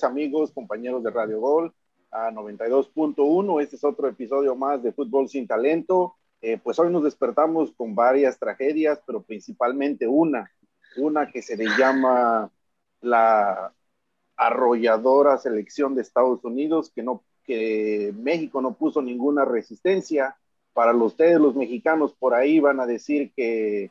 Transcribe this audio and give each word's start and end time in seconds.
amigos, 0.00 0.52
compañeros 0.52 1.02
de 1.02 1.10
Radio 1.10 1.38
Gol 1.38 1.74
a 2.10 2.30
92.1. 2.30 3.62
Este 3.62 3.76
es 3.76 3.84
otro 3.84 4.08
episodio 4.08 4.56
más 4.56 4.82
de 4.82 4.92
Fútbol 4.92 5.28
sin 5.28 5.46
Talento. 5.46 6.14
Eh, 6.40 6.58
pues 6.62 6.78
hoy 6.78 6.90
nos 6.90 7.04
despertamos 7.04 7.72
con 7.72 7.94
varias 7.94 8.38
tragedias, 8.38 9.02
pero 9.06 9.22
principalmente 9.22 10.08
una, 10.08 10.50
una 10.96 11.30
que 11.30 11.42
se 11.42 11.56
le 11.56 11.66
llama 11.78 12.50
la 13.02 13.74
arrolladora 14.36 15.36
selección 15.36 15.94
de 15.94 16.02
Estados 16.02 16.42
Unidos, 16.42 16.90
que, 16.94 17.02
no, 17.02 17.22
que 17.44 18.14
México 18.16 18.62
no 18.62 18.74
puso 18.74 19.02
ninguna 19.02 19.44
resistencia. 19.44 20.36
Para 20.72 20.94
ustedes, 20.94 21.38
los 21.38 21.54
mexicanos, 21.54 22.14
por 22.14 22.32
ahí 22.32 22.58
van 22.58 22.80
a 22.80 22.86
decir 22.86 23.30
que 23.36 23.90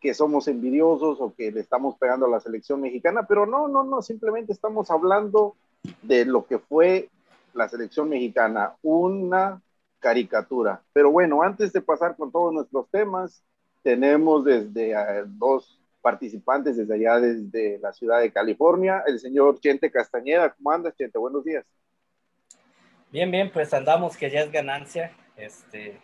que 0.00 0.14
somos 0.14 0.48
envidiosos 0.48 1.20
o 1.20 1.34
que 1.34 1.50
le 1.50 1.60
estamos 1.60 1.96
pegando 1.96 2.26
a 2.26 2.30
la 2.30 2.40
selección 2.40 2.80
mexicana, 2.80 3.26
pero 3.26 3.46
no, 3.46 3.68
no, 3.68 3.84
no, 3.84 4.02
simplemente 4.02 4.52
estamos 4.52 4.90
hablando 4.90 5.56
de 6.02 6.24
lo 6.24 6.46
que 6.46 6.58
fue 6.58 7.08
la 7.54 7.68
selección 7.68 8.08
mexicana, 8.08 8.74
una 8.82 9.60
caricatura. 9.98 10.82
Pero 10.92 11.10
bueno, 11.10 11.42
antes 11.42 11.72
de 11.72 11.80
pasar 11.80 12.16
con 12.16 12.30
todos 12.30 12.52
nuestros 12.52 12.88
temas, 12.90 13.42
tenemos 13.82 14.44
desde 14.44 14.92
eh, 14.92 15.24
dos 15.26 15.80
participantes 16.00 16.76
desde 16.76 16.94
allá, 16.94 17.18
desde 17.18 17.78
la 17.78 17.92
ciudad 17.92 18.20
de 18.20 18.32
California, 18.32 19.02
el 19.06 19.18
señor 19.18 19.58
Chente 19.60 19.90
Castañeda. 19.90 20.54
¿Cómo 20.54 20.70
andas, 20.70 20.94
Chente? 20.96 21.18
Buenos 21.18 21.44
días. 21.44 21.64
Bien, 23.10 23.30
bien, 23.30 23.50
pues 23.50 23.74
andamos 23.74 24.16
que 24.16 24.30
ya 24.30 24.40
es 24.40 24.52
ganancia, 24.52 25.12
este, 25.36 25.98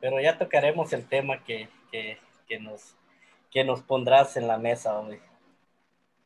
pero 0.00 0.20
ya 0.20 0.38
tocaremos 0.38 0.92
el 0.92 1.06
tema 1.06 1.42
que, 1.44 1.68
que, 1.90 2.18
que 2.46 2.58
nos 2.58 2.96
que 3.52 3.64
nos 3.64 3.82
pondrás 3.82 4.36
en 4.36 4.48
la 4.48 4.58
mesa 4.58 4.98
hoy? 4.98 5.20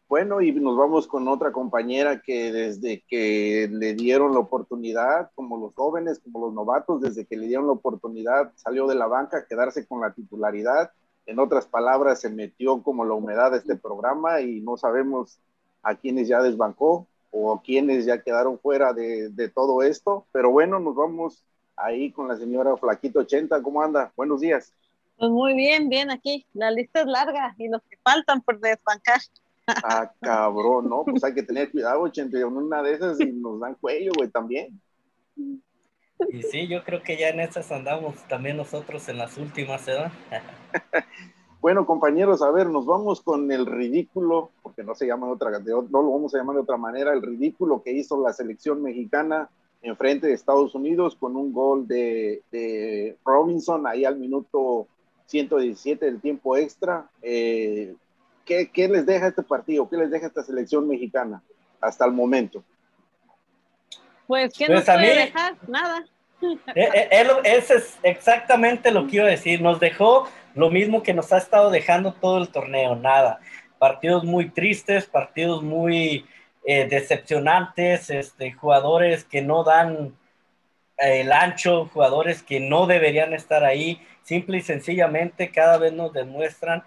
Bueno, 0.09 0.41
y 0.41 0.53
nos 0.53 0.77
vamos 0.77 1.09
con 1.09 1.27
otra 1.27 1.51
compañera 1.51 2.23
que 2.23 2.53
desde 2.53 3.03
que 3.09 3.69
le 3.73 3.95
dieron 3.95 4.33
la 4.33 4.39
oportunidad, 4.39 5.33
como 5.35 5.59
los 5.59 5.75
jóvenes, 5.75 6.21
como 6.21 6.47
los 6.47 6.55
novatos, 6.55 7.01
desde 7.01 7.27
que 7.27 7.37
le 7.37 7.49
dieron 7.49 7.67
la 7.67 7.73
oportunidad, 7.73 8.53
salió 8.55 8.87
de 8.87 8.95
la 8.95 9.09
banca 9.09 9.39
a 9.39 9.47
quedarse 9.47 9.85
con 9.85 10.01
la 10.01 10.13
titularidad. 10.13 10.93
En 11.27 11.41
otras 11.41 11.67
palabras, 11.67 12.21
se 12.21 12.31
metió 12.31 12.81
como 12.85 13.05
la 13.05 13.15
humedad 13.15 13.51
de 13.51 13.59
este 13.59 13.75
programa 13.75 14.41
y 14.41 14.61
no 14.61 14.77
sabemos 14.77 15.41
a 15.83 15.97
quiénes 15.97 16.29
ya 16.29 16.41
desbancó 16.41 17.09
o 17.33 17.53
a 17.53 17.63
quiénes 17.63 18.07
ya 18.07 18.23
quedaron 18.23 18.61
fuera 18.61 18.93
de, 18.93 19.31
de 19.31 19.49
todo 19.49 19.83
esto. 19.83 20.25
Pero 20.31 20.53
bueno, 20.53 20.79
nos 20.79 20.95
vamos 20.95 21.43
ahí 21.75 22.13
con 22.13 22.29
la 22.29 22.37
señora 22.37 22.77
Flaquito 22.77 23.19
80. 23.21 23.61
¿Cómo 23.61 23.83
anda? 23.83 24.13
Buenos 24.17 24.41
días. 24.41 24.73
Pues 25.19 25.31
muy 25.31 25.55
bien, 25.55 25.89
bien 25.89 26.11
aquí. 26.11 26.47
La 26.53 26.71
lista 26.71 27.01
es 27.01 27.07
larga 27.07 27.55
y 27.59 27.69
los 27.69 27.83
que 27.83 27.97
faltan 28.03 28.43
por 28.43 28.61
desbancar. 28.61 29.21
Ah, 29.67 30.13
cabrón, 30.21 30.89
no, 30.89 31.05
pues 31.05 31.25
hay 31.25 31.35
que 31.35 31.43
tener 31.43 31.71
cuidado, 31.73 32.03
81, 32.03 32.57
una 32.57 32.83
de 32.83 32.95
esas 32.95 33.21
y 33.21 33.33
nos 33.33 33.59
dan 33.59 33.75
cuello, 33.75 34.13
güey, 34.17 34.29
también. 34.29 34.81
Y 36.29 36.43
sí, 36.43 36.69
yo 36.69 36.85
creo 36.85 37.03
que 37.03 37.17
ya 37.17 37.31
en 37.31 37.41
esas 37.41 37.71
andamos 37.73 38.17
también 38.29 38.57
nosotros 38.57 39.09
en 39.09 39.19
las 39.19 39.37
últimas, 39.37 39.87
¿eh? 39.89 40.11
bueno, 41.61 41.85
compañeros, 41.85 42.43
a 42.43 42.51
ver, 42.51 42.69
nos 42.69 42.87
vamos 42.87 43.21
con 43.21 43.51
el 43.51 43.67
ridículo, 43.67 44.51
porque 44.63 44.85
no 44.85 44.95
se 44.95 45.07
llama 45.07 45.27
de 45.27 45.33
otra, 45.33 45.51
no 45.59 46.03
lo 46.03 46.13
vamos 46.13 46.35
a 46.35 46.39
llamar 46.39 46.57
de 46.57 46.63
otra 46.63 46.77
manera, 46.77 47.13
el 47.13 47.23
ridículo 47.23 47.83
que 47.83 47.93
hizo 47.93 48.23
la 48.23 48.33
selección 48.33 48.83
mexicana 48.83 49.51
en 49.83 49.97
frente 49.97 50.29
de 50.29 50.35
Estados 50.35 50.75
Unidos 50.75 51.17
con 51.17 51.37
un 51.37 51.53
gol 51.53 51.87
de, 51.89 52.43
de 52.51 53.17
Robinson 53.25 53.87
ahí 53.87 54.05
al 54.05 54.17
minuto 54.17 54.87
117 55.27 56.05
del 56.05 56.21
tiempo 56.21 56.57
extra. 56.57 57.09
Eh, 57.23 57.95
¿qué, 58.45 58.71
¿qué, 58.71 58.89
les 58.89 59.07
deja 59.07 59.29
este 59.29 59.43
partido? 59.43 59.89
¿Qué 59.89 59.97
les 59.97 60.11
deja 60.11 60.27
esta 60.27 60.43
selección 60.43 60.89
mexicana 60.89 61.43
hasta 61.81 62.05
el 62.05 62.13
momento? 62.13 62.65
Pues, 64.27 64.53
¿qué 64.57 64.67
pues 64.67 64.87
nos 64.87 64.97
puede 64.97 65.17
dejar? 65.17 65.57
Nada. 65.69 66.05
Eh, 66.75 67.09
eh, 67.11 67.27
ese 67.45 67.77
es 67.77 67.99
exactamente 68.03 68.91
lo 68.91 69.07
que 69.07 69.17
iba 69.17 69.27
a 69.27 69.31
decir. 69.31 69.63
Nos 69.63 69.81
dejó 69.81 70.29
lo 70.55 70.71
mismo 70.71 71.03
que 71.03 71.15
nos 71.15 71.33
ha 71.33 71.39
estado 71.39 71.71
dejando 71.71 72.13
todo 72.13 72.39
el 72.39 72.49
torneo, 72.49 72.97
nada. 72.97 73.41
Partidos 73.79 74.25
muy 74.25 74.51
tristes, 74.51 75.07
partidos 75.07 75.63
muy 75.63 76.27
eh, 76.65 76.87
decepcionantes, 76.89 78.11
este, 78.11 78.53
jugadores 78.53 79.25
que 79.25 79.43
no 79.43 79.65
dan 79.65 80.17
el 80.99 81.31
ancho, 81.31 81.91
jugadores 81.93 82.43
que 82.43 82.59
no 82.59 82.87
deberían 82.87 83.35
estar 83.35 83.65
ahí, 83.65 84.01
simple 84.27 84.59
y 84.59 84.61
sencillamente 84.61 85.53
cada 85.53 85.79
vez 85.79 85.93
nos 85.93 86.13
demuestran 86.13 86.83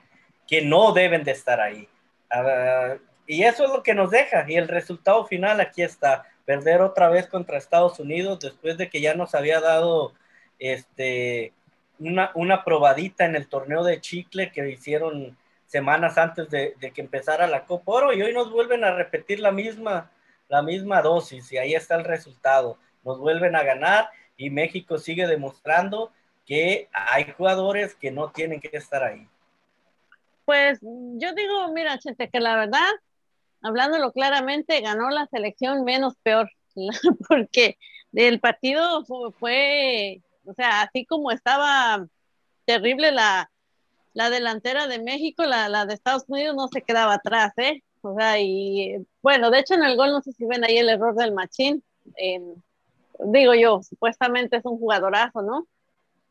que 0.45 0.61
no 0.61 0.91
deben 0.91 1.23
de 1.23 1.31
estar 1.31 1.61
ahí. 1.61 1.87
Ah, 2.29 2.95
y 3.25 3.43
eso 3.43 3.63
es 3.63 3.71
lo 3.71 3.81
que 3.81 3.93
nos 3.93 4.11
deja. 4.11 4.45
Y 4.47 4.55
el 4.55 4.67
resultado 4.67 5.25
final 5.25 5.61
aquí 5.61 5.81
está. 5.81 6.25
Perder 6.45 6.81
otra 6.81 7.07
vez 7.09 7.27
contra 7.27 7.57
Estados 7.57 7.99
Unidos 7.99 8.39
después 8.39 8.77
de 8.77 8.89
que 8.89 8.99
ya 8.99 9.13
nos 9.13 9.35
había 9.35 9.61
dado 9.61 10.13
este, 10.57 11.53
una, 11.99 12.31
una 12.33 12.65
probadita 12.65 13.25
en 13.25 13.35
el 13.35 13.47
torneo 13.47 13.83
de 13.83 14.01
Chicle 14.01 14.51
que 14.51 14.69
hicieron 14.69 15.37
semanas 15.65 16.17
antes 16.17 16.49
de, 16.49 16.73
de, 16.79 16.91
que 16.91 17.01
empezara 17.01 17.47
la 17.47 17.65
Copa 17.65 17.91
Oro 17.91 18.13
y 18.13 18.21
hoy 18.21 18.33
nos 18.33 18.51
vuelven 18.51 18.83
a 18.83 18.95
repetir 18.95 19.39
la 19.39 19.51
misma, 19.51 20.11
la 20.49 20.63
misma 20.63 21.03
dosis 21.03 21.51
y 21.51 21.57
ahí 21.57 21.75
está 21.75 21.95
el 21.95 22.03
resultado. 22.03 22.79
Nos 23.03 23.19
vuelven 23.19 23.55
a 23.55 23.63
ganar 23.63 24.09
y 24.35 24.49
México 24.49 24.97
sigue 24.97 25.27
demostrando 25.27 26.11
que 26.49 26.89
hay 26.91 27.31
jugadores 27.37 27.93
que 27.93 28.09
no 28.09 28.31
tienen 28.31 28.59
que 28.59 28.71
estar 28.73 29.03
ahí. 29.03 29.27
Pues 30.45 30.79
yo 30.81 31.33
digo, 31.35 31.71
mira, 31.73 31.99
Chente, 31.99 32.27
que 32.27 32.39
la 32.39 32.55
verdad, 32.55 32.89
hablándolo 33.61 34.11
claramente, 34.11 34.81
ganó 34.81 35.11
la 35.11 35.27
selección 35.27 35.83
menos 35.83 36.15
peor, 36.23 36.49
porque 37.29 37.77
el 38.13 38.39
partido 38.39 39.05
fue, 39.39 40.23
o 40.43 40.55
sea, 40.55 40.81
así 40.81 41.05
como 41.05 41.29
estaba 41.29 42.07
terrible 42.65 43.11
la, 43.11 43.51
la 44.13 44.31
delantera 44.31 44.87
de 44.87 45.03
México, 45.03 45.43
la, 45.43 45.69
la, 45.69 45.85
de 45.85 45.93
Estados 45.93 46.23
Unidos 46.29 46.55
no 46.55 46.67
se 46.67 46.81
quedaba 46.81 47.13
atrás, 47.13 47.53
¿eh? 47.57 47.83
O 48.01 48.15
sea, 48.17 48.39
y 48.39 49.05
bueno, 49.21 49.51
de 49.51 49.59
hecho 49.59 49.75
en 49.75 49.83
el 49.83 49.95
gol 49.95 50.09
no 50.11 50.21
sé 50.21 50.31
si 50.31 50.47
ven 50.47 50.63
ahí 50.63 50.79
el 50.79 50.89
error 50.89 51.13
del 51.13 51.31
machín. 51.31 51.83
digo 53.19 53.53
yo, 53.53 53.83
supuestamente 53.83 54.57
es 54.57 54.65
un 54.65 54.79
jugadorazo, 54.79 55.43
¿no? 55.43 55.67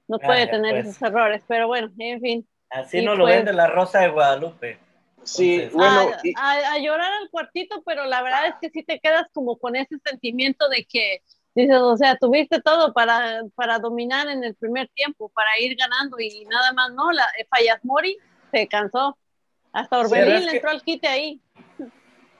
No 0.08 0.18
puede 0.18 0.46
tener 0.46 0.82
pues. 0.82 0.96
esos 0.96 1.02
errores, 1.02 1.42
pero 1.46 1.68
bueno, 1.68 1.90
en 1.98 2.20
fin. 2.20 2.48
Así 2.70 3.02
no 3.02 3.14
lo 3.14 3.26
ven 3.26 3.44
de 3.44 3.52
la 3.52 3.66
Rosa 3.66 4.00
de 4.00 4.08
Guadalupe. 4.08 4.78
Sí, 5.22 5.68
bueno. 5.72 6.10
A, 6.36 6.78
llorar 6.78 7.12
al 7.12 7.30
cuartito, 7.30 7.82
pero 7.84 8.06
la 8.06 8.22
verdad 8.22 8.48
es 8.48 8.54
que 8.60 8.70
sí 8.70 8.82
te 8.82 8.98
quedas 8.98 9.26
como 9.32 9.58
con 9.58 9.76
ese 9.76 9.96
sentimiento 10.04 10.68
de 10.68 10.86
que 10.86 11.22
dices, 11.54 11.76
o 11.76 11.96
sea, 11.96 12.16
tuviste 12.16 12.60
todo 12.62 12.92
para, 12.92 13.42
para 13.54 13.78
dominar 13.78 14.28
en 14.28 14.44
el 14.44 14.54
primer 14.54 14.88
tiempo, 14.88 15.28
para 15.30 15.48
ir 15.60 15.76
ganando 15.76 16.18
y 16.18 16.44
nada 16.46 16.72
más, 16.72 16.92
¿no? 16.92 17.12
La, 17.12 17.24
eh, 17.38 17.46
Fallas 17.50 17.84
Mori 17.84 18.16
se 18.50 18.66
cansó. 18.68 19.18
Hasta 19.72 19.98
Orbelín 19.98 20.46
le 20.46 20.52
entró 20.52 20.70
al 20.70 20.82
quite 20.82 21.08
ahí. 21.08 21.42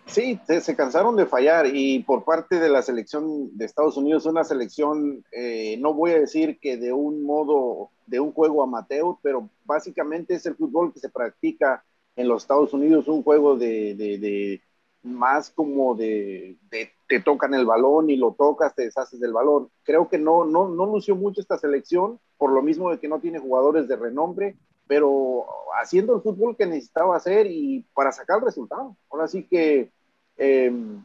Sí, 0.08 0.40
se, 0.46 0.74
cansaron 0.74 1.16
de 1.16 1.26
fallar 1.26 1.66
y 1.66 2.02
por 2.02 2.24
parte 2.24 2.58
de 2.58 2.70
la 2.70 2.80
selección 2.80 3.56
de 3.56 3.66
Estados 3.66 3.98
Unidos, 3.98 4.24
una 4.24 4.42
selección, 4.42 5.22
eh, 5.32 5.76
no 5.80 5.92
voy 5.92 6.12
a 6.12 6.18
decir 6.18 6.58
que 6.60 6.78
de 6.78 6.94
un 6.94 7.22
modo, 7.24 7.90
de 8.06 8.18
un 8.18 8.32
juego 8.32 8.62
amateur, 8.62 9.16
pero 9.22 9.50
básicamente 9.66 10.34
es 10.34 10.46
el 10.46 10.56
fútbol 10.56 10.94
que 10.94 11.00
se 11.00 11.10
practica 11.10 11.84
en 12.16 12.26
los 12.26 12.42
Estados 12.42 12.72
Unidos, 12.72 13.06
un 13.06 13.22
juego 13.22 13.56
de, 13.56 13.94
de, 13.94 14.62
más 15.02 15.50
como 15.50 15.94
de, 15.94 16.56
te 16.70 17.20
tocan 17.20 17.52
el 17.52 17.66
balón 17.66 18.08
y 18.08 18.16
lo 18.16 18.32
tocas, 18.32 18.74
te 18.74 18.84
deshaces 18.84 19.20
del 19.20 19.34
balón. 19.34 19.70
Creo 19.82 20.08
que 20.08 20.18
no, 20.18 20.46
no, 20.46 20.68
no 20.68 20.86
lució 20.86 21.16
mucho 21.16 21.42
esta 21.42 21.58
selección, 21.58 22.18
por 22.38 22.50
lo 22.50 22.62
mismo 22.62 22.90
de 22.90 22.98
que 22.98 23.08
no 23.08 23.20
tiene 23.20 23.38
jugadores 23.38 23.86
de 23.86 23.96
renombre, 23.96 24.56
pero 24.86 25.44
haciendo 25.80 26.16
el 26.16 26.22
fútbol 26.22 26.56
que 26.56 26.66
necesitaba 26.66 27.14
hacer 27.14 27.46
y 27.46 27.86
para 27.94 28.10
sacar 28.10 28.38
el 28.38 28.46
resultado. 28.46 28.96
Ahora 29.10 29.28
sí 29.28 29.46
que 29.46 29.92
Em, 30.38 31.04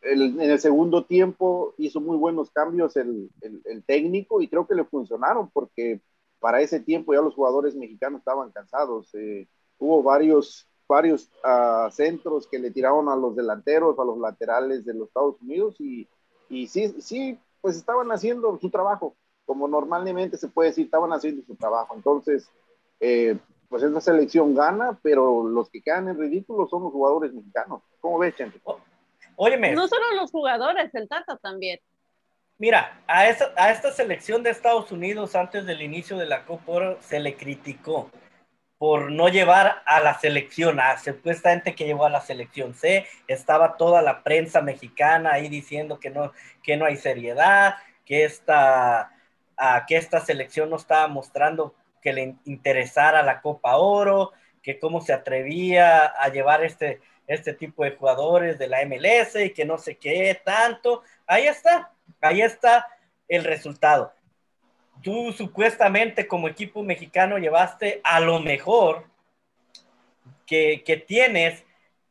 en 0.00 0.40
el 0.40 0.58
segundo 0.58 1.04
tiempo 1.04 1.74
hizo 1.78 2.00
muy 2.00 2.16
buenos 2.16 2.50
cambios 2.50 2.96
el, 2.96 3.30
el, 3.40 3.84
técnico 3.84 4.40
y 4.40 4.48
creo 4.48 4.66
que 4.66 4.74
le 4.74 4.84
funcionaron 4.84 5.48
porque 5.50 6.00
para 6.40 6.60
ese 6.60 6.80
tiempo 6.80 7.14
ya 7.14 7.20
los 7.20 7.34
jugadores 7.34 7.76
mexicanos 7.76 8.18
estaban 8.18 8.50
cansados. 8.50 9.14
Eh, 9.14 9.46
hubo 9.78 10.02
varios, 10.02 10.66
varios 10.88 11.30
uh, 11.44 11.88
centros 11.90 12.48
que 12.48 12.58
le 12.58 12.72
tiraron 12.72 13.08
a 13.08 13.14
los 13.14 13.36
delanteros, 13.36 13.98
a 13.98 14.04
los 14.04 14.18
laterales 14.18 14.84
de 14.84 14.94
los 14.94 15.08
Estados 15.08 15.40
Unidos 15.40 15.76
y, 15.78 16.08
y 16.48 16.66
sí, 16.66 16.94
sí, 17.00 17.38
pues 17.60 17.76
estaban 17.76 18.10
haciendo 18.10 18.58
su 18.58 18.70
trabajo, 18.70 19.14
como 19.44 19.68
normalmente 19.68 20.36
se 20.36 20.48
puede 20.48 20.70
decir, 20.70 20.86
estaban 20.86 21.12
haciendo 21.12 21.42
su 21.46 21.54
trabajo. 21.54 21.94
Entonces, 21.94 22.48
eh, 22.98 23.38
pues 23.72 23.82
esa 23.84 24.02
selección 24.02 24.54
gana, 24.54 24.98
pero 25.02 25.48
los 25.48 25.70
que 25.70 25.80
quedan 25.80 26.06
en 26.06 26.18
ridículo 26.18 26.68
son 26.68 26.82
los 26.82 26.92
jugadores 26.92 27.32
mexicanos. 27.32 27.80
¿Cómo 28.02 28.18
ves, 28.18 28.36
Chente? 28.36 28.60
Óyeme. 29.34 29.72
No 29.72 29.88
solo 29.88 30.02
los 30.14 30.30
jugadores, 30.30 30.94
el 30.94 31.08
Tata 31.08 31.38
también. 31.38 31.80
Mira, 32.58 33.00
a, 33.06 33.28
esa, 33.28 33.50
a 33.56 33.70
esta 33.70 33.90
selección 33.90 34.42
de 34.42 34.50
Estados 34.50 34.92
Unidos 34.92 35.34
antes 35.34 35.64
del 35.64 35.80
inicio 35.80 36.18
de 36.18 36.26
la 36.26 36.44
Copa 36.44 36.70
Oro 36.70 36.98
se 37.00 37.18
le 37.18 37.34
criticó 37.34 38.10
por 38.76 39.10
no 39.10 39.28
llevar 39.28 39.82
a 39.86 40.00
la 40.00 40.18
selección 40.18 40.78
A, 40.78 40.98
supuestamente 40.98 41.74
que 41.74 41.86
llevó 41.86 42.04
a 42.04 42.10
la 42.10 42.20
selección 42.20 42.74
C, 42.74 43.06
estaba 43.26 43.78
toda 43.78 44.02
la 44.02 44.22
prensa 44.22 44.60
mexicana 44.60 45.32
ahí 45.32 45.48
diciendo 45.48 45.98
que 45.98 46.10
no, 46.10 46.32
que 46.62 46.76
no 46.76 46.84
hay 46.84 46.96
seriedad, 46.96 47.76
que 48.04 48.24
esta, 48.24 49.12
que 49.88 49.96
esta 49.96 50.20
selección 50.20 50.68
no 50.68 50.76
estaba 50.76 51.08
mostrando 51.08 51.74
que 52.02 52.12
le 52.12 52.34
interesara 52.44 53.22
la 53.22 53.40
Copa 53.40 53.76
Oro, 53.76 54.32
que 54.62 54.78
cómo 54.78 55.00
se 55.00 55.12
atrevía 55.12 56.06
a 56.06 56.28
llevar 56.28 56.62
este, 56.64 57.00
este 57.26 57.54
tipo 57.54 57.84
de 57.84 57.92
jugadores 57.92 58.58
de 58.58 58.66
la 58.66 58.84
MLS 58.84 59.36
y 59.36 59.50
que 59.50 59.64
no 59.64 59.78
sé 59.78 59.96
qué 59.96 60.38
tanto. 60.44 61.02
Ahí 61.26 61.46
está, 61.46 61.92
ahí 62.20 62.42
está 62.42 62.86
el 63.28 63.44
resultado 63.44 64.12
tú 65.02 65.32
supuestamente 65.32 66.26
como 66.26 66.48
equipo 66.48 66.82
mexicano 66.82 67.38
llevaste 67.38 68.00
a 68.04 68.20
lo 68.20 68.40
mejor 68.40 69.04
que, 70.46 70.82
que, 70.84 70.96
tienes 70.96 71.64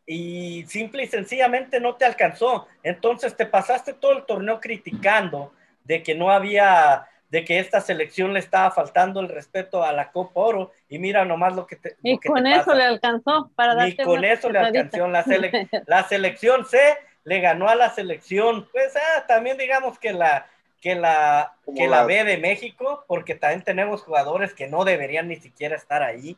y 0.05 0.65
simple 0.67 1.03
y 1.03 1.07
sencillamente 1.07 1.79
no 1.79 1.95
te 1.95 2.05
alcanzó. 2.05 2.67
Entonces 2.83 3.35
te 3.35 3.45
pasaste 3.45 3.93
todo 3.93 4.13
el 4.13 4.25
torneo 4.25 4.59
criticando 4.59 5.53
de 5.83 6.03
que 6.03 6.15
no 6.15 6.31
había, 6.31 7.07
de 7.31 7.45
que 7.45 7.59
esta 7.59 7.79
selección 7.79 8.33
le 8.33 8.39
estaba 8.39 8.71
faltando 8.71 9.21
el 9.21 9.29
respeto 9.29 9.83
a 9.83 9.93
la 9.93 10.11
Copa 10.11 10.41
Oro 10.41 10.71
y 10.89 10.99
mira 10.99 11.23
nomás 11.23 11.55
lo 11.55 11.65
que 11.65 11.77
te... 11.77 11.95
Y 12.03 12.17
con 12.19 12.45
eso 12.45 12.73
le 12.73 12.83
alcanzó 12.83 13.49
para 13.55 13.87
Y 13.87 13.95
con 13.95 14.23
eso 14.25 14.49
le 14.49 14.59
alcanzó. 14.59 15.07
La, 15.07 15.23
la 15.87 16.03
selección 16.03 16.65
C 16.65 16.77
le 17.23 17.39
ganó 17.39 17.69
a 17.69 17.75
la 17.75 17.89
selección, 17.89 18.67
pues 18.73 18.93
ah, 18.97 19.25
también 19.27 19.57
digamos 19.57 19.97
que 19.97 20.11
la, 20.11 20.45
que 20.81 20.95
la, 20.95 21.53
que 21.73 21.87
la 21.87 22.03
B 22.03 22.23
de 22.25 22.37
México, 22.37 23.05
porque 23.07 23.35
también 23.35 23.63
tenemos 23.63 24.01
jugadores 24.01 24.53
que 24.53 24.67
no 24.67 24.83
deberían 24.83 25.29
ni 25.29 25.37
siquiera 25.37 25.77
estar 25.77 26.03
ahí, 26.03 26.35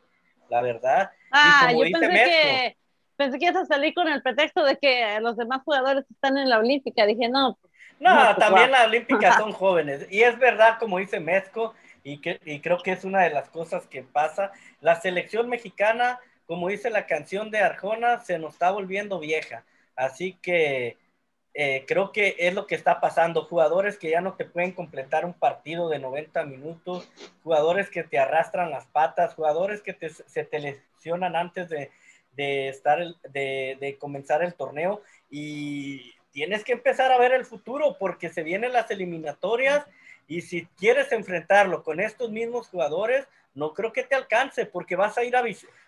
la 0.50 0.62
verdad. 0.62 1.12
Ah, 1.32 1.72
yo 1.72 1.80
pensé 1.80 2.10
que, 2.10 2.78
pensé 3.16 3.40
que 3.40 3.46
ibas 3.46 3.64
a 3.64 3.66
salir 3.66 3.96
con 3.96 4.08
el 4.08 4.22
pretexto 4.22 4.64
de 4.64 4.78
que 4.78 5.20
los 5.22 5.38
demás 5.38 5.62
jugadores 5.64 6.06
están 6.12 6.38
en 6.38 6.50
la 6.50 6.60
Olímpica. 6.60 7.08
Dije, 7.08 7.30
no. 7.30 7.58
No, 8.00 8.36
también 8.36 8.72
la 8.72 8.86
Olímpica 8.86 9.38
son 9.38 9.52
jóvenes. 9.54 10.08
Y 10.10 10.22
es 10.22 10.38
verdad, 10.38 10.78
como 10.80 10.98
dice 10.98 11.20
Mezco, 11.20 11.74
y, 12.04 12.20
que, 12.20 12.40
y 12.46 12.60
creo 12.60 12.78
que 12.80 12.92
es 12.92 13.04
una 13.04 13.22
de 13.22 13.30
las 13.30 13.50
cosas 13.50 13.88
que 13.88 14.04
pasa. 14.04 14.52
La 14.82 15.00
selección 15.00 15.50
mexicana, 15.50 16.20
como 16.46 16.68
dice 16.68 16.90
la 16.90 17.08
canción 17.08 17.50
de 17.50 17.60
Arjona, 17.60 18.20
se 18.20 18.38
nos 18.40 18.54
está 18.54 18.72
volviendo 18.72 19.20
vieja. 19.20 19.64
Así 19.96 20.38
que 20.42 20.98
eh, 21.54 21.86
creo 21.88 22.12
que 22.12 22.36
es 22.40 22.54
lo 22.54 22.68
que 22.68 22.76
está 22.76 23.00
pasando. 23.00 23.46
Jugadores 23.46 23.98
que 23.98 24.10
ya 24.10 24.22
no 24.22 24.34
te 24.34 24.46
pueden 24.46 24.72
completar 24.72 25.26
un 25.26 25.34
partido 25.34 25.88
de 25.90 26.00
90 26.00 26.44
minutos, 26.46 27.10
jugadores 27.44 27.90
que 27.90 28.04
te 28.04 28.20
arrastran 28.20 28.72
las 28.72 28.86
patas, 28.88 29.36
jugadores 29.36 29.82
que 29.82 29.96
se 30.10 30.44
te 30.44 30.60
lesionan 30.60 31.36
antes 31.36 31.70
de, 31.70 31.90
estar, 32.68 33.00
de, 33.30 33.78
de, 33.80 33.98
comenzar 33.98 34.44
el 34.44 34.56
torneo. 34.56 35.02
Y 35.30 36.14
tienes 36.34 36.64
que 36.64 36.74
empezar 36.74 37.12
a 37.12 37.18
ver 37.18 37.32
el 37.32 37.46
futuro 37.46 37.96
porque 37.98 38.30
se 38.30 38.44
vienen 38.44 38.74
las 38.74 38.92
eliminatorias 38.92 39.86
y 40.28 40.42
si 40.42 40.66
quieres 40.78 41.12
enfrentarlo 41.12 41.84
con 41.84 42.00
estos 42.00 42.32
mismos 42.32 42.68
jugadores, 42.68 43.28
no 43.54 43.74
creo 43.74 43.94
que 43.94 44.04
te 44.04 44.16
alcance 44.16 44.66
porque 44.66 44.96
vas 44.96 45.18
a 45.18 45.24
ir 45.24 45.36
a, 45.36 45.44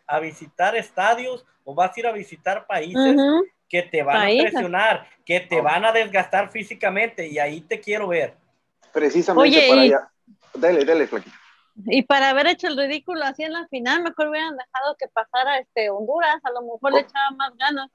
a 0.07 0.19
visitar 0.19 0.75
estadios 0.75 1.45
o 1.63 1.73
vas 1.73 1.95
a 1.95 1.99
ir 1.99 2.07
a 2.07 2.11
visitar 2.11 2.67
países 2.67 3.19
que 3.67 3.81
te 3.81 4.03
van 4.03 4.17
a 4.17 4.43
presionar, 4.43 5.07
que 5.25 5.39
te 5.39 5.59
van 5.59 5.83
a 5.83 5.91
desgastar 5.91 6.51
físicamente 6.51 7.27
y 7.27 7.39
ahí 7.39 7.61
te 7.61 7.79
quiero 7.79 8.07
ver. 8.07 8.35
Precisamente 8.93 9.67
para 9.67 9.81
allá. 9.81 10.11
Dale, 10.53 10.85
dale, 10.85 11.07
Flaquita. 11.07 11.35
Y 11.87 12.03
para 12.03 12.29
haber 12.29 12.47
hecho 12.47 12.67
el 12.67 12.77
ridículo 12.77 13.23
así 13.23 13.43
en 13.43 13.51
la 13.51 13.67
final, 13.67 14.03
mejor 14.03 14.29
hubieran 14.29 14.55
dejado 14.55 14.95
que 14.97 15.07
pasara 15.09 15.57
este 15.57 15.89
Honduras, 15.89 16.39
a 16.43 16.51
lo 16.51 16.61
mejor 16.61 16.93
le 16.93 16.99
oh. 16.99 17.01
echaba 17.01 17.31
más 17.31 17.57
ganas 17.57 17.89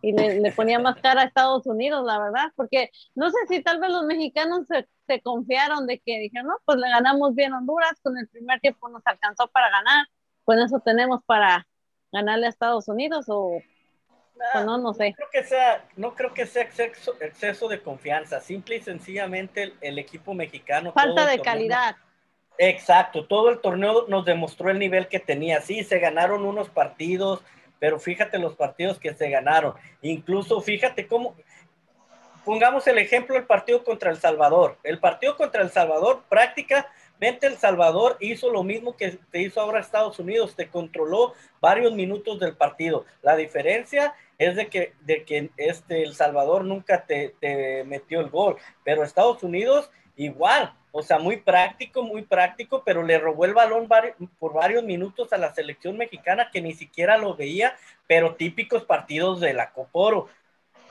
y 0.00 0.12
le, 0.12 0.52
ponía 0.52 0.78
más 0.78 0.96
cara 1.00 1.22
a 1.22 1.24
Estados 1.24 1.66
Unidos, 1.66 2.04
la 2.04 2.18
verdad, 2.18 2.52
porque 2.54 2.90
no 3.14 3.30
sé 3.30 3.36
si 3.48 3.62
tal 3.62 3.80
vez 3.80 3.90
los 3.90 4.04
mexicanos 4.04 4.66
se, 4.66 4.88
se 5.06 5.20
confiaron 5.20 5.86
de 5.86 5.98
que 5.98 6.18
dijeron, 6.20 6.48
no, 6.48 6.56
pues 6.64 6.78
le 6.78 6.88
ganamos 6.88 7.34
bien 7.34 7.52
a 7.52 7.58
Honduras, 7.58 7.98
con 8.02 8.16
el 8.16 8.28
primer 8.28 8.60
tiempo 8.60 8.88
nos 8.88 9.02
alcanzó 9.06 9.48
para 9.48 9.70
ganar, 9.70 10.06
con 10.44 10.58
eso 10.58 10.80
tenemos 10.80 11.22
para 11.24 11.66
ganarle 12.12 12.46
a 12.46 12.50
Estados 12.50 12.88
Unidos 12.88 13.26
o 13.28 13.60
pues 14.52 14.64
no, 14.64 14.78
no 14.78 14.94
sé. 14.94 15.10
No 15.10 15.16
creo 15.16 15.28
que 15.32 15.44
sea, 15.44 15.84
no 15.96 16.14
creo 16.14 16.34
que 16.34 16.46
sea 16.46 16.62
exceso, 16.62 17.14
exceso 17.20 17.68
de 17.68 17.82
confianza. 17.82 18.40
Simple 18.40 18.76
y 18.76 18.80
sencillamente 18.80 19.74
el, 19.80 19.98
equipo 19.98 20.34
mexicano. 20.34 20.92
Falta 20.92 21.26
de 21.26 21.40
calidad. 21.40 21.96
Exacto, 22.56 23.26
todo 23.26 23.50
el 23.50 23.60
torneo 23.60 24.06
nos 24.08 24.24
demostró 24.24 24.70
el 24.70 24.78
nivel 24.78 25.08
que 25.08 25.20
tenía. 25.20 25.60
Sí, 25.60 25.84
se 25.84 25.98
ganaron 25.98 26.44
unos 26.44 26.68
partidos, 26.68 27.42
pero 27.78 27.98
fíjate 27.98 28.38
los 28.38 28.54
partidos 28.54 28.98
que 28.98 29.14
se 29.14 29.30
ganaron. 29.30 29.74
Incluso 30.02 30.60
fíjate 30.60 31.06
cómo, 31.06 31.34
pongamos 32.48 32.86
el 32.86 32.96
ejemplo 32.96 33.34
del 33.34 33.44
partido 33.44 33.84
contra 33.84 34.10
El 34.10 34.16
Salvador. 34.16 34.78
El 34.82 34.98
partido 34.98 35.36
contra 35.36 35.60
El 35.60 35.70
Salvador 35.70 36.22
prácticamente 36.30 37.46
El 37.46 37.58
Salvador 37.58 38.16
hizo 38.20 38.50
lo 38.50 38.62
mismo 38.62 38.96
que 38.96 39.18
te 39.30 39.42
hizo 39.42 39.60
ahora 39.60 39.80
Estados 39.80 40.18
Unidos, 40.18 40.56
te 40.56 40.68
controló 40.68 41.34
varios 41.60 41.92
minutos 41.92 42.40
del 42.40 42.56
partido. 42.56 43.04
La 43.20 43.36
diferencia 43.36 44.14
es 44.38 44.56
de 44.56 44.68
que, 44.68 44.94
de 45.02 45.24
que 45.24 45.50
este, 45.58 46.02
El 46.02 46.14
Salvador 46.14 46.64
nunca 46.64 47.04
te, 47.04 47.34
te 47.38 47.84
metió 47.84 48.20
el 48.20 48.30
gol, 48.30 48.56
pero 48.82 49.02
Estados 49.02 49.42
Unidos 49.42 49.90
igual, 50.16 50.72
o 50.92 51.02
sea, 51.02 51.18
muy 51.18 51.38
práctico, 51.38 52.02
muy 52.02 52.22
práctico, 52.22 52.82
pero 52.84 53.02
le 53.02 53.18
robó 53.18 53.44
el 53.44 53.54
balón 53.54 53.88
por 54.38 54.54
varios 54.54 54.84
minutos 54.84 55.32
a 55.32 55.38
la 55.38 55.54
selección 55.54 55.96
mexicana 55.96 56.50
que 56.52 56.60
ni 56.60 56.74
siquiera 56.74 57.18
lo 57.18 57.34
veía, 57.36 57.76
pero 58.06 58.34
típicos 58.34 58.84
partidos 58.84 59.40
de 59.40 59.52
la 59.52 59.70
Coporo, 59.72 60.28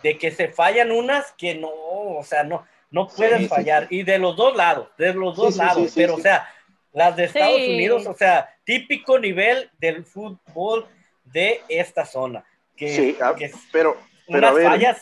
de 0.03 0.17
que 0.17 0.31
se 0.31 0.49
fallan 0.49 0.91
unas 0.91 1.31
que 1.33 1.55
no, 1.55 1.69
o 1.71 2.23
sea, 2.23 2.43
no, 2.43 2.65
no 2.91 3.07
pueden 3.07 3.49
fallar, 3.49 3.87
y 3.89 4.03
de 4.03 4.19
los 4.19 4.35
dos 4.35 4.55
lados, 4.55 4.89
de 4.97 5.13
los 5.13 5.35
dos 5.35 5.57
lados, 5.57 5.91
pero 5.95 6.15
o 6.15 6.19
sea, 6.19 6.47
las 6.93 7.15
de 7.15 7.25
Estados 7.25 7.57
Unidos, 7.57 8.05
o 8.05 8.13
sea, 8.13 8.55
típico 8.63 9.19
nivel 9.19 9.69
del 9.79 10.05
fútbol 10.05 10.87
de 11.25 11.61
esta 11.67 12.05
zona 12.05 12.45
sí, 12.77 13.17
ah, 13.21 13.33
pero, 13.71 13.97
pero 14.27 14.47
a 14.47 14.51
ver, 14.51 14.95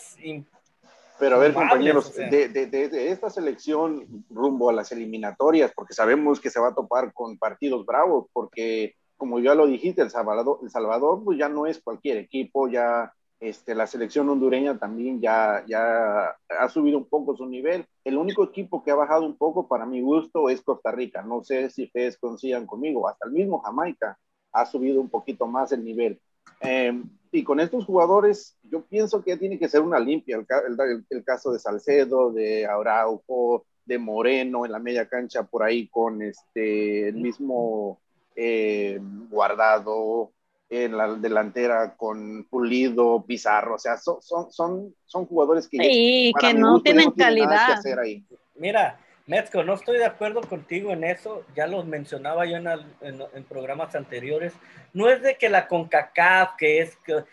Pero 1.19 1.35
a 1.37 1.39
ver, 1.39 1.53
compañeros, 1.53 2.13
de, 2.13 3.09
esta 3.09 3.29
selección 3.29 4.25
rumbo 4.29 4.69
a 4.69 4.73
las 4.73 4.91
eliminatorias, 4.91 5.71
porque 5.73 5.93
sabemos 5.93 6.39
que 6.39 6.49
se 6.49 6.59
va 6.59 6.69
a 6.69 6.75
topar 6.75 7.13
con 7.13 7.37
partidos 7.37 7.85
bravos, 7.85 8.27
porque 8.33 8.95
como 9.15 9.39
ya 9.39 9.55
lo 9.55 9.65
dijiste, 9.65 10.01
El 10.01 10.09
Salvador, 10.09 10.59
el 10.61 10.69
Salvador 10.69 11.23
pues 11.23 11.37
ya 11.37 11.47
no 11.47 11.65
es 11.65 11.81
cualquier 11.81 12.17
equipo, 12.17 12.67
ya 12.67 13.13
este, 13.39 13.75
la 13.75 13.87
selección 13.87 14.29
hondureña 14.29 14.77
también 14.77 15.21
ya, 15.21 15.63
ya 15.67 16.35
ha 16.49 16.69
subido 16.69 16.97
un 16.97 17.05
poco 17.05 17.35
su 17.35 17.45
nivel. 17.45 17.85
El 18.03 18.17
único 18.17 18.43
equipo 18.43 18.83
que 18.83 18.91
ha 18.91 18.95
bajado 18.95 19.25
un 19.25 19.37
poco 19.37 19.67
para 19.67 19.85
mi 19.85 20.01
gusto 20.01 20.49
es 20.49 20.61
Costa 20.61 20.91
Rica. 20.91 21.21
No 21.21 21.43
sé 21.43 21.69
si 21.69 21.83
ustedes 21.83 22.17
coincidan 22.17 22.65
conmigo, 22.65 23.07
hasta 23.07 23.27
el 23.27 23.33
mismo 23.33 23.59
Jamaica 23.59 24.17
ha 24.51 24.65
subido 24.65 25.01
un 25.01 25.09
poquito 25.09 25.47
más 25.47 25.71
el 25.71 25.83
nivel. 25.83 26.19
Eh, 26.61 27.03
y 27.35 27.43
con 27.43 27.59
estos 27.59 27.85
jugadores, 27.85 28.55
yo 28.63 28.81
pienso 28.85 29.21
que 29.21 29.35
tiene 29.35 29.59
que 29.59 29.67
ser 29.67 29.81
una 29.81 29.99
limpia. 29.99 30.37
El, 30.37 31.23
caso 31.25 31.51
de 31.51 31.59
Salcedo, 31.59 32.31
de 32.31 32.65
Araujo, 32.65 33.65
de 33.85 33.97
Moreno 33.97 34.65
en 34.65 34.71
la 34.71 34.79
media 34.79 35.07
cancha 35.07 35.43
por 35.43 35.61
ahí 35.63 35.87
con 35.87 36.21
este 36.21 37.09
el 37.09 37.15
mismo 37.15 37.99
eh, 38.35 38.99
guardado 39.29 40.31
en 40.69 40.97
la 40.97 41.13
delantera 41.13 41.95
con 41.95 42.45
Pulido, 42.49 43.23
Pizarro, 43.25 43.75
o 43.75 43.79
sea, 43.79 43.97
son, 43.97 44.21
son, 44.21 44.95
son, 45.05 45.25
jugadores 45.27 45.67
que, 45.67 46.31
que 46.39 46.53
no 46.55 46.81
tienen 46.81 47.11
calidad. 47.11 47.79
Mira, 48.55 48.99
Metzko, 49.27 49.63
no 49.63 49.73
estoy 49.73 49.97
de 49.97 50.05
acuerdo 50.05 50.41
contigo 50.41 50.91
en 50.91 51.03
eso, 51.03 51.43
ya 51.55 51.65
lo 51.65 51.83
mencionaba 51.83 52.45
yo 52.45 52.57
en, 52.57 53.43
programas 53.45 53.95
anteriores. 53.95 54.53
No 54.93 55.09
es 55.09 55.23
de 55.23 55.35
que 55.35 55.49
la 55.49 55.67
CONCACAF, 55.67 56.55
que 56.57 56.79
es 56.79 56.95
que, 56.97 57.23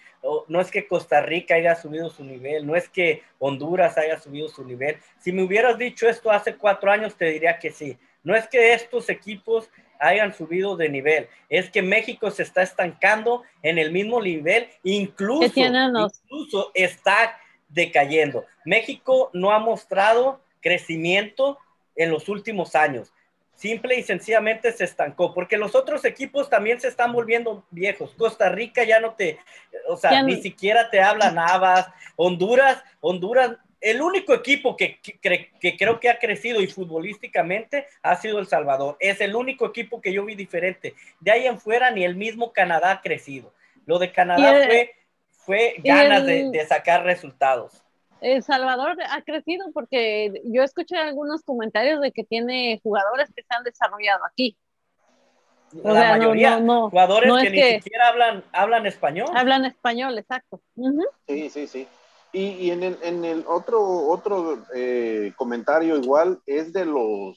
no 0.49 0.61
es 0.61 0.71
que 0.71 0.87
Costa 0.87 1.21
Rica 1.21 1.55
haya 1.55 1.75
subido 1.75 2.09
su 2.09 2.25
nivel, 2.25 2.67
no 2.67 2.77
es 2.77 2.89
que 2.89 3.23
Honduras 3.39 3.99
haya 3.99 4.19
subido 4.19 4.49
su 4.49 4.65
nivel. 4.65 4.97
Si 5.19 5.33
me 5.33 5.43
hubieras 5.43 5.77
dicho 5.77 6.09
esto 6.09 6.31
hace 6.31 6.57
cuatro 6.57 6.91
años, 6.91 7.15
te 7.15 7.27
diría 7.27 7.59
que 7.59 7.71
sí. 7.71 7.99
No 8.25 8.35
es 8.35 8.49
que 8.49 8.73
estos 8.73 9.11
equipos 9.11 9.69
hayan 9.99 10.33
subido 10.33 10.77
de 10.77 10.89
nivel, 10.89 11.29
es 11.49 11.71
que 11.71 11.83
México 11.83 12.31
se 12.31 12.43
está 12.43 12.63
estancando 12.63 13.43
en 13.63 13.79
el 13.79 13.93
mismo 13.93 14.21
nivel, 14.21 14.69
incluso, 14.83 15.53
incluso 15.55 16.71
está 16.75 17.39
decayendo. 17.69 18.47
México 18.65 19.31
no 19.35 19.53
ha 19.53 19.59
mostrado 19.59 20.41
crecimiento 20.61 21.59
en 21.97 22.11
los 22.11 22.29
últimos 22.29 22.75
años. 22.75 23.13
Simple 23.55 23.97
y 23.97 24.03
sencillamente 24.03 24.73
se 24.73 24.85
estancó, 24.85 25.35
porque 25.35 25.57
los 25.57 25.75
otros 25.75 26.05
equipos 26.05 26.49
también 26.49 26.81
se 26.81 26.89
están 26.89 27.13
volviendo 27.13 27.65
viejos. 27.71 28.15
Costa 28.17 28.49
Rica 28.49 28.83
ya 28.85 28.99
no 28.99 29.15
te, 29.15 29.39
o 29.89 29.97
sea, 29.97 30.23
ni 30.23 30.41
siquiera 30.41 30.91
te 30.91 31.01
habla 31.01 31.31
Navas. 31.31 31.89
Honduras, 32.17 32.83
Honduras 33.01 33.59
el 33.83 34.01
único 34.01 34.33
equipo 34.33 34.77
que, 34.77 35.01
que, 35.01 35.77
creo 35.77 35.99
que 35.99 36.09
ha 36.09 36.19
crecido 36.19 36.61
y 36.61 36.69
futbolísticamente 36.69 37.87
ha 38.03 38.15
sido 38.17 38.39
El 38.39 38.47
Salvador. 38.47 38.97
Es 39.01 39.21
el 39.21 39.35
único 39.35 39.67
equipo 39.67 40.01
que 40.01 40.13
yo 40.13 40.25
vi 40.25 40.37
diferente. 40.37 40.95
De 41.19 41.33
ahí 41.33 41.47
en 41.47 41.59
fuera 41.61 41.91
ni 41.91 42.05
el 42.05 42.15
mismo 42.15 42.53
Canadá 42.53 42.93
ha 42.93 43.03
crecido. 43.03 43.53
Lo 43.85 43.99
de 43.99 44.13
Canadá 44.13 44.65
fue, 44.67 44.95
fue 45.31 45.75
ganas 45.79 46.25
de, 46.25 46.65
sacar 46.69 47.05
resultados. 47.05 47.83
El 48.23 48.43
Salvador 48.45 48.97
ha 49.11 49.23
crecido 49.23 49.73
porque 49.73 50.33
yo 50.45 50.63
escuché 50.63 50.97
algunos 50.97 51.43
comentarios 51.43 52.01
de 52.01 52.13
que 52.13 52.23
tiene 52.23 52.81
jugadores 52.83 53.31
que 53.35 53.43
se 53.43 53.49
han 53.55 53.65
desarrollado 53.65 54.25
aquí. 54.25 54.57
La 55.83 56.17
mayoría, 56.17 56.59
jugadores 56.59 57.33
que 57.43 57.51
ni 57.51 57.81
siquiera 57.81 58.09
hablan, 58.09 58.45
hablan 58.53 58.87
español. 58.87 59.29
Hablan 59.35 59.65
español, 59.65 60.17
exacto. 60.19 60.61
Sí, 61.27 61.51
sí, 61.51 61.67
sí. 61.67 61.89
Y, 62.35 62.71
en, 62.71 62.83
el, 62.83 62.99
en, 63.03 63.25
el, 63.25 63.45
otro, 63.47 63.83
otro 64.09 64.65
eh, 64.75 65.33
comentario 65.37 65.99
igual 65.99 66.41
es 66.47 66.73
de 66.73 66.87
los, 66.87 67.37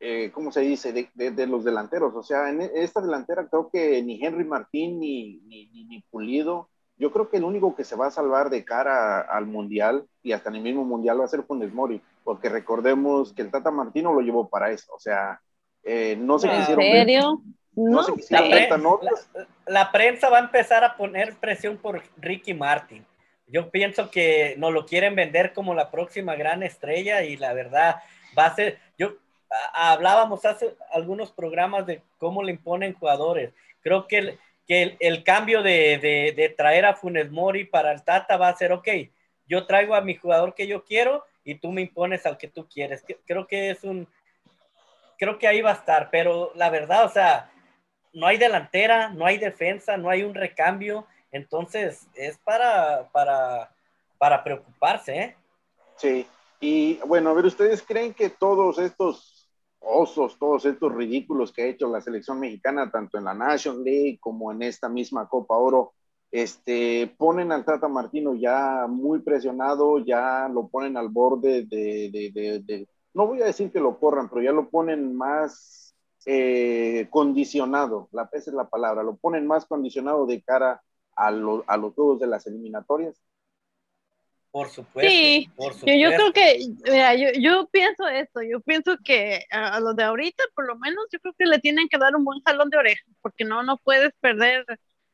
eh, 0.00 0.32
¿cómo 0.32 0.50
se 0.50 0.60
dice? 0.60 0.92
De, 0.92 1.30
de, 1.30 1.46
los 1.46 1.64
delanteros. 1.64 2.14
O 2.16 2.22
sea, 2.22 2.48
en 2.48 2.62
esta 2.62 3.00
delantera 3.00 3.46
creo 3.48 3.70
que 3.70 4.02
ni 4.02 4.24
Henry 4.24 4.44
Martín 4.44 4.98
ni, 4.98 5.38
ni, 5.46 5.66
ni, 5.66 6.00
Pulido. 6.10 6.70
Yo 6.96 7.10
creo 7.10 7.28
que 7.28 7.38
el 7.38 7.44
único 7.44 7.74
que 7.74 7.84
se 7.84 7.96
va 7.96 8.06
a 8.06 8.12
salvar 8.12 8.50
de 8.50 8.64
cara 8.64 9.20
al 9.20 9.46
Mundial 9.46 10.06
y 10.22 10.32
hasta 10.32 10.50
en 10.50 10.56
el 10.56 10.62
mismo 10.62 10.84
Mundial 10.84 11.20
va 11.20 11.24
a 11.24 11.28
ser 11.28 11.42
Funes 11.42 11.72
Mori, 11.72 12.00
porque 12.22 12.48
recordemos 12.48 13.32
que 13.32 13.42
el 13.42 13.50
Tata 13.50 13.70
Martino 13.70 14.12
lo 14.12 14.20
llevó 14.20 14.48
para 14.48 14.70
eso. 14.70 14.92
O 14.94 14.98
sea, 14.98 15.40
eh, 15.82 16.16
no 16.18 16.38
se 16.38 16.48
quisieron... 16.48 16.84
¿En 16.84 16.92
serio? 16.92 17.42
No, 17.76 18.06
la, 18.30 18.68
la, 19.66 19.90
prensa 19.90 20.30
va 20.30 20.36
a 20.36 20.42
empezar 20.42 20.84
a 20.84 20.96
poner 20.96 21.34
presión 21.34 21.76
por 21.76 22.00
Ricky 22.18 22.54
Martin 22.54 23.04
yo 23.46 23.70
pienso 23.70 24.10
que 24.10 24.54
nos 24.58 24.72
lo 24.72 24.86
quieren 24.86 25.14
vender 25.14 25.52
como 25.52 25.74
la 25.74 25.90
próxima 25.90 26.34
gran 26.34 26.62
estrella 26.62 27.22
y 27.22 27.36
la 27.36 27.52
verdad 27.52 27.96
va 28.36 28.46
a 28.46 28.54
ser, 28.54 28.78
yo 28.98 29.14
hablábamos 29.72 30.44
hace 30.44 30.74
algunos 30.92 31.30
programas 31.30 31.86
de 31.86 32.02
cómo 32.18 32.42
le 32.42 32.52
imponen 32.52 32.94
jugadores. 32.94 33.52
Creo 33.82 34.06
que 34.08 34.18
el, 34.18 34.38
que 34.66 34.96
el, 35.00 35.24
cambio 35.24 35.62
de, 35.62 36.32
de, 36.34 36.48
traer 36.50 36.86
a 36.86 36.94
Funes 36.94 37.30
Mori 37.30 37.64
para 37.64 37.92
el 37.92 38.02
Tata 38.02 38.36
va 38.36 38.48
a 38.48 38.56
ser, 38.56 38.72
ok, 38.72 38.88
yo 39.46 39.66
traigo 39.66 39.94
a 39.94 40.00
mi 40.00 40.14
jugador 40.14 40.54
que 40.54 40.66
yo 40.66 40.84
quiero 40.84 41.24
y 41.44 41.56
tú 41.56 41.70
me 41.70 41.82
impones 41.82 42.24
al 42.24 42.38
que 42.38 42.48
tú 42.48 42.66
quieres. 42.66 43.04
Creo 43.26 43.46
que 43.46 43.70
es 43.70 43.84
un, 43.84 44.08
creo 45.18 45.38
que 45.38 45.46
ahí 45.46 45.60
va 45.60 45.70
a 45.70 45.74
estar, 45.74 46.08
pero 46.10 46.52
la 46.54 46.70
verdad, 46.70 47.04
o 47.04 47.10
sea, 47.10 47.50
no 48.12 48.26
hay 48.26 48.38
delantera, 48.38 49.10
no 49.10 49.26
hay 49.26 49.38
defensa, 49.38 49.96
no 49.96 50.08
hay 50.08 50.22
un 50.22 50.34
recambio 50.34 51.06
entonces, 51.34 52.06
es 52.14 52.38
para, 52.38 53.08
para, 53.10 53.68
para 54.18 54.44
preocuparse, 54.44 55.18
¿eh? 55.18 55.36
Sí, 55.96 56.28
y 56.60 56.94
bueno, 56.98 57.30
a 57.30 57.32
ver, 57.32 57.46
¿ustedes 57.46 57.82
creen 57.82 58.14
que 58.14 58.30
todos 58.30 58.78
estos 58.78 59.33
osos, 59.86 60.38
todos 60.38 60.64
estos 60.66 60.94
ridículos 60.94 61.52
que 61.52 61.62
ha 61.62 61.66
hecho 61.66 61.88
la 61.88 62.00
selección 62.00 62.40
mexicana, 62.40 62.90
tanto 62.90 63.18
en 63.18 63.24
la 63.24 63.34
National 63.34 63.84
League 63.84 64.18
como 64.20 64.52
en 64.52 64.62
esta 64.62 64.88
misma 64.88 65.28
Copa 65.28 65.56
Oro, 65.56 65.92
este, 66.30 67.14
ponen 67.16 67.52
al 67.52 67.64
Tata 67.64 67.88
Martino 67.88 68.34
ya 68.34 68.86
muy 68.88 69.20
presionado, 69.20 69.98
ya 69.98 70.48
lo 70.48 70.68
ponen 70.68 70.96
al 70.96 71.08
borde 71.08 71.64
de, 71.64 72.88
no 73.14 73.26
voy 73.28 73.42
a 73.42 73.46
decir 73.46 73.70
que 73.70 73.80
lo 73.80 73.98
corran, 74.00 74.28
pero 74.28 74.42
ya 74.42 74.52
lo 74.52 74.68
ponen 74.68 75.14
más 75.16 75.94
eh, 76.26 77.06
condicionado, 77.10 78.08
la 78.12 78.28
es 78.32 78.46
la 78.48 78.68
palabra, 78.68 79.02
lo 79.02 79.16
ponen 79.16 79.46
más 79.46 79.66
condicionado 79.66 80.26
de 80.26 80.42
cara 80.42 80.82
a, 81.16 81.28
a 81.28 81.76
los 81.76 81.94
juegos 81.94 82.18
de 82.20 82.26
las 82.26 82.46
eliminatorias? 82.46 83.20
Por 84.54 84.68
supuesto. 84.68 85.10
Sí, 85.10 85.50
Yo, 85.84 86.10
creo 86.10 86.32
que, 86.32 86.64
mira, 86.84 87.12
yo, 87.16 87.26
yo, 87.40 87.66
pienso 87.72 88.06
esto, 88.06 88.40
yo 88.40 88.60
pienso 88.60 88.96
que 89.04 89.44
a, 89.50 89.80
los 89.80 89.96
de 89.96 90.04
ahorita, 90.04 90.44
por 90.54 90.64
lo 90.68 90.76
menos, 90.76 91.06
yo 91.10 91.18
creo 91.18 91.34
que 91.36 91.44
le 91.44 91.58
tienen 91.58 91.88
que 91.88 91.98
dar 91.98 92.14
un 92.14 92.22
buen 92.22 92.40
jalón 92.42 92.70
de 92.70 92.76
orejas, 92.76 93.04
porque 93.20 93.44
no, 93.44 93.64
no 93.64 93.78
puedes 93.78 94.12
perder, 94.20 94.64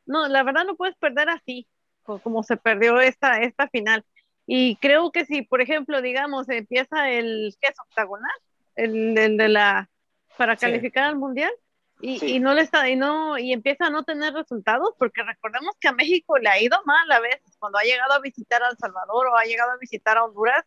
no, 0.05 0.29
la 0.29 0.43
verdad 0.43 0.67
no 0.67 0.77
puedes 0.77 0.95
perder 0.97 1.31
así, 1.31 1.67
como 2.03 2.43
se 2.43 2.59
perdió 2.59 3.01
esta, 3.01 3.41
esta 3.41 3.67
final. 3.69 4.05
Y 4.45 4.77
creo 4.77 5.11
que 5.11 5.25
si, 5.25 5.41
por 5.41 5.63
ejemplo, 5.63 6.03
digamos, 6.03 6.47
empieza 6.51 7.11
el, 7.11 7.57
¿qué 7.63 7.69
es 7.69 7.81
octagonal? 7.81 8.37
El, 8.77 9.17
el 9.17 9.39
de 9.39 9.49
la, 9.49 9.89
para 10.37 10.55
calificar 10.57 11.05
al 11.05 11.17
mundial, 11.17 11.53
y, 12.01 12.37
y, 12.37 12.41
no 12.41 12.55
le 12.55 12.63
está 12.63 12.89
y 12.89 12.97
no 12.97 13.39
y 13.39 13.53
empieza 13.53 13.87
a 13.87 13.91
no 13.91 14.05
tener 14.05 14.33
resultados 14.33 14.95
porque 14.99 15.23
recordemos 15.23 15.77
que 15.79 15.89
a 15.89 15.93
México 15.93 16.39
le 16.39 16.49
ha 16.49 16.61
ido 16.61 16.79
mal 16.85 17.11
a 17.13 17.21
veces 17.21 17.57
cuando 17.59 17.79
ha 17.79 17.83
llegado 17.83 18.13
a 18.15 18.21
visitar 18.21 18.63
a 18.63 18.69
El 18.69 18.79
Salvador 18.79 19.29
o 19.29 19.37
ha 19.37 19.45
llegado 19.45 19.73
a 19.73 19.77
visitar 19.77 20.17
a 20.17 20.25
Honduras 20.25 20.65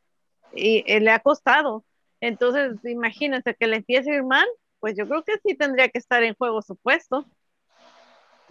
y, 0.53 0.83
le 0.99 1.11
ha 1.11 1.19
costado. 1.19 1.83
Entonces 2.21 2.73
imagínense 2.85 3.55
que 3.55 3.67
le 3.67 3.77
empiece 3.77 4.11
a 4.11 4.15
ir 4.15 4.23
mal 4.23 4.47
pues 4.79 4.95
yo 4.97 5.07
creo 5.07 5.23
que 5.23 5.37
sí 5.43 5.55
tendría 5.55 5.89
que 5.89 5.97
estar 5.97 6.23
en 6.23 6.35
juego 6.35 6.61
su 6.61 6.75
puesto 6.75 7.25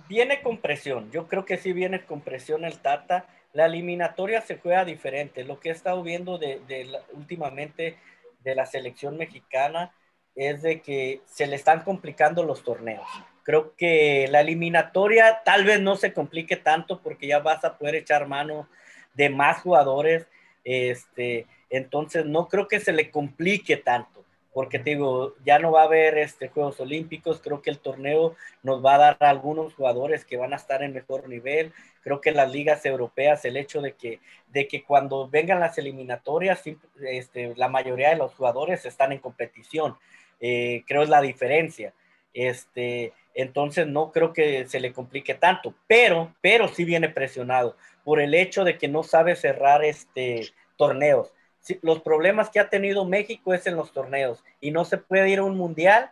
viene 0.08 0.42
con 0.42 0.58
presión 0.58 1.10
yo 1.10 1.28
creo 1.28 1.44
que 1.44 1.58
sí 1.58 1.72
viene 1.72 2.04
con 2.04 2.20
presión 2.20 2.64
el 2.64 2.78
Tata. 2.80 3.26
La 3.52 3.66
eliminatoria 3.66 4.40
se 4.40 4.56
juega 4.56 4.84
diferente 4.84 5.44
lo 5.44 5.60
que 5.60 5.68
he 5.68 5.72
estado 5.72 6.02
viendo 6.02 6.38
de, 6.38 6.60
de 6.66 6.90
últimamente 7.12 7.98
de 8.40 8.54
la 8.54 8.64
selección 8.66 9.18
mexicana 9.18 9.92
es 10.34 10.62
de 10.62 10.80
que 10.80 11.20
se 11.26 11.46
le 11.46 11.56
están 11.56 11.82
complicando 11.82 12.42
los 12.42 12.62
torneos. 12.62 13.06
Creo 13.42 13.74
que 13.76 14.28
la 14.30 14.40
eliminatoria 14.40 15.42
tal 15.44 15.64
vez 15.64 15.80
no 15.80 15.96
se 15.96 16.12
complique 16.12 16.56
tanto 16.56 17.00
porque 17.00 17.26
ya 17.26 17.40
vas 17.40 17.64
a 17.64 17.76
poder 17.76 17.96
echar 17.96 18.28
mano 18.28 18.68
de 19.14 19.30
más 19.30 19.60
jugadores. 19.60 20.26
Este, 20.64 21.46
entonces 21.70 22.24
no 22.24 22.48
creo 22.48 22.68
que 22.68 22.80
se 22.80 22.92
le 22.92 23.10
complique 23.10 23.76
tanto, 23.76 24.24
porque 24.52 24.78
te 24.78 24.90
digo, 24.90 25.34
ya 25.44 25.58
no 25.58 25.72
va 25.72 25.82
a 25.82 25.86
haber 25.86 26.18
este 26.18 26.48
Juegos 26.48 26.78
Olímpicos, 26.80 27.40
creo 27.42 27.62
que 27.62 27.70
el 27.70 27.78
torneo 27.78 28.36
nos 28.62 28.84
va 28.84 28.94
a 28.94 28.98
dar 28.98 29.16
a 29.20 29.30
algunos 29.30 29.74
jugadores 29.74 30.24
que 30.24 30.36
van 30.36 30.52
a 30.52 30.56
estar 30.56 30.82
en 30.82 30.92
mejor 30.92 31.28
nivel. 31.28 31.72
Creo 32.02 32.20
que 32.20 32.30
las 32.30 32.52
ligas 32.52 32.84
europeas, 32.84 33.44
el 33.44 33.56
hecho 33.56 33.80
de 33.80 33.94
que, 33.94 34.20
de 34.48 34.68
que 34.68 34.84
cuando 34.84 35.28
vengan 35.28 35.60
las 35.60 35.78
eliminatorias, 35.78 36.62
este, 37.00 37.54
la 37.56 37.68
mayoría 37.68 38.10
de 38.10 38.16
los 38.16 38.34
jugadores 38.34 38.84
están 38.84 39.12
en 39.12 39.18
competición. 39.18 39.96
Eh, 40.42 40.82
creo 40.86 41.02
es 41.02 41.08
la 41.08 41.22
diferencia. 41.22 41.94
Este, 42.34 43.12
entonces 43.32 43.86
no 43.86 44.10
creo 44.12 44.32
que 44.32 44.66
se 44.66 44.80
le 44.80 44.92
complique 44.92 45.34
tanto, 45.34 45.74
pero, 45.86 46.34
pero 46.42 46.68
sí 46.68 46.84
viene 46.84 47.08
presionado 47.08 47.76
por 48.04 48.20
el 48.20 48.34
hecho 48.34 48.64
de 48.64 48.76
que 48.76 48.88
no 48.88 49.04
sabe 49.04 49.36
cerrar 49.36 49.84
este 49.84 50.52
torneos. 50.76 51.32
los 51.82 52.00
problemas 52.00 52.50
que 52.50 52.58
ha 52.58 52.68
tenido 52.68 53.04
México 53.04 53.54
es 53.54 53.66
en 53.68 53.76
los 53.76 53.92
torneos 53.92 54.42
y 54.60 54.72
no 54.72 54.84
se 54.84 54.98
puede 54.98 55.30
ir 55.30 55.38
a 55.38 55.44
un 55.44 55.56
mundial 55.56 56.10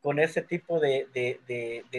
con 0.00 0.20
ese 0.20 0.42
tipo 0.42 0.78
de, 0.78 1.08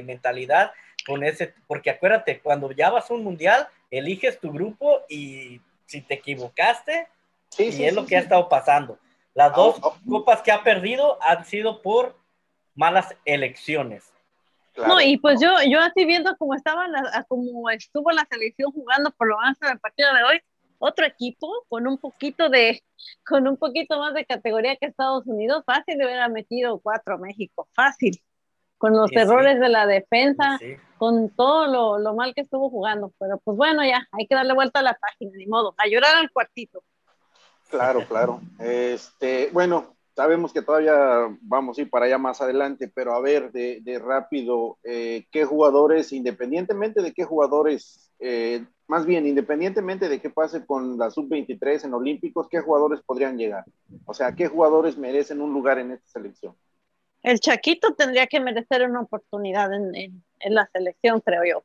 mentalidad, 0.05 0.72
con 1.05 1.24
ese, 1.24 1.53
porque 1.67 1.89
acuérdate, 1.89 2.39
cuando 2.39 2.72
ya 2.72 2.89
vas 2.89 3.10
a 3.10 3.13
un 3.13 3.24
mundial, 3.24 3.67
eliges 3.91 4.39
tu 4.39 4.51
grupo 4.51 5.01
y 5.10 5.60
si 5.88 6.01
te 6.01 6.13
equivocaste, 6.13 7.08
y 7.58 7.84
es 7.84 7.94
lo 7.94 8.05
que 8.05 8.15
ha 8.15 8.20
estado 8.20 8.48
pasando. 8.48 8.98
Las 9.36 9.51
ah, 9.51 9.56
dos 9.56 9.75
oh. 9.82 9.96
copas 10.10 10.42
que 10.42 10.51
ha 10.51 10.63
perdido 10.63 11.22
han 11.22 11.46
sido 11.46 11.82
por 11.82 12.18
malas 12.74 13.15
elecciones. 13.25 14.12
No, 14.77 15.00
y 15.00 15.18
pues 15.18 15.39
yo, 15.39 15.51
yo 15.70 15.80
así 15.80 16.06
viendo 16.06 16.36
cómo 16.38 16.54
estaba 16.54 16.86
como 17.30 17.70
estuvo 17.70 18.12
la 18.12 18.27
selección 18.30 18.72
jugando 18.72 19.12
por 19.12 19.27
lo 19.30 19.38
menos 19.38 19.58
en 19.62 19.70
el 19.70 19.80
partido 19.80 20.13
de 20.13 20.24
hoy, 20.24 20.42
otro 20.80 21.06
equipo 21.06 21.50
con 21.70 21.88
un 21.88 21.98
poquito 21.98 22.50
de, 22.50 22.82
con 23.25 23.48
un 23.48 23.56
poquito 23.56 23.98
más 24.00 24.13
de 24.13 24.25
categoría 24.25 24.75
que 24.75 24.88
Estados 24.88 25.25
Unidos, 25.27 25.63
fácil 25.65 25.98
de 25.98 26.04
haber 26.04 26.30
metido 26.30 26.80
cuatro 26.80 27.18
México, 27.18 27.70
fácil, 27.74 28.22
con 28.77 28.94
los 28.94 29.10
errores 29.13 29.62
de 29.62 29.70
la 29.70 29.88
defensa, 29.88 30.60
con 30.98 31.30
todo 31.30 31.68
lo, 31.68 31.98
lo, 31.98 32.13
mal 32.13 32.34
que 32.34 32.42
estuvo 32.42 32.70
jugando, 32.70 33.13
pero 33.18 33.39
pues 33.46 33.56
bueno, 33.56 33.86
ya, 33.86 34.06
hay 34.12 34.27
que 34.27 34.36
darle 34.36 34.54
vuelta 34.54 34.80
a 34.80 34.84
la 34.84 34.98
página, 34.98 35.32
ni 35.38 35.48
modo, 35.48 35.74
a 35.77 35.88
llorar 35.88 36.15
al 36.18 36.32
cuartito. 36.32 36.84
Claro, 37.70 38.06
claro. 38.08 38.42
Este, 38.60 39.50
bueno, 39.52 39.96
sabemos 40.16 40.54
que 40.54 40.62
todavía 40.62 40.94
vamos 41.42 41.78
a 41.78 41.82
ir 41.82 41.90
para 41.90 42.06
allá 42.06 42.18
más 42.18 42.42
adelante, 42.42 42.92
pero 42.94 43.14
a 43.14 43.20
ver, 43.20 43.52
de, 43.52 44.02
rápido, 44.04 44.78
eh, 44.84 45.26
¿qué 45.32 45.46
jugadores, 45.46 46.14
independientemente 46.14 47.02
de 47.02 47.14
qué 47.14 47.26
jugadores, 47.26 48.12
eh, 48.20 48.66
más 48.88 49.06
bien, 49.06 49.26
independientemente 49.26 50.08
de 50.08 50.22
qué 50.22 50.30
pase 50.30 50.66
con 50.66 50.98
la 50.98 51.10
sub-23 51.10 51.86
en 51.86 51.94
Olímpicos, 51.94 52.48
qué 52.50 52.62
jugadores 52.62 53.02
podrían 53.02 53.38
llegar? 53.38 53.66
O 54.06 54.14
sea, 54.14 54.34
¿qué 54.34 54.48
jugadores 54.48 54.98
merecen 54.98 55.42
un 55.42 55.54
lugar 55.54 55.80
en 55.80 55.92
esta 55.92 56.08
selección? 56.08 56.56
El 57.24 57.40
Chaquito 57.40 57.96
tendría 57.96 58.28
que 58.28 58.40
merecer 58.40 58.88
una 58.88 59.02
oportunidad 59.02 59.74
en, 59.74 60.24
en 60.40 60.54
la 60.54 60.70
selección, 60.72 61.22
creo 61.22 61.42
yo. 61.44 61.64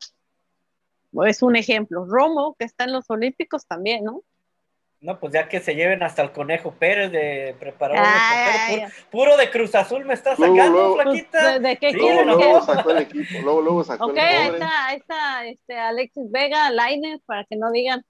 Es 1.24 1.42
un 1.42 1.54
ejemplo. 1.54 2.06
Romo, 2.06 2.56
que 2.58 2.64
está 2.64 2.84
en 2.84 2.92
los 2.92 3.10
Olímpicos 3.10 3.66
también, 3.66 4.04
¿no? 4.04 4.22
No, 5.00 5.18
pues 5.18 5.32
ya 5.32 5.48
que 5.48 5.60
se 5.60 5.74
lleven 5.74 6.02
hasta 6.02 6.20
el 6.20 6.30
Conejo 6.30 6.72
Pérez 6.72 7.10
de 7.10 7.56
preparador 7.58 8.04
puro, 9.10 9.38
de 9.38 9.50
Cruz 9.50 9.74
Azul 9.74 10.04
me 10.04 10.12
está 10.12 10.36
sacando, 10.36 10.94
flaquita. 10.94 11.58
¿De, 11.58 11.76
qué 11.76 11.92
luego, 11.92 12.22
luego 12.24 12.60
sacó 12.60 12.90
el 12.90 12.98
equipo, 13.02 13.38
luego, 13.42 13.62
luego 13.62 13.84
sacó 13.84 14.06
okay, 14.06 14.22
el 14.22 14.42
equipo. 14.42 14.56
Ok, 14.56 14.62
ahí 14.62 14.62
está, 14.62 14.86
ahí 14.86 14.96
está 14.98 15.46
este, 15.46 15.78
Alexis 15.78 16.30
Vega, 16.30 16.70
Laines, 16.70 17.22
para 17.24 17.44
que 17.44 17.56
no 17.56 17.72
digan. 17.72 18.04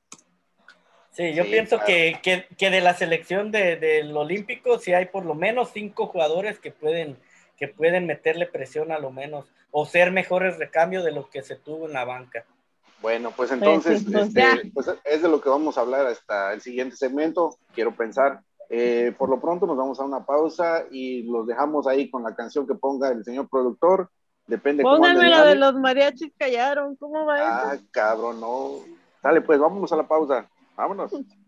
Sí, 1.10 1.32
yo 1.32 1.44
pienso 1.44 1.78
que, 1.80 2.18
que, 2.22 2.70
de 2.70 2.80
la 2.80 2.94
selección 2.94 3.52
del 3.52 4.16
Olímpico, 4.16 4.78
sí 4.78 4.92
hay 4.92 5.06
por 5.06 5.24
lo 5.24 5.34
menos 5.34 5.70
cinco 5.72 6.06
jugadores 6.06 6.58
que 6.58 6.72
pueden, 6.72 7.16
que 7.56 7.68
pueden 7.68 8.06
meterle 8.06 8.46
presión 8.46 8.90
a 8.90 8.98
lo 8.98 9.10
menos, 9.12 9.46
o 9.70 9.86
ser 9.86 10.10
mejores 10.10 10.58
recambio 10.58 11.04
de 11.04 11.12
lo 11.12 11.28
que 11.28 11.42
se 11.42 11.56
tuvo 11.56 11.86
en 11.86 11.92
la 11.92 12.04
banca. 12.04 12.46
Bueno, 13.00 13.32
pues 13.34 13.50
entonces 13.50 14.04
pues 14.04 14.26
este, 14.26 14.70
pues 14.74 14.90
es 15.04 15.22
de 15.22 15.28
lo 15.28 15.40
que 15.40 15.48
vamos 15.48 15.78
a 15.78 15.80
hablar 15.80 16.06
hasta 16.06 16.52
el 16.52 16.60
siguiente 16.60 16.96
segmento, 16.96 17.56
quiero 17.74 17.94
pensar. 17.94 18.40
Eh, 18.68 19.12
por 19.18 19.28
lo 19.28 19.40
pronto 19.40 19.66
nos 19.66 19.76
vamos 19.76 19.98
a 19.98 20.04
una 20.04 20.24
pausa 20.24 20.84
y 20.90 21.24
los 21.24 21.46
dejamos 21.46 21.86
ahí 21.86 22.08
con 22.08 22.22
la 22.22 22.34
canción 22.34 22.66
que 22.66 22.74
ponga 22.74 23.08
el 23.08 23.24
señor 23.24 23.48
productor. 23.48 24.10
Depende 24.46 24.82
Pónganme 24.82 25.28
la 25.28 25.44
de 25.44 25.54
los 25.54 25.74
mariachis 25.74 26.32
callaron, 26.36 26.96
¿cómo 26.96 27.24
va 27.24 27.72
Ah, 27.72 27.78
cabrón, 27.90 28.40
no. 28.40 28.76
Dale, 29.22 29.40
pues 29.40 29.58
vámonos 29.58 29.92
a 29.92 29.96
la 29.96 30.06
pausa. 30.06 30.48
Vámonos. 30.76 31.12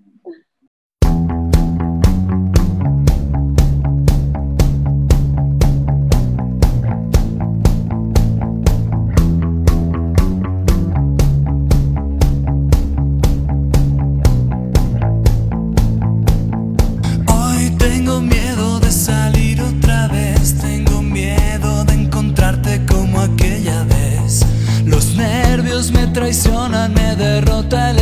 el 27.73 28.02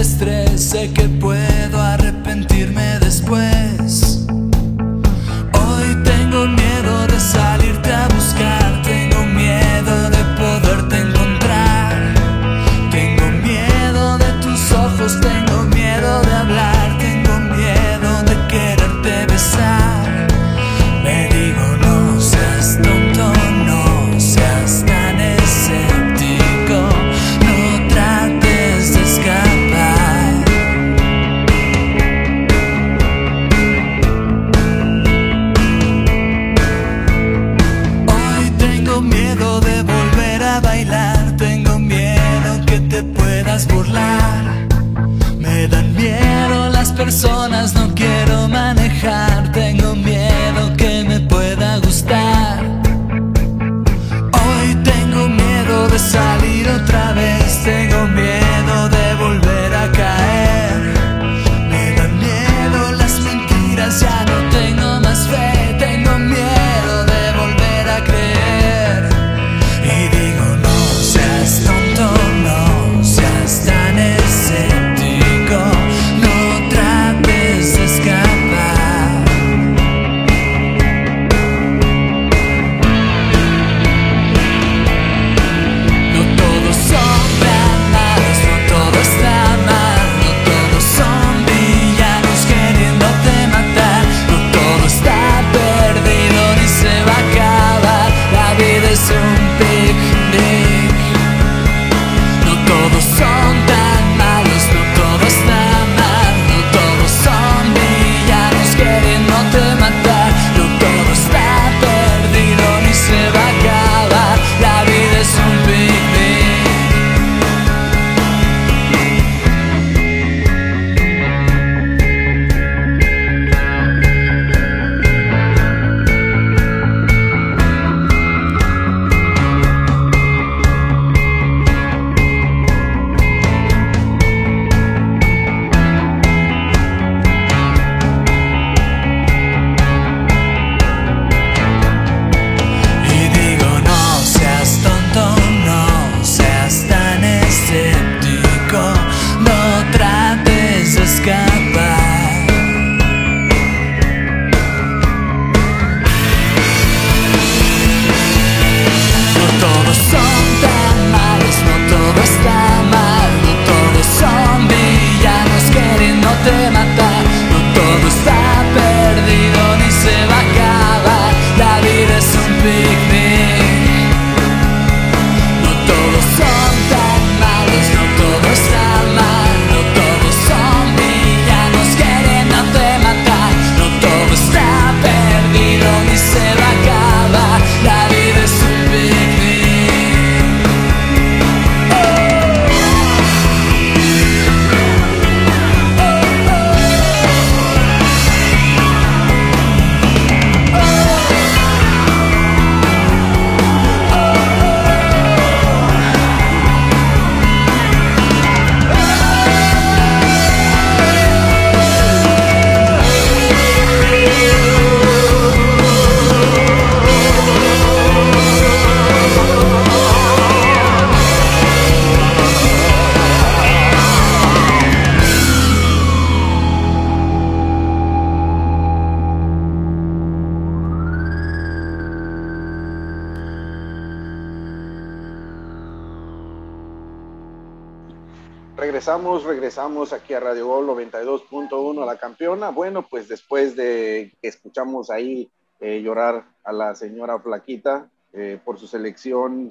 Bueno, 242.70 243.06
pues 243.08 243.28
después 243.28 243.76
de 243.76 244.32
que 244.40 244.48
escuchamos 244.48 245.10
ahí 245.10 245.50
eh, 245.80 246.02
llorar 246.02 246.44
a 246.64 246.72
la 246.72 246.94
señora 246.94 247.38
Flaquita 247.38 248.10
eh, 248.32 248.60
por 248.64 248.78
su 248.78 248.86
selección, 248.86 249.68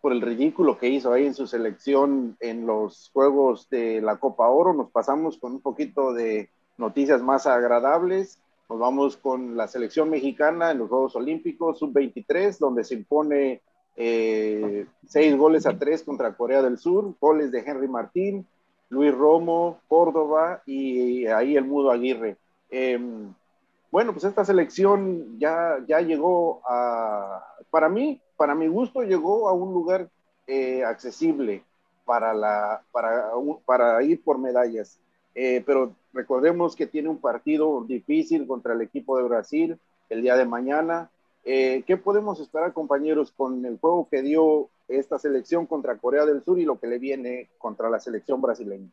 por 0.00 0.12
el 0.12 0.20
ridículo 0.20 0.78
que 0.78 0.88
hizo 0.88 1.12
ahí 1.12 1.26
en 1.26 1.34
su 1.34 1.46
selección 1.46 2.36
en 2.40 2.66
los 2.66 3.10
Juegos 3.12 3.68
de 3.70 4.00
la 4.00 4.16
Copa 4.16 4.48
Oro, 4.48 4.72
nos 4.72 4.90
pasamos 4.90 5.38
con 5.38 5.52
un 5.52 5.60
poquito 5.60 6.12
de 6.12 6.50
noticias 6.78 7.22
más 7.22 7.46
agradables. 7.46 8.38
Nos 8.68 8.78
vamos 8.78 9.16
con 9.16 9.56
la 9.56 9.68
selección 9.68 10.10
mexicana 10.10 10.72
en 10.72 10.78
los 10.78 10.88
Juegos 10.88 11.14
Olímpicos 11.16 11.78
Sub-23, 11.78 12.58
donde 12.58 12.82
se 12.82 12.94
impone 12.94 13.62
eh, 13.96 14.86
seis 15.06 15.36
goles 15.36 15.66
a 15.66 15.78
tres 15.78 16.02
contra 16.02 16.36
Corea 16.36 16.62
del 16.62 16.78
Sur, 16.78 17.14
goles 17.20 17.52
de 17.52 17.60
Henry 17.60 17.88
Martín, 17.88 18.46
Luis 18.88 19.14
Romo, 19.14 19.80
Córdoba 19.88 20.62
y 20.66 21.26
ahí 21.26 21.56
el 21.56 21.64
Mudo 21.64 21.90
Aguirre. 21.90 22.36
Em, 22.70 23.32
bueno, 23.90 24.12
pues 24.12 24.24
esta 24.24 24.44
selección 24.44 25.38
ya, 25.38 25.78
ya 25.86 26.00
llegó 26.00 26.60
a, 26.68 27.44
para 27.70 27.88
mí, 27.88 28.20
para 28.36 28.54
mi 28.54 28.68
gusto, 28.68 29.02
llegó 29.02 29.48
a 29.48 29.52
un 29.52 29.72
lugar 29.72 30.08
eh, 30.46 30.84
accesible 30.84 31.64
para, 32.04 32.32
la, 32.34 32.82
para, 32.92 33.30
para 33.64 34.02
ir 34.02 34.22
por 34.22 34.38
medallas. 34.38 34.98
Eh, 35.34 35.62
pero 35.66 35.94
recordemos 36.14 36.74
que 36.74 36.86
tiene 36.86 37.08
un 37.08 37.20
partido 37.20 37.84
difícil 37.84 38.46
contra 38.46 38.72
el 38.72 38.80
equipo 38.80 39.18
de 39.18 39.24
Brasil 39.24 39.78
el 40.08 40.22
día 40.22 40.36
de 40.36 40.46
mañana. 40.46 41.10
Eh, 41.44 41.84
¿Qué 41.86 41.96
podemos 41.96 42.40
esperar, 42.40 42.72
compañeros, 42.72 43.32
con 43.36 43.64
el 43.66 43.78
juego 43.78 44.08
que 44.10 44.22
dio 44.22 44.68
esta 44.88 45.18
selección 45.18 45.66
contra 45.66 45.96
Corea 45.96 46.24
del 46.24 46.42
Sur 46.42 46.58
y 46.58 46.64
lo 46.64 46.78
que 46.78 46.86
le 46.86 46.98
viene 46.98 47.48
contra 47.58 47.90
la 47.90 48.00
selección 48.00 48.40
brasileña? 48.40 48.88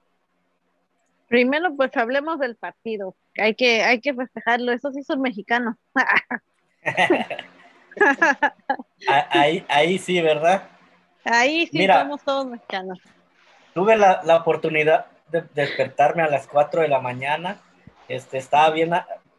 Primero, 1.28 1.76
pues 1.76 1.96
hablemos 1.98 2.40
del 2.40 2.56
partido. 2.56 3.16
Hay 3.38 3.56
que, 3.56 3.84
hay 3.84 4.02
que 4.02 4.14
festejarlo. 4.14 4.72
Esos 4.72 4.94
sí 4.94 5.04
son 5.04 5.22
mexicanos. 5.22 5.76
ahí, 9.08 9.66
ahí 9.68 9.98
sí, 9.98 10.22
¿verdad? 10.22 10.70
Ahí 11.24 11.68
sí 11.68 11.88
somos 11.88 12.22
todos 12.24 12.48
mexicanos. 12.48 13.00
Tuve 13.74 13.98
la, 13.98 14.22
la, 14.24 14.38
oportunidad 14.38 15.08
de 15.30 15.44
despertarme 15.56 16.22
a 16.22 16.30
las 16.30 16.48
4 16.48 16.82
de 16.82 16.88
la 16.88 17.00
mañana. 17.00 17.62
Este, 18.08 18.38
estaba 18.38 18.70
bien, 18.70 18.92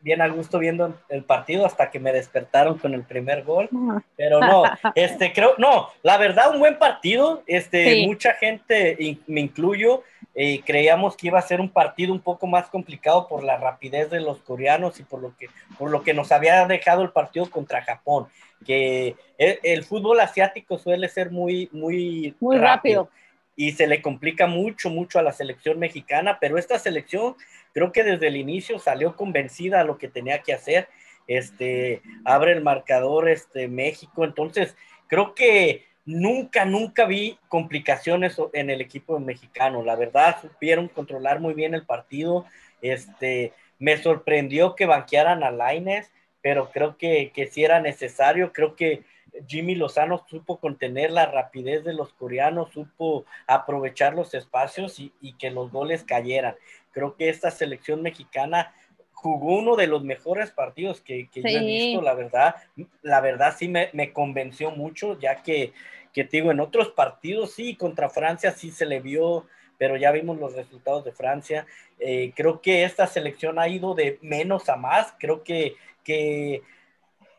bien 0.05 0.21
a 0.21 0.29
gusto 0.29 0.59
viendo 0.59 0.95
el 1.09 1.25
partido 1.25 1.65
hasta 1.65 1.91
que 1.91 1.99
me 1.99 2.13
despertaron 2.13 2.77
con 2.77 2.93
el 2.93 3.03
primer 3.05 3.43
gol, 3.43 3.71
pero 4.17 4.39
no, 4.39 4.63
este 4.95 5.33
creo, 5.33 5.55
no, 5.57 5.89
la 6.03 6.19
verdad 6.19 6.53
un 6.53 6.61
buen 6.61 6.79
partido, 6.79 7.43
este, 7.47 8.07
mucha 8.07 8.35
gente, 8.35 9.19
me 9.27 9.41
incluyo, 9.41 10.03
eh, 10.35 10.61
creíamos 10.65 11.17
que 11.17 11.29
iba 11.29 11.39
a 11.39 11.43
ser 11.43 11.59
un 11.59 11.71
partido 11.71 12.13
un 12.13 12.21
poco 12.21 12.47
más 12.47 12.69
complicado 12.69 13.27
por 13.27 13.43
la 13.43 13.57
rapidez 13.57 14.11
de 14.11 14.21
los 14.21 14.39
coreanos 14.43 15.01
y 15.01 15.05
por 15.05 15.23
lo 15.23 15.35
que, 15.39 15.49
por 15.79 15.91
lo 15.91 16.03
que 16.03 16.13
nos 16.13 16.31
había 16.33 16.67
dejado 16.67 17.03
el 17.03 17.11
partido 17.11 17.49
contra 17.49 17.83
Japón, 17.83 18.27
que 18.67 19.17
el, 19.39 19.85
fútbol 19.85 20.21
asiático 20.21 20.77
suele 20.77 21.09
ser 21.09 21.31
muy, 21.31 21.71
muy, 21.73 22.35
muy 22.41 22.59
rápido 22.59 23.09
y 23.57 23.73
se 23.73 23.87
le 23.87 24.03
complica 24.03 24.47
mucho, 24.47 24.91
mucho 24.91 25.19
a 25.19 25.23
la 25.23 25.33
selección 25.33 25.79
mexicana, 25.79 26.39
pero 26.41 26.59
esta 26.59 26.79
selección 26.79 27.37
creo 27.73 27.93
que 27.93 28.05
desde 28.05 28.29
el 28.29 28.37
inicio 28.37 28.79
salió 28.79 29.17
convencida 29.17 29.81
a 29.81 29.85
lo 29.85 29.99
que 29.99 30.09
tenía 30.09 30.41
que 30.41 30.53
hacer. 30.53 30.89
Este, 31.27 32.03
abre 32.25 32.53
el 32.53 32.63
marcador 32.63 33.29
este, 33.29 33.69
México, 33.69 34.25
entonces 34.25 34.77
creo 35.07 35.35
que 35.35 35.85
nunca, 36.05 36.65
nunca 36.65 37.07
vi 37.07 37.39
complicaciones 37.49 38.37
en 38.53 38.71
el 38.71 38.81
equipo 38.81 39.19
mexicano. 39.19 39.83
La 39.83 39.97
verdad, 39.97 40.37
supieron 40.41 40.89
controlar 40.89 41.41
muy 41.41 41.55
bien 41.55 41.75
el 41.75 41.87
partido. 41.87 42.45
Este, 42.83 43.53
me 43.79 43.97
sorprendió 43.97 44.75
que 44.75 44.87
banquearan 44.87 45.43
a 45.43 45.51
Laines, 45.51 46.11
pero 46.43 46.71
creo 46.71 46.99
que, 46.99 47.33
que 47.35 47.47
sí 47.47 47.65
era 47.65 47.81
necesario. 47.81 48.53
Creo 48.53 48.77
que 48.77 49.03
Jimmy 49.47 49.75
Lozano 49.75 50.25
supo 50.29 50.59
contener 50.59 51.11
la 51.11 51.27
rapidez 51.27 51.85
de 51.85 51.93
los 51.93 52.13
coreanos, 52.13 52.73
supo 52.73 53.25
aprovechar 53.47 54.15
los 54.15 54.35
espacios 54.35 54.99
y, 54.99 55.33
que 55.39 55.51
los 55.51 55.71
goles 55.71 56.05
cayeran. 56.05 56.57
Creo 56.93 57.17
que 57.17 57.29
esta 57.29 57.51
selección 57.51 58.03
mexicana 58.03 58.73
jugó 59.13 59.59
uno 59.59 59.77
de 59.77 59.87
los 59.87 60.05
mejores 60.05 60.51
partidos 60.51 61.01
que, 61.01 61.29
yo 61.35 61.43
he 61.45 61.65
visto, 61.65 62.03
la 62.03 62.15
verdad. 62.15 62.57
La 63.03 63.21
verdad 63.21 63.55
sí 63.59 63.69
me, 63.69 64.13
convenció 64.13 64.71
mucho, 64.71 65.19
ya 65.19 65.43
que, 65.43 65.73
que 66.13 66.25
te 66.25 66.37
digo, 66.39 66.53
en 66.53 66.61
otros 66.61 66.91
partidos 66.91 67.53
sí, 67.53 67.75
contra 67.75 68.11
Francia 68.11 68.53
sí 68.53 68.71
se 68.71 68.87
le 68.87 69.01
vio, 69.01 69.47
pero 69.79 69.97
ya 69.97 70.13
vimos 70.13 70.39
los 70.39 70.55
resultados 70.55 71.05
de 71.05 71.13
Francia. 71.13 71.67
Eh, 71.99 72.33
creo 72.37 72.61
que 72.61 72.85
esta 72.85 73.07
selección 73.07 73.59
ha 73.59 73.69
ido 73.69 73.95
de 73.95 74.19
menos 74.23 74.69
a 74.69 74.77
más. 74.77 75.15
Creo 75.19 75.43
que, 75.43 75.75
que 76.05 76.63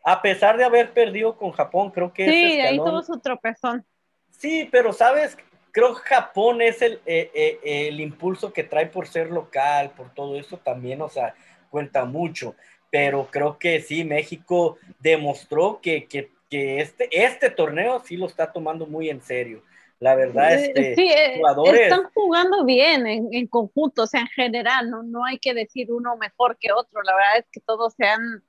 a 0.08 0.22
pesar 0.22 0.56
de 0.56 0.62
haber 0.62 0.92
perdido 0.92 1.36
con 1.36 1.50
Japón, 1.50 1.90
creo 1.90 2.12
que... 2.12 2.30
Sí, 2.30 2.60
ahí 2.60 2.76
tuvo 2.76 3.02
su 3.02 3.18
tropezón. 3.18 3.84
Sí, 4.30 4.68
pero 4.70 4.92
sabes, 4.92 5.36
creo 5.72 5.96
que 5.96 6.02
Japón 6.02 6.62
es 6.62 6.80
el, 6.80 7.00
eh, 7.06 7.32
eh, 7.34 7.88
el 7.88 8.00
impulso 8.00 8.52
que 8.52 8.62
trae 8.62 8.86
por 8.86 9.08
ser 9.08 9.32
local, 9.32 9.90
por 9.96 10.14
todo 10.14 10.38
eso 10.38 10.58
también, 10.58 11.02
o 11.02 11.08
sea, 11.08 11.34
cuenta 11.70 12.04
mucho. 12.04 12.54
Pero 12.88 13.26
creo 13.32 13.58
que 13.58 13.80
sí, 13.80 14.04
México 14.04 14.78
demostró 15.00 15.80
que, 15.82 16.06
que, 16.06 16.30
que 16.48 16.78
este, 16.78 17.08
este 17.10 17.50
torneo 17.50 18.00
sí 18.04 18.16
lo 18.16 18.26
está 18.26 18.52
tomando 18.52 18.86
muy 18.86 19.10
en 19.10 19.20
serio. 19.20 19.64
La 19.98 20.14
verdad, 20.14 20.54
es 20.54 20.72
que 20.72 20.94
sí, 20.94 21.08
eh, 21.08 21.38
jugadores... 21.38 21.80
están 21.80 22.04
jugando 22.14 22.64
bien 22.64 23.08
en, 23.08 23.28
en, 23.32 23.48
conjunto, 23.48 24.04
o 24.04 24.06
sea, 24.06 24.20
en 24.20 24.28
general, 24.28 24.88
no, 24.88 25.02
no 25.02 25.24
hay 25.24 25.40
que 25.40 25.52
decir 25.52 25.90
uno 25.90 26.16
mejor 26.16 26.58
que 26.60 26.70
otro, 26.70 27.02
la 27.02 27.16
verdad 27.16 27.38
es 27.38 27.46
que 27.50 27.58
todos 27.58 27.94
se 27.94 28.04
han 28.04 28.44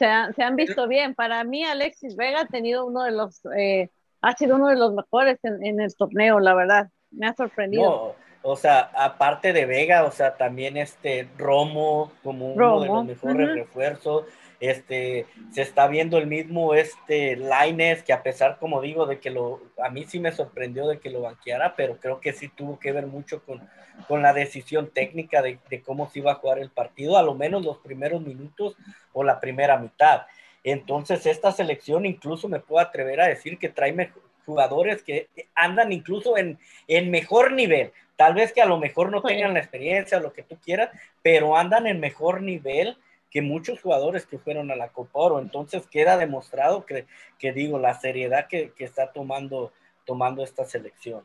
se, 0.00 0.42
han 0.42 0.56
visto 0.56 0.88
bien. 0.88 1.14
Para 1.14 1.44
mí, 1.44 1.62
Alexis 1.64 2.16
Vega 2.16 2.42
ha 2.42 2.46
tenido 2.46 2.86
uno 2.86 3.02
de 3.02 3.12
los, 3.12 3.40
eh, 3.56 3.90
ha 4.22 4.34
sido 4.34 4.56
uno 4.56 4.68
de 4.68 4.76
los 4.76 4.94
mejores 4.94 5.38
en, 5.42 5.80
el 5.80 5.94
torneo, 5.94 6.40
la 6.40 6.54
verdad. 6.54 6.88
Me 7.10 7.26
ha 7.26 7.34
sorprendido. 7.34 8.16
o 8.42 8.56
sea, 8.56 8.90
aparte 8.94 9.52
de 9.52 9.66
Vega, 9.66 10.04
o 10.04 10.10
sea, 10.10 10.36
también 10.36 10.76
este 10.76 11.28
Romo 11.36 12.12
como 12.22 12.54
uno 12.54 12.80
de 12.80 12.86
los 12.86 13.04
mejores 13.04 13.54
refuerzos. 13.54 14.24
Este, 14.60 15.26
se 15.52 15.62
está 15.62 15.88
viendo 15.88 16.18
el 16.18 16.26
mismo 16.26 16.74
este 16.74 17.34
Laines, 17.36 18.02
que 18.02 18.12
a 18.12 18.22
pesar, 18.22 18.58
como 18.58 18.82
digo, 18.82 19.06
de 19.06 19.18
que 19.18 19.30
lo, 19.30 19.62
a 19.82 19.88
mí 19.88 20.04
sí 20.04 20.20
me 20.20 20.32
sorprendió 20.32 20.86
de 20.86 21.00
que 21.00 21.08
lo 21.08 21.22
banqueara, 21.22 21.74
pero 21.74 21.98
creo 21.98 22.20
que 22.20 22.34
sí 22.34 22.48
tuvo 22.48 22.78
que 22.78 22.92
ver 22.92 23.06
mucho 23.06 23.42
con, 23.42 23.66
con 24.06 24.20
la 24.20 24.34
decisión 24.34 24.90
técnica 24.90 25.40
de, 25.40 25.58
de, 25.70 25.80
cómo 25.80 26.10
se 26.10 26.18
iba 26.18 26.32
a 26.32 26.36
jugar 26.36 26.58
el 26.58 26.70
partido, 26.70 27.16
a 27.16 27.22
lo 27.22 27.34
menos 27.34 27.64
los 27.64 27.78
primeros 27.78 28.20
minutos 28.20 28.76
o 29.14 29.24
la 29.24 29.40
primera 29.40 29.78
mitad. 29.78 30.26
Entonces, 30.62 31.24
esta 31.24 31.52
selección 31.52 32.04
incluso 32.04 32.46
me 32.46 32.60
puedo 32.60 32.84
atrever 32.84 33.22
a 33.22 33.28
decir 33.28 33.58
que 33.58 33.70
trae 33.70 34.12
jugadores 34.44 35.02
que 35.02 35.28
andan 35.54 35.92
incluso 35.92 36.36
en, 36.36 36.58
en 36.86 37.10
mejor 37.10 37.52
nivel. 37.52 37.92
Tal 38.16 38.34
vez 38.34 38.52
que 38.52 38.60
a 38.60 38.66
lo 38.66 38.78
mejor 38.78 39.10
no 39.10 39.22
tengan 39.22 39.54
la 39.54 39.60
experiencia, 39.60 40.20
lo 40.20 40.32
que 40.32 40.42
tú 40.42 40.58
quieras, 40.62 40.90
pero 41.22 41.56
andan 41.56 41.86
en 41.86 42.00
mejor 42.00 42.42
nivel 42.42 42.98
que 43.30 43.42
muchos 43.42 43.80
jugadores 43.80 44.26
que 44.26 44.38
fueron 44.38 44.70
a 44.70 44.76
la 44.76 44.92
Copa 44.92 45.20
Oro. 45.20 45.38
Entonces 45.38 45.86
queda 45.86 46.18
demostrado 46.18 46.84
que, 46.84 47.06
que 47.38 47.52
digo, 47.52 47.78
la 47.78 47.98
seriedad 47.98 48.48
que, 48.48 48.72
que, 48.72 48.84
está 48.84 49.12
tomando, 49.12 49.72
tomando 50.04 50.42
esta 50.42 50.64
selección. 50.64 51.24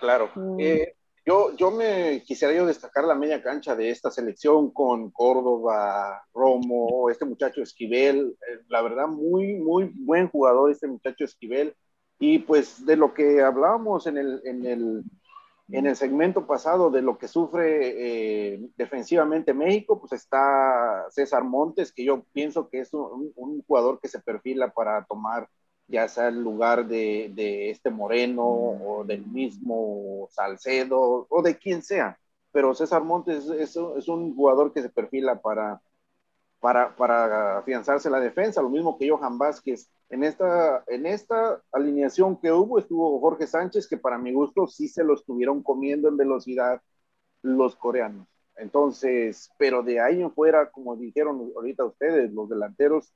Claro. 0.00 0.30
Mm. 0.34 0.60
Eh, 0.60 0.94
yo, 1.24 1.54
yo 1.56 1.70
me 1.70 2.22
quisiera 2.24 2.54
yo 2.54 2.64
destacar 2.64 3.04
la 3.04 3.14
media 3.14 3.42
cancha 3.42 3.74
de 3.74 3.90
esta 3.90 4.10
selección 4.10 4.70
con 4.70 5.10
Córdoba, 5.10 6.24
Romo, 6.32 7.10
este 7.10 7.24
muchacho 7.24 7.62
Esquivel. 7.62 8.36
Eh, 8.48 8.60
la 8.68 8.82
verdad, 8.82 9.08
muy, 9.08 9.54
muy 9.54 9.90
buen 9.94 10.28
jugador 10.28 10.70
este 10.70 10.86
muchacho 10.86 11.24
Esquivel. 11.24 11.74
Y 12.18 12.40
pues 12.40 12.84
de 12.84 12.96
lo 12.96 13.14
que 13.14 13.42
hablábamos 13.42 14.06
en 14.06 14.18
el, 14.18 14.40
en 14.44 14.66
el 14.66 15.04
en 15.70 15.86
el 15.86 15.96
segmento 15.96 16.46
pasado 16.46 16.90
de 16.90 17.02
lo 17.02 17.18
que 17.18 17.28
sufre 17.28 18.54
eh, 18.54 18.70
defensivamente 18.76 19.52
México, 19.52 20.00
pues 20.00 20.12
está 20.12 21.06
César 21.10 21.44
Montes, 21.44 21.92
que 21.92 22.04
yo 22.04 22.24
pienso 22.32 22.68
que 22.70 22.80
es 22.80 22.92
un, 22.94 23.62
jugador 23.66 24.00
que 24.00 24.08
se 24.08 24.20
perfila 24.20 24.70
para 24.70 25.04
tomar 25.04 25.48
ya 25.86 26.06
sea 26.08 26.28
el 26.28 26.42
lugar 26.42 26.86
de, 26.86 27.70
este 27.70 27.90
Moreno 27.90 28.44
o 28.44 29.04
del 29.04 29.26
mismo 29.26 30.28
Salcedo 30.30 31.26
o 31.28 31.42
de 31.42 31.56
quien 31.58 31.82
sea. 31.82 32.18
Pero 32.52 32.74
César 32.74 33.04
Montes 33.04 33.46
es, 33.48 33.76
es 33.76 34.08
un 34.08 34.34
jugador 34.34 34.72
que 34.72 34.82
se 34.82 34.90
perfila 34.90 35.40
para, 35.40 35.80
para, 36.60 36.94
para 36.96 37.58
afianzarse 37.58 38.10
la 38.10 38.20
defensa, 38.20 38.62
lo 38.62 38.70
mismo 38.70 38.98
que 38.98 39.08
Johan 39.08 39.38
Vázquez. 39.38 39.90
En 40.10 40.24
esta, 40.24 40.84
en 40.86 41.06
esta 41.06 41.62
alineación 41.72 42.40
que 42.40 42.50
hubo 42.50 42.78
estuvo 42.78 43.20
Jorge 43.20 43.46
Sánchez, 43.46 43.86
que 43.86 43.98
para 43.98 44.18
mi 44.18 44.32
gusto 44.32 44.66
sí 44.66 44.88
se 44.88 45.04
lo 45.04 45.14
estuvieron 45.14 45.62
comiendo 45.62 46.08
en 46.08 46.16
velocidad 46.16 46.80
los 47.42 47.76
coreanos. 47.76 48.26
Entonces, 48.56 49.50
pero 49.58 49.82
de 49.82 50.00
ahí 50.00 50.20
en 50.20 50.32
fuera, 50.32 50.70
como 50.70 50.96
dijeron 50.96 51.52
ahorita 51.54 51.84
ustedes, 51.84 52.32
los 52.32 52.48
delanteros, 52.48 53.12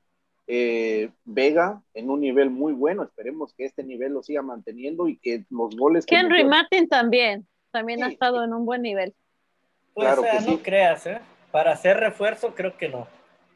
eh, 0.47 1.09
Vega 1.23 1.81
en 1.93 2.09
un 2.09 2.21
nivel 2.21 2.49
muy 2.49 2.73
bueno, 2.73 3.03
esperemos 3.03 3.53
que 3.53 3.65
este 3.65 3.83
nivel 3.83 4.13
lo 4.13 4.23
siga 4.23 4.41
manteniendo 4.41 5.07
y 5.07 5.17
que 5.17 5.45
los 5.49 5.75
goles... 5.75 6.05
Henry 6.07 6.45
Martin 6.45 6.87
también. 6.87 7.47
también 7.71 8.03
ha 8.03 8.07
estado 8.07 8.43
en 8.43 8.53
un 8.53 8.65
buen 8.65 8.81
nivel. 8.81 9.13
Pues, 9.93 10.15
claro 10.15 10.23
no 10.45 10.61
creas, 10.61 11.05
¿eh? 11.07 11.19
Para 11.51 11.71
hacer 11.71 11.97
refuerzo 11.97 12.55
creo 12.55 12.77
que 12.77 12.89
no, 12.89 13.07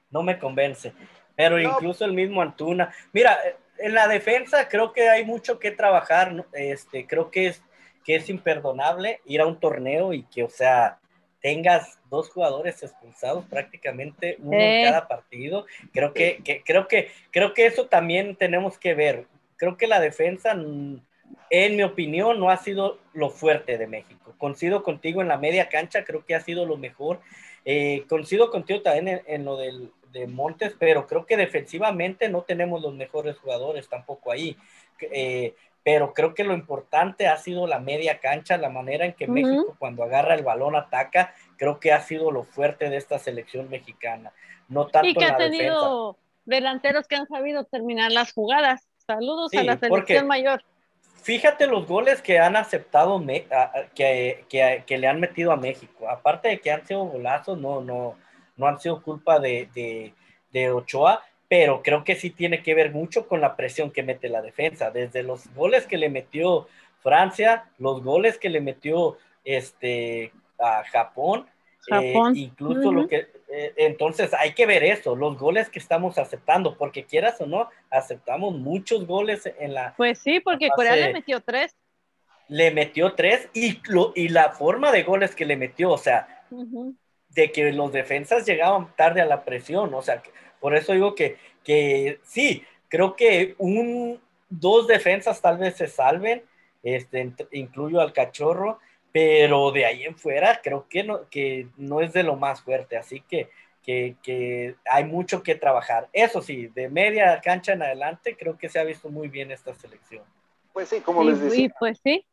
no 0.09 0.23
me 0.23 0.39
convence. 0.39 0.93
Pero 1.37 1.61
incluso 1.61 2.03
el 2.03 2.13
mismo 2.13 2.41
Antuna. 2.41 2.91
Mira, 3.13 3.37
en 3.77 3.93
la 3.93 4.07
defensa 4.07 4.67
creo 4.67 4.91
que 4.91 5.07
hay 5.07 5.23
mucho 5.23 5.59
que 5.59 5.69
trabajar. 5.69 6.45
Este, 6.51 7.05
creo 7.05 7.29
que 7.29 7.47
es, 7.47 7.63
que 8.03 8.15
es 8.15 8.27
imperdonable 8.29 9.21
ir 9.25 9.39
a 9.39 9.45
un 9.45 9.59
torneo 9.59 10.13
y 10.13 10.23
que, 10.23 10.43
o 10.43 10.49
sea, 10.49 10.97
tengas 11.41 11.99
dos 12.09 12.29
jugadores 12.31 12.81
expulsados 12.81 13.45
prácticamente 13.45 14.37
uno 14.39 14.57
en 14.57 14.85
cada 14.85 15.07
partido. 15.07 15.67
Creo 15.93 16.11
que, 16.11 16.41
creo 16.65 16.87
que 16.87 17.11
creo 17.29 17.53
que 17.53 17.67
eso 17.67 17.85
también 17.85 18.35
tenemos 18.35 18.79
que 18.79 18.95
ver. 18.95 19.27
Creo 19.57 19.77
que 19.77 19.85
la 19.85 19.99
defensa, 19.99 20.53
en 20.53 21.75
mi 21.75 21.83
opinión, 21.83 22.39
no 22.39 22.49
ha 22.49 22.57
sido 22.57 22.99
lo 23.13 23.29
fuerte 23.29 23.77
de 23.77 23.85
México. 23.85 24.33
Coincido 24.39 24.81
contigo 24.81 25.21
en 25.21 25.27
la 25.27 25.37
media 25.37 25.69
cancha, 25.69 26.03
creo 26.03 26.25
que 26.25 26.33
ha 26.33 26.41
sido 26.41 26.65
lo 26.65 26.77
mejor. 26.77 27.19
Eh, 27.63 28.05
coincido 28.07 28.49
contigo 28.49 28.81
también 28.81 29.21
en, 29.27 29.45
lo 29.45 29.57
del, 29.57 29.91
de 30.19 30.27
Montes, 30.27 30.75
pero 30.77 31.07
creo 31.07 31.25
que 31.25 31.37
defensivamente 31.37 32.29
no 32.29 32.41
tenemos 32.41 32.81
los 32.81 32.93
mejores 32.93 33.37
jugadores 33.37 33.87
tampoco 33.89 34.31
ahí. 34.31 34.57
Eh, 35.11 35.53
pero 35.83 36.13
creo 36.13 36.33
que 36.33 36.43
lo 36.43 36.53
importante 36.53 37.27
ha 37.27 37.37
sido 37.37 37.65
la 37.65 37.79
media 37.79 38.19
cancha, 38.19 38.57
la 38.57 38.69
manera 38.69 39.05
en 39.05 39.13
que 39.13 39.25
México 39.25 39.75
cuando 39.79 40.03
agarra 40.03 40.33
el 40.33 40.43
balón 40.43 40.75
ataca, 40.75 41.33
creo 41.55 41.79
que 41.79 41.93
ha 41.93 42.01
sido 42.01 42.29
lo 42.29 42.43
fuerte 42.43 42.89
de 42.89 42.97
esta 42.97 43.19
selección 43.19 43.69
mexicana. 43.69 44.33
No 44.67 44.87
tanto 44.87 45.07
y 45.07 45.13
que 45.13 45.23
ha 45.23 45.37
tenido 45.37 46.17
delanteros 46.43 47.07
que 47.07 47.15
han 47.15 47.27
sabido 47.27 47.63
terminar 47.63 48.11
las 48.11 48.33
jugadas. 48.33 48.85
Saludos 49.05 49.53
a 49.53 49.63
la 49.63 49.77
selección 49.77 50.27
mayor. 50.27 50.61
Fíjate 51.23 51.67
los 51.67 51.87
goles 51.87 52.21
que 52.21 52.39
han 52.39 52.55
aceptado, 52.55 53.21
que, 53.95 54.45
que, 54.49 54.83
que, 54.85 54.97
le 54.97 55.07
han 55.07 55.19
metido 55.19 55.51
a 55.51 55.57
México. 55.57 56.09
Aparte 56.09 56.49
de 56.49 56.59
que 56.59 56.71
han 56.71 56.85
sido 56.85 57.05
golazos, 57.05 57.57
no, 57.57 57.81
no, 57.81 58.15
no 58.57 58.67
han 58.67 58.79
sido 58.79 59.01
culpa 59.01 59.39
de, 59.39 59.69
de, 59.73 60.13
de 60.51 60.71
Ochoa, 60.71 61.23
pero 61.47 61.81
creo 61.81 62.03
que 62.03 62.15
sí 62.15 62.31
tiene 62.31 62.61
que 62.61 62.73
ver 62.73 62.91
mucho 62.91 63.27
con 63.27 63.39
la 63.39 63.55
presión 63.55 63.91
que 63.91 64.03
mete 64.03 64.27
la 64.27 64.41
defensa. 64.41 64.91
Desde 64.91 65.23
los 65.23 65.53
goles 65.53 65.87
que 65.87 65.97
le 65.97 66.09
metió 66.09 66.67
Francia, 67.01 67.69
los 67.77 68.03
goles 68.03 68.37
que 68.37 68.49
le 68.49 68.59
metió 68.59 69.17
este, 69.45 70.33
a 70.59 70.83
Japón, 70.91 71.47
eh, 71.89 72.13
incluso 72.33 72.91
lo 72.91 73.07
que... 73.07 73.27
Eh, 73.49 73.73
entonces 73.77 74.33
hay 74.33 74.53
que 74.53 74.65
ver 74.65 74.83
eso, 74.83 75.15
los 75.15 75.37
goles 75.37 75.69
que 75.69 75.79
estamos 75.79 76.17
aceptando, 76.17 76.77
porque 76.77 77.05
quieras 77.05 77.39
o 77.39 77.45
no, 77.45 77.69
aceptamos 77.89 78.57
muchos 78.57 79.07
goles 79.07 79.49
en 79.57 79.73
la... 79.73 79.93
Pues 79.95 80.19
sí, 80.19 80.41
porque 80.41 80.67
Corea 80.67 80.97
le 80.97 81.13
metió 81.13 81.39
tres. 81.39 81.77
Le 82.49 82.71
metió 82.71 83.13
tres 83.13 83.49
y, 83.53 83.79
y 84.15 84.27
la 84.27 84.49
forma 84.49 84.91
de 84.91 85.03
goles 85.03 85.33
que 85.33 85.45
le 85.45 85.55
metió, 85.55 85.91
o 85.91 85.97
sea, 85.97 86.43
de 87.37 87.51
que 87.51 87.71
los 87.71 87.91
defensas 87.91 88.47
llegaban 88.47 88.95
tarde 88.95 89.21
a 89.21 89.25
la 89.25 89.45
presión, 89.45 89.93
o 89.93 90.01
sea, 90.01 90.23
por 90.59 90.75
eso 90.75 90.93
digo 90.93 91.13
que, 91.13 91.37
que 91.63 92.19
sí, 92.23 92.65
creo 92.87 93.15
que 93.15 93.53
un, 93.59 94.19
dos 94.49 94.87
defensas 94.87 95.39
tal 95.39 95.59
vez 95.59 95.75
se 95.75 95.87
salven, 95.87 96.41
este, 96.81 97.31
incluyo 97.51 98.01
al 98.01 98.11
cachorro, 98.11 98.79
pero 99.11 99.71
de 99.71 99.85
ahí 99.85 100.03
en 100.03 100.17
fuera 100.17 100.61
creo 100.63 100.87
que 100.89 101.03
no, 101.03 101.29
que 101.29 101.67
no 101.77 102.01
es 102.01 102.11
de 102.11 102.23
lo 102.23 102.37
más 102.37 102.61
fuerte, 102.61 102.97
así 102.97 103.21
que, 103.21 103.49
que, 103.83 104.75
hay 104.89 105.05
mucho 105.05 105.43
que 105.43 105.53
trabajar. 105.53 106.09
Eso 106.13 106.41
sí, 106.41 106.67
de 106.73 106.89
media 106.89 107.39
cancha 107.41 107.73
en 107.73 107.83
adelante 107.83 108.35
creo 108.35 108.57
que 108.57 108.67
se 108.67 108.79
ha 108.79 108.83
visto 108.83 109.09
muy 109.09 109.27
bien 109.27 109.51
esta 109.51 109.75
selección. 109.75 110.23
Pues 110.73 110.89
sí, 110.89 111.01
como 111.01 111.23
les 111.23 111.39
decía. 111.39 111.71
pues 111.79 111.99
sí. 112.03 112.25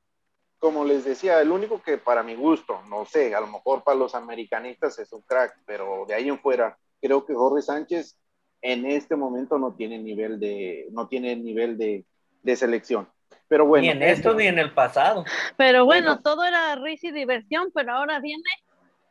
Como 0.64 0.86
les 0.86 1.04
decía, 1.04 1.42
el 1.42 1.50
único 1.50 1.82
que 1.82 1.98
para 1.98 2.22
mi 2.22 2.34
gusto, 2.34 2.80
no 2.88 3.04
sé, 3.04 3.34
a 3.34 3.40
lo 3.40 3.48
mejor 3.48 3.84
para 3.84 3.98
los 3.98 4.14
americanistas 4.14 4.98
es 4.98 5.12
un 5.12 5.20
crack, 5.20 5.58
pero 5.66 6.06
de 6.08 6.14
ahí 6.14 6.26
en 6.30 6.38
fuera, 6.38 6.78
creo 7.02 7.26
que 7.26 7.34
Jorge 7.34 7.60
Sánchez 7.60 8.16
en 8.62 8.86
este 8.86 9.14
momento 9.14 9.58
no 9.58 9.74
tiene 9.74 9.98
nivel 9.98 10.40
de, 10.40 10.86
no 10.90 11.06
tiene 11.06 11.36
nivel 11.36 11.76
de, 11.76 12.06
de 12.42 12.56
selección. 12.56 13.06
Pero 13.46 13.66
bueno. 13.66 13.82
Ni 13.82 13.90
en 13.90 14.02
esto 14.04 14.32
ni 14.32 14.46
en 14.46 14.58
el 14.58 14.72
pasado. 14.72 15.26
Pero 15.58 15.84
bueno, 15.84 16.22
todo 16.22 16.44
era 16.44 16.74
risa 16.76 17.08
y 17.08 17.12
diversión, 17.12 17.70
pero 17.74 17.92
ahora 17.92 18.18
viene 18.20 18.48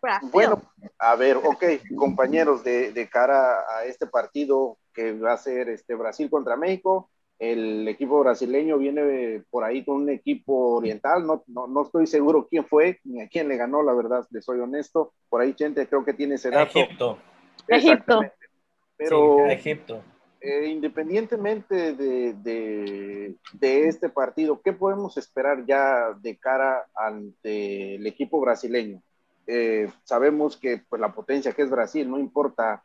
Brasil. 0.01 0.29
Bueno, 0.33 0.59
a 0.97 1.15
ver, 1.15 1.37
ok, 1.37 1.65
compañeros, 1.95 2.63
de, 2.63 2.93
de, 2.93 3.07
cara 3.07 3.59
a 3.77 3.85
este 3.85 4.07
partido 4.07 4.79
que 4.91 5.13
va 5.13 5.33
a 5.33 5.37
ser 5.37 5.69
este 5.69 5.93
Brasil 5.93 6.31
contra 6.31 6.57
México, 6.57 7.11
el 7.51 7.87
equipo 7.87 8.21
brasileño 8.21 8.77
viene 8.77 9.43
por 9.49 9.63
ahí 9.63 9.83
con 9.83 10.03
un 10.03 10.09
equipo 10.09 10.75
oriental, 10.75 11.25
no, 11.25 11.43
no, 11.47 11.67
no, 11.67 11.83
estoy 11.83 12.07
seguro 12.07 12.47
quién 12.49 12.65
fue 12.65 12.99
ni 13.03 13.21
a 13.21 13.27
quién 13.27 13.49
le 13.49 13.57
ganó, 13.57 13.83
la 13.83 13.93
verdad, 13.93 14.25
le 14.31 14.41
soy 14.41 14.59
honesto. 14.59 15.13
Por 15.29 15.41
ahí, 15.41 15.53
gente, 15.57 15.85
creo 15.87 16.05
que 16.05 16.13
tiene 16.13 16.35
ese 16.35 16.49
dato. 16.49 16.79
Egipto. 16.79 17.17
Egipto. 17.67 18.21
Pero 18.95 19.45
Egipto. 19.47 20.01
Eh, 20.39 20.67
independientemente 20.67 21.93
de, 21.93 22.33
de, 22.33 23.87
este 23.87 24.09
partido, 24.09 24.61
¿qué 24.61 24.73
podemos 24.73 25.17
esperar 25.17 25.65
ya 25.65 26.13
de 26.21 26.37
cara 26.37 26.85
ante 26.95 27.95
el 27.95 28.07
equipo 28.07 28.39
brasileño? 28.39 29.01
Eh, 29.47 29.89
sabemos 30.03 30.57
que 30.57 30.81
pues, 30.89 30.99
la 30.99 31.13
potencia 31.13 31.53
que 31.53 31.61
es 31.61 31.69
Brasil, 31.69 32.09
no 32.09 32.19
importa 32.19 32.83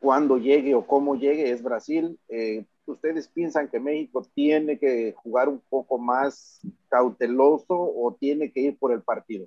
cuándo 0.00 0.38
llegue 0.38 0.74
o 0.74 0.86
cómo 0.86 1.16
llegue, 1.16 1.50
es 1.50 1.62
Brasil. 1.62 2.18
Eh, 2.28 2.64
¿Ustedes 2.92 3.28
piensan 3.28 3.68
que 3.68 3.80
México 3.80 4.26
tiene 4.34 4.78
que 4.78 5.12
jugar 5.16 5.48
un 5.48 5.60
poco 5.68 5.98
más 5.98 6.60
cauteloso 6.88 7.74
o 7.74 8.16
tiene 8.18 8.50
que 8.50 8.60
ir 8.60 8.78
por 8.78 8.92
el 8.92 9.02
partido? 9.02 9.46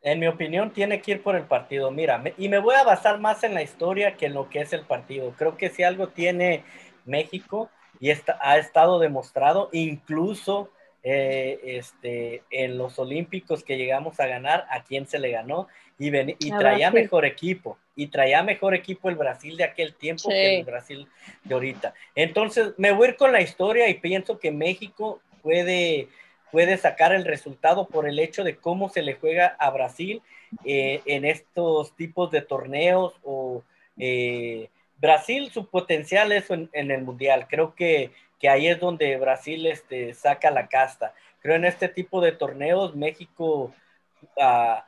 En 0.00 0.18
mi 0.18 0.26
opinión, 0.26 0.72
tiene 0.72 1.00
que 1.00 1.12
ir 1.12 1.22
por 1.22 1.36
el 1.36 1.44
partido. 1.44 1.90
Mira, 1.90 2.22
y 2.36 2.48
me 2.48 2.58
voy 2.58 2.74
a 2.74 2.82
basar 2.82 3.20
más 3.20 3.44
en 3.44 3.54
la 3.54 3.62
historia 3.62 4.16
que 4.16 4.26
en 4.26 4.34
lo 4.34 4.48
que 4.50 4.60
es 4.60 4.72
el 4.72 4.84
partido. 4.84 5.32
Creo 5.38 5.56
que 5.56 5.70
si 5.70 5.84
algo 5.84 6.08
tiene 6.08 6.64
México 7.04 7.70
y 8.00 8.10
ha 8.10 8.58
estado 8.58 8.98
demostrado, 8.98 9.68
incluso 9.72 10.70
eh, 11.02 11.58
este, 11.64 12.42
en 12.50 12.78
los 12.78 12.98
Olímpicos 12.98 13.64
que 13.64 13.76
llegamos 13.76 14.20
a 14.20 14.26
ganar, 14.26 14.66
a 14.70 14.84
quién 14.84 15.06
se 15.06 15.18
le 15.18 15.30
ganó 15.30 15.68
y, 15.98 16.16
y 16.16 16.50
traía 16.50 16.90
mejor 16.90 17.24
equipo. 17.24 17.78
Y 17.94 18.06
traía 18.06 18.42
mejor 18.42 18.74
equipo 18.74 19.10
el 19.10 19.16
Brasil 19.16 19.56
de 19.56 19.64
aquel 19.64 19.94
tiempo 19.94 20.30
que 20.30 20.60
el 20.60 20.64
Brasil 20.64 21.06
de 21.44 21.54
ahorita. 21.54 21.92
Entonces, 22.14 22.72
me 22.78 22.90
voy 22.90 23.08
a 23.08 23.10
ir 23.10 23.16
con 23.16 23.32
la 23.32 23.42
historia 23.42 23.88
y 23.88 23.94
pienso 23.94 24.38
que 24.38 24.50
México 24.50 25.20
puede 25.42 26.08
puede 26.52 26.76
sacar 26.76 27.12
el 27.12 27.24
resultado 27.24 27.88
por 27.88 28.06
el 28.06 28.18
hecho 28.18 28.44
de 28.44 28.56
cómo 28.56 28.90
se 28.90 29.02
le 29.02 29.14
juega 29.14 29.56
a 29.58 29.70
Brasil 29.70 30.20
eh, 30.64 31.00
en 31.06 31.24
estos 31.24 31.96
tipos 31.96 32.30
de 32.30 32.42
torneos 32.42 33.14
o 33.24 33.64
eh, 33.96 34.68
Brasil 34.98 35.50
su 35.50 35.66
potencial 35.68 36.30
es 36.30 36.50
en, 36.50 36.68
el 36.72 37.02
mundial 37.02 37.46
creo 37.48 37.74
que, 37.74 38.10
que, 38.42 38.48
ahí 38.48 38.66
es 38.66 38.78
donde 38.78 39.16
Brasil 39.16 39.66
este, 39.66 40.12
saca 40.12 40.50
la 40.50 40.68
casta 40.68 41.14
creo 41.40 41.56
en 41.56 41.64
este 41.64 41.88
tipo 41.88 42.20
de 42.20 42.32
torneos 42.32 42.94
México 42.94 43.72
ha, 44.38 44.84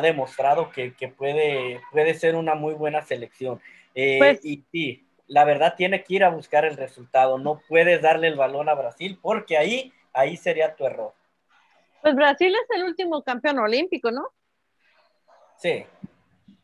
demostrado 0.00 0.70
que, 0.70 0.94
que, 0.94 1.08
puede, 1.08 1.80
puede 1.92 2.14
ser 2.14 2.36
una 2.36 2.54
muy 2.54 2.74
buena 2.74 3.02
selección 3.02 3.60
eh, 3.94 4.16
pues 4.18 4.44
y 4.44 4.64
sí 4.72 5.04
la 5.26 5.44
verdad 5.44 5.74
tiene 5.76 6.02
que 6.04 6.14
ir 6.14 6.24
a 6.24 6.30
buscar 6.30 6.64
el 6.64 6.76
resultado 6.76 7.36
no 7.38 7.60
puedes 7.68 8.00
darle 8.00 8.28
el 8.28 8.36
balón 8.36 8.68
a 8.68 8.74
Brasil 8.74 9.18
porque 9.20 9.58
ahí 9.58 9.92
ahí 10.18 10.36
sería 10.36 10.74
tu 10.74 10.84
error. 10.84 11.14
Pues 12.02 12.14
Brasil 12.14 12.54
es 12.54 12.76
el 12.76 12.84
último 12.84 13.22
campeón 13.22 13.58
olímpico, 13.58 14.10
¿no? 14.10 14.28
Sí. 15.56 15.84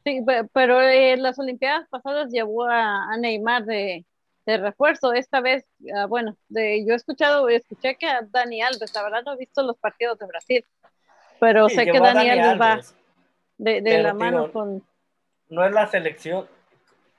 Sí, 0.05 0.21
pero 0.53 0.81
en 0.83 1.23
las 1.23 1.39
Olimpiadas 1.39 1.89
pasadas 1.89 2.31
llevó 2.31 2.65
a, 2.65 3.17
Neymar 3.19 3.65
de, 3.65 4.05
refuerzo. 4.47 5.13
Esta 5.13 5.41
vez, 5.41 5.65
ah, 5.97 6.07
bueno, 6.07 6.37
de, 6.49 6.85
yo 6.87 6.93
he 6.93 6.97
escuchado, 6.97 7.49
escuché 7.49 7.97
que 7.97 8.07
a 8.07 8.23
Dani 8.23 8.63
Alves, 8.63 8.95
la 8.95 9.03
verdad 9.03 9.23
no 9.25 9.33
he 9.35 9.39
visto 9.39 9.63
los 9.63 9.79
partidos 9.79 10.19
de 10.19 10.27
Brasil, 10.27 10.65
pero 11.41 11.69
sé 11.69 11.85
que 11.87 11.99
Dani, 11.99 12.31
Alves, 12.31 12.61
va 12.61 12.81
de, 13.59 14.03
la 14.03 14.15
mano 14.15 14.53
con... 14.53 14.85
No 15.49 15.65
es 15.65 15.73
la 15.73 15.87
selección, 15.87 16.47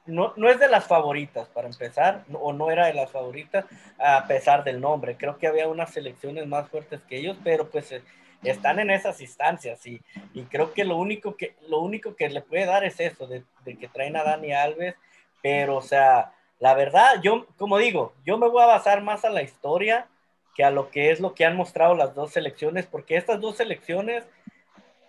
no, 0.06 0.34
no, 0.36 0.50
es 0.50 0.60
de 0.60 0.68
las 0.68 0.86
favoritas, 0.86 1.48
para 1.50 1.68
empezar, 1.68 2.26
o 2.34 2.54
no 2.54 2.70
era 2.70 2.88
de 2.88 2.94
las 2.94 3.12
favoritas, 3.12 3.66
a 3.98 4.26
pesar 4.28 4.64
del 4.64 4.82
nombre. 4.82 5.16
Creo 5.18 5.38
que 5.38 5.48
había 5.48 5.68
unas 5.68 5.92
selecciones 5.92 6.46
más 6.48 6.70
fuertes 6.70 7.02
que 7.08 7.18
ellos, 7.18 7.38
pero 7.44 7.70
pues 7.70 7.92
eh, 7.92 8.04
están 8.44 8.80
en 8.80 8.92
esas 8.92 9.22
instancias 9.22 9.86
y, 9.88 10.02
y, 10.34 10.44
creo 10.44 10.74
que 10.74 10.84
lo 10.84 10.98
único 10.98 11.36
que, 11.36 11.56
lo 11.68 11.82
único 11.82 12.16
que 12.16 12.30
le 12.30 12.42
puede 12.42 12.66
dar 12.66 12.84
es 12.84 13.00
eso, 13.00 13.26
de, 13.26 13.44
de, 13.64 13.78
que 13.78 13.88
traen 13.88 14.16
a 14.16 14.24
Dani 14.24 14.54
Alves, 14.54 14.96
pero 15.42 15.78
o 15.78 15.82
sea, 15.82 16.35
la 16.60 16.74
verdad, 16.74 17.22
yo, 17.22 17.46
como 17.58 17.78
digo, 17.78 18.14
yo 18.26 18.38
me 18.38 18.48
voy 18.48 18.64
a 18.64 18.68
basar 18.68 19.02
más 19.02 19.26
a 19.26 19.30
la 19.30 19.44
historia 19.44 20.08
que 20.56 20.64
a 20.64 20.72
lo 20.72 20.90
que 20.90 21.12
es 21.12 21.20
lo 21.20 21.34
que 21.34 21.46
han 21.46 21.58
mostrado 21.58 21.96
las 21.96 22.16
dos 22.16 22.32
selecciones, 22.32 22.86
porque 22.86 23.18
estas 23.18 23.42
dos 23.42 23.58
selecciones, 23.58 24.24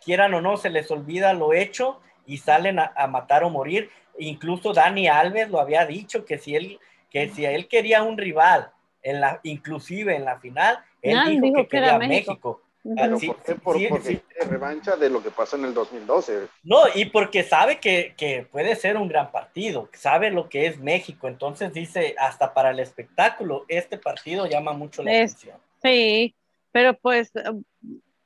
quieran 0.05 0.35
o 0.35 0.41
no, 0.41 0.57
se 0.57 0.71
les 0.71 0.91
olvida 0.91 1.33
lo 1.35 1.53
hecho 1.53 2.01
y 2.27 2.39
salen 2.39 2.79
a, 2.79 2.93
a 2.97 3.07
matar 3.07 3.45
o 3.45 3.51
morir 3.51 3.91
Incluso 4.19 4.73
Dani 4.73 5.09
Alves 5.09 5.51
lo 5.51 5.61
había 5.61 5.85
dicho 5.85 6.25
que 6.25 6.39
si 6.39 6.55
él, 6.55 6.79
que 7.11 7.29
si 7.29 7.45
él 7.45 7.69
quería 7.69 8.03
un 8.03 8.17
rival, 8.17 8.71
en 9.03 9.21
la, 9.21 9.41
inclusive 9.45 10.17
en 10.17 10.25
la 10.25 10.39
final, 10.41 10.79
él 11.01 11.41
dijo, 11.41 11.57
que, 11.59 11.69
quería 11.69 11.99
México. 11.99 12.61
Ah, 12.99 13.09
Sí, 13.19 13.27
¿Por 13.27 13.37
qué? 13.43 13.53
sí, 13.55 13.59
Por- 13.61 13.79
sí, 13.79 13.87
porque 13.89 14.09
sí. 14.09 14.21
quiere 14.33 14.51
revancha 14.51 14.97
de 14.97 15.11
lo 15.11 15.23
que 15.23 15.31
pasó 15.31 15.57
en 15.57 15.65
el 15.65 15.75
2012. 15.75 16.49
No, 16.63 16.81
y 16.95 17.07
porque 17.07 17.43
sabe 17.43 17.79
que, 17.81 18.15
que 18.17 18.47
puede 18.51 18.77
ser 18.77 18.97
un 18.97 19.09
gran 19.09 19.31
partido, 19.33 19.89
sabe 19.93 20.31
lo 20.31 20.49
que 20.49 20.67
es 20.67 20.79
México, 20.79 21.29
entonces 21.29 21.73
dice, 21.73 22.15
hasta 22.19 22.55
para 22.55 22.71
el 22.71 22.81
espectáculo, 22.81 23.65
este 23.69 23.99
partido 23.99 24.47
llama 24.47 24.73
mucho 24.73 25.03
la 25.03 25.13
Es- 25.13 25.33
atención. 25.33 25.59
Sí, 25.83 26.35
pero 26.73 26.95
pues, 26.95 27.33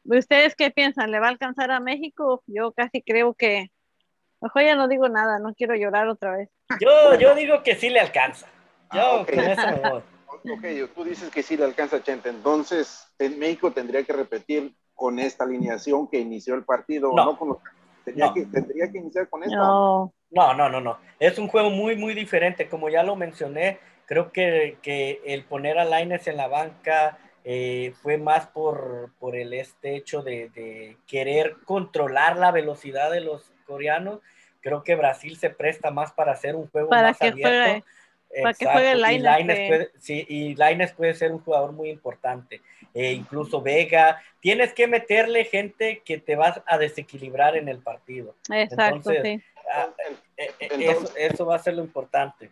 ¿ustedes 0.05 0.55
qué 0.57 0.71
piensan? 0.71 1.11
¿Le 1.11 1.21
va 1.21 1.27
a 1.27 1.31
alcanzar 1.31 1.71
a 1.71 1.81
México? 1.81 2.43
Yo 2.47 2.73
casi 2.73 3.03
creo 3.03 3.35
que, 3.35 3.71
mejor 4.41 4.63
ya 4.63 4.75
no 4.77 4.89
digo 4.89 5.09
nada, 5.09 5.39
no 5.39 5.55
quiero 5.55 5.75
llorar 5.75 6.09
otra 6.09 6.37
vez. 6.37 6.49
Yo, 6.81 7.15
yo 7.19 7.35
digo 7.35 7.63
que 7.63 7.75
sí 7.77 7.91
le 7.91 8.01
alcanza. 8.01 8.47
Yo 8.93 9.01
Ah, 9.01 9.17
ok. 9.21 9.31
con 9.35 9.45
eso 9.45 9.67
me 9.69 9.89
voy. 9.91 10.03
Ok, 10.33 10.93
tú 10.95 11.05
dices 11.05 11.31
que 11.31 11.43
sí 11.43 11.57
le 11.57 11.65
alcanza 11.65 11.97
a 11.97 12.03
Chente, 12.03 12.29
entonces 12.29 13.07
en 13.19 13.39
México 13.39 13.73
tendría 13.73 14.03
que 14.05 14.13
repetir 14.13 14.75
con 14.95 15.19
esta 15.19 15.45
alineación 15.45 16.09
que 16.09 16.19
inició 16.19 16.55
el 16.55 16.65
partido, 16.65 17.11
No. 17.15 17.25
no, 17.25 17.39
con 17.39 17.49
los 17.51 17.59
tendría, 18.05 18.27
No. 18.27 18.35
que, 18.35 18.47
tendría 18.47 18.91
que 18.91 18.99
iniciar 18.99 19.29
con 19.29 19.43
esto. 19.43 19.57
No, 19.57 20.13
No, 20.31 20.55
no, 20.55 20.69
no, 20.69 20.81
no. 20.81 20.99
Es 21.19 21.39
un 21.39 21.49
juego 21.49 21.71
muy, 21.71 21.97
muy 21.97 22.15
diferente. 22.15 22.69
Como 22.69 22.89
ya 22.89 23.03
lo 23.03 23.17
mencioné, 23.17 23.79
creo 24.07 24.31
que, 24.31 24.79
que 24.83 25.21
el 25.27 25.45
poner 25.45 25.79
a 25.79 25.85
Laines 25.85 26.27
en 26.29 26.37
la 26.37 26.47
banca 26.49 27.19
eh, 27.45 27.93
fue 28.03 28.17
más 28.19 28.47
por, 28.47 29.11
por 29.19 29.35
el 29.35 29.53
este 29.55 29.97
hecho 29.97 30.23
de, 30.23 30.49
de 30.51 30.97
querer 31.07 31.57
controlar 31.65 32.37
la 32.37 32.53
velocidad 32.53 33.11
de 33.11 33.21
los 33.23 33.51
coreanos. 33.67 34.21
Creo 34.61 34.85
que 34.85 34.95
Brasil 34.95 35.37
se 35.39 35.51
presta 35.51 35.91
más 35.91 36.13
para 36.13 36.33
hacer 36.33 36.55
un 36.55 36.69
juego 36.69 36.91
Para 36.91 37.09
más 37.09 37.23
abierto. 37.23 37.49
juegue- 37.49 37.85
para 38.43 38.55
que 38.55 38.67
juegue 38.67 38.93
Y 38.93 39.19
Lainez, 39.19 39.69
puede, 39.69 39.91
sí, 39.99 40.25
y 40.29 40.55
Lainez 40.55 40.93
puede 40.93 41.15
ser 41.15 41.33
un 41.33 41.41
jugador 41.41 41.73
muy 41.73 41.91
importante. 41.91 42.61
Eh, 42.95 43.13
incluso 43.13 43.61
Vega. 43.63 44.21
Tienes 44.41 44.73
que 44.73 44.87
meterle 44.87 45.45
gente 45.45 46.03
que 46.05 46.19
te 46.19 46.37
vas 46.37 46.61
a 46.67 46.79
desequilibrar 46.79 47.57
en 47.57 47.69
el 47.69 47.79
partido. 47.79 48.35
exacto, 48.53 49.11
Entonces, 49.13 49.23
sí. 49.23 49.45
Ah, 49.73 49.89
eh, 50.37 50.51
eh, 50.59 50.69
Entonces- 50.71 51.11
eso, 51.11 51.17
eso 51.35 51.47
va 51.47 51.57
a 51.57 51.59
ser 51.61 51.75
lo 51.75 51.83
importante. 51.83 52.51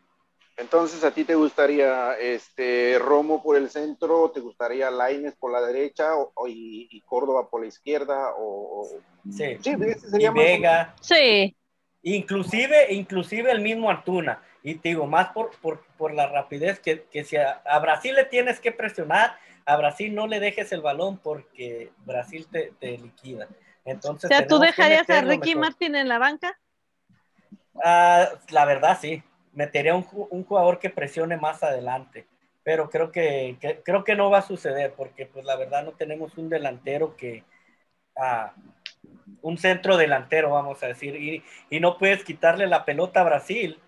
Entonces, 0.56 1.04
¿a 1.04 1.12
ti 1.12 1.22
te 1.22 1.36
gustaría 1.36 2.14
este 2.18 2.98
Romo 2.98 3.40
por 3.42 3.56
el 3.56 3.70
centro? 3.70 4.30
¿Te 4.32 4.40
gustaría 4.40 4.90
Laines 4.90 5.36
por 5.36 5.52
la 5.52 5.60
derecha 5.60 6.16
o, 6.16 6.32
o- 6.34 6.48
y, 6.48 6.88
y 6.90 7.00
Córdoba 7.02 7.48
por 7.48 7.60
la 7.60 7.68
izquierda? 7.68 8.34
O, 8.36 8.80
o- 8.82 9.00
Sí. 9.30 9.56
Sí, 9.62 9.70
ese 9.80 10.20
Y 10.20 10.24
más 10.26 10.34
Vega, 10.34 10.94
Sí, 11.00 11.54
inclusive, 12.02 12.92
inclusive 12.92 13.50
el 13.52 13.60
mismo 13.60 13.90
Antuna. 13.90 14.42
Y 14.62 14.76
te 14.76 14.90
digo, 14.90 15.06
más 15.06 15.28
por, 15.30 15.50
por, 15.60 15.84
por 15.96 16.14
la 16.14 16.26
rapidez 16.28 16.80
que, 16.80 17.04
que 17.04 17.24
si 17.24 17.36
a, 17.36 17.62
a 17.64 17.78
Brasil 17.78 18.14
le 18.14 18.24
tienes 18.24 18.60
que 18.60 18.72
presionar, 18.72 19.36
a 19.64 19.76
Brasil 19.76 20.14
no 20.14 20.26
le 20.26 20.40
dejes 20.40 20.72
el 20.72 20.80
balón 20.80 21.18
porque 21.18 21.90
Brasil 22.04 22.46
te, 22.50 22.72
te 22.80 22.98
liquida. 22.98 23.48
o 23.50 23.56
Entonces, 23.84 24.28
sea, 24.28 24.46
¿tú 24.46 24.58
dejarías 24.58 25.08
a 25.10 25.20
Ricky 25.22 25.54
mejor. 25.54 25.62
Martin 25.62 25.94
en 25.96 26.08
la 26.08 26.18
banca? 26.18 26.58
Ah, 27.84 28.28
la 28.50 28.64
verdad, 28.64 28.98
sí. 29.00 29.22
Metería 29.52 29.94
un, 29.94 30.06
un 30.30 30.44
jugador 30.44 30.78
que 30.78 30.90
presione 30.90 31.36
más 31.36 31.62
adelante. 31.62 32.26
Pero 32.64 32.90
creo 32.90 33.10
que, 33.12 33.56
que- 33.60 33.80
creo 33.82 34.04
que 34.04 34.14
no 34.16 34.30
va 34.30 34.38
a 34.38 34.42
suceder 34.42 34.92
porque, 34.96 35.26
pues, 35.26 35.44
la 35.44 35.56
verdad, 35.56 35.84
no 35.84 35.92
tenemos 35.92 36.36
un 36.38 36.48
delantero 36.48 37.16
que. 37.16 37.44
ah, 38.18 38.54
un 39.42 39.58
centro 39.58 39.96
delantero, 39.96 40.50
vamos 40.52 40.82
a 40.82 40.88
decir. 40.88 41.16
Y, 41.16 41.44
y 41.70 41.80
no 41.80 41.98
puedes 41.98 42.24
quitarle 42.24 42.66
la 42.66 42.84
pelota 42.84 43.20
a 43.20 43.24
Brasil 43.24 43.80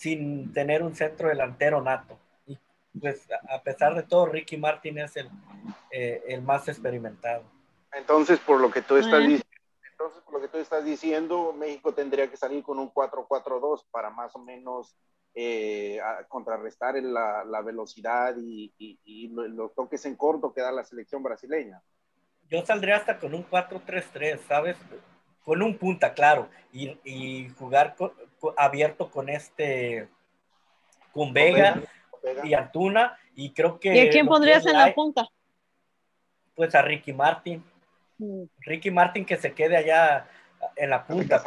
sin 0.00 0.50
tener 0.54 0.82
un 0.82 0.94
centro 0.96 1.28
delantero 1.28 1.82
nato. 1.82 2.18
Y, 2.46 2.58
pues, 2.98 3.28
a 3.50 3.62
pesar 3.62 3.94
de 3.94 4.02
todo, 4.02 4.24
Ricky 4.24 4.56
Martin 4.56 4.96
es 4.96 5.14
el, 5.16 5.28
eh, 5.90 6.22
el 6.26 6.40
más 6.40 6.66
experimentado. 6.68 7.42
Entonces, 7.92 8.38
por 8.40 8.60
lo 8.62 8.70
que 8.70 8.80
tú 8.80 8.96
estás 8.96 9.20
diciendo, 9.20 9.44
entonces, 9.90 10.22
por 10.22 10.34
lo 10.34 10.40
que 10.40 10.48
tú 10.48 10.56
estás 10.56 10.84
diciendo, 10.86 11.52
México 11.52 11.92
tendría 11.92 12.30
que 12.30 12.38
salir 12.38 12.62
con 12.62 12.78
un 12.78 12.88
4-4-2 12.88 13.84
para 13.90 14.08
más 14.08 14.34
o 14.34 14.38
menos 14.38 14.96
eh, 15.34 16.00
a- 16.00 16.24
contrarrestar 16.28 16.94
la, 17.02 17.44
la 17.44 17.60
velocidad 17.60 18.34
y, 18.38 18.72
y- 18.78 18.98
y 19.04 19.28
lo- 19.28 19.46
los 19.48 19.74
toques 19.74 20.04
en 20.06 20.16
corto 20.16 20.52
que 20.54 20.62
da 20.62 20.72
la 20.72 20.82
selección 20.82 21.22
brasileña. 21.22 21.82
yo 22.48 22.64
saldría 22.64 22.96
hasta 22.96 23.18
con 23.18 23.34
un 23.34 23.42
4-3-3, 23.44 24.40
¿sabes? 24.48 24.76
Con 25.44 25.62
un 25.62 25.76
punta, 25.78 26.14
claro, 26.14 26.48
y, 26.72 26.98
y 27.04 27.48
jugar 27.50 27.94
co- 27.96 28.12
co- 28.12 28.19
abierto 28.56 29.10
con 29.10 29.28
este, 29.28 30.08
con 31.12 31.32
Vega 31.32 31.80
Vega. 32.22 32.46
y 32.46 32.54
Antuna, 32.54 33.18
y 33.34 33.52
creo 33.52 33.78
que... 33.80 33.94
¿Y 33.94 34.00
a 34.00 34.10
quién 34.10 34.26
pondrías 34.26 34.64
en 34.66 34.74
la 34.74 34.92
punta? 34.94 35.28
Pues 36.54 36.74
a 36.74 36.82
Ricky 36.82 37.12
Martin, 37.12 37.64
Mm, 38.22 38.42
Ricky 38.58 38.90
Martin 38.90 39.24
que 39.24 39.38
se 39.38 39.54
quede 39.54 39.78
allá 39.78 40.26
en 40.76 40.90
la 40.90 41.06
punta, 41.06 41.42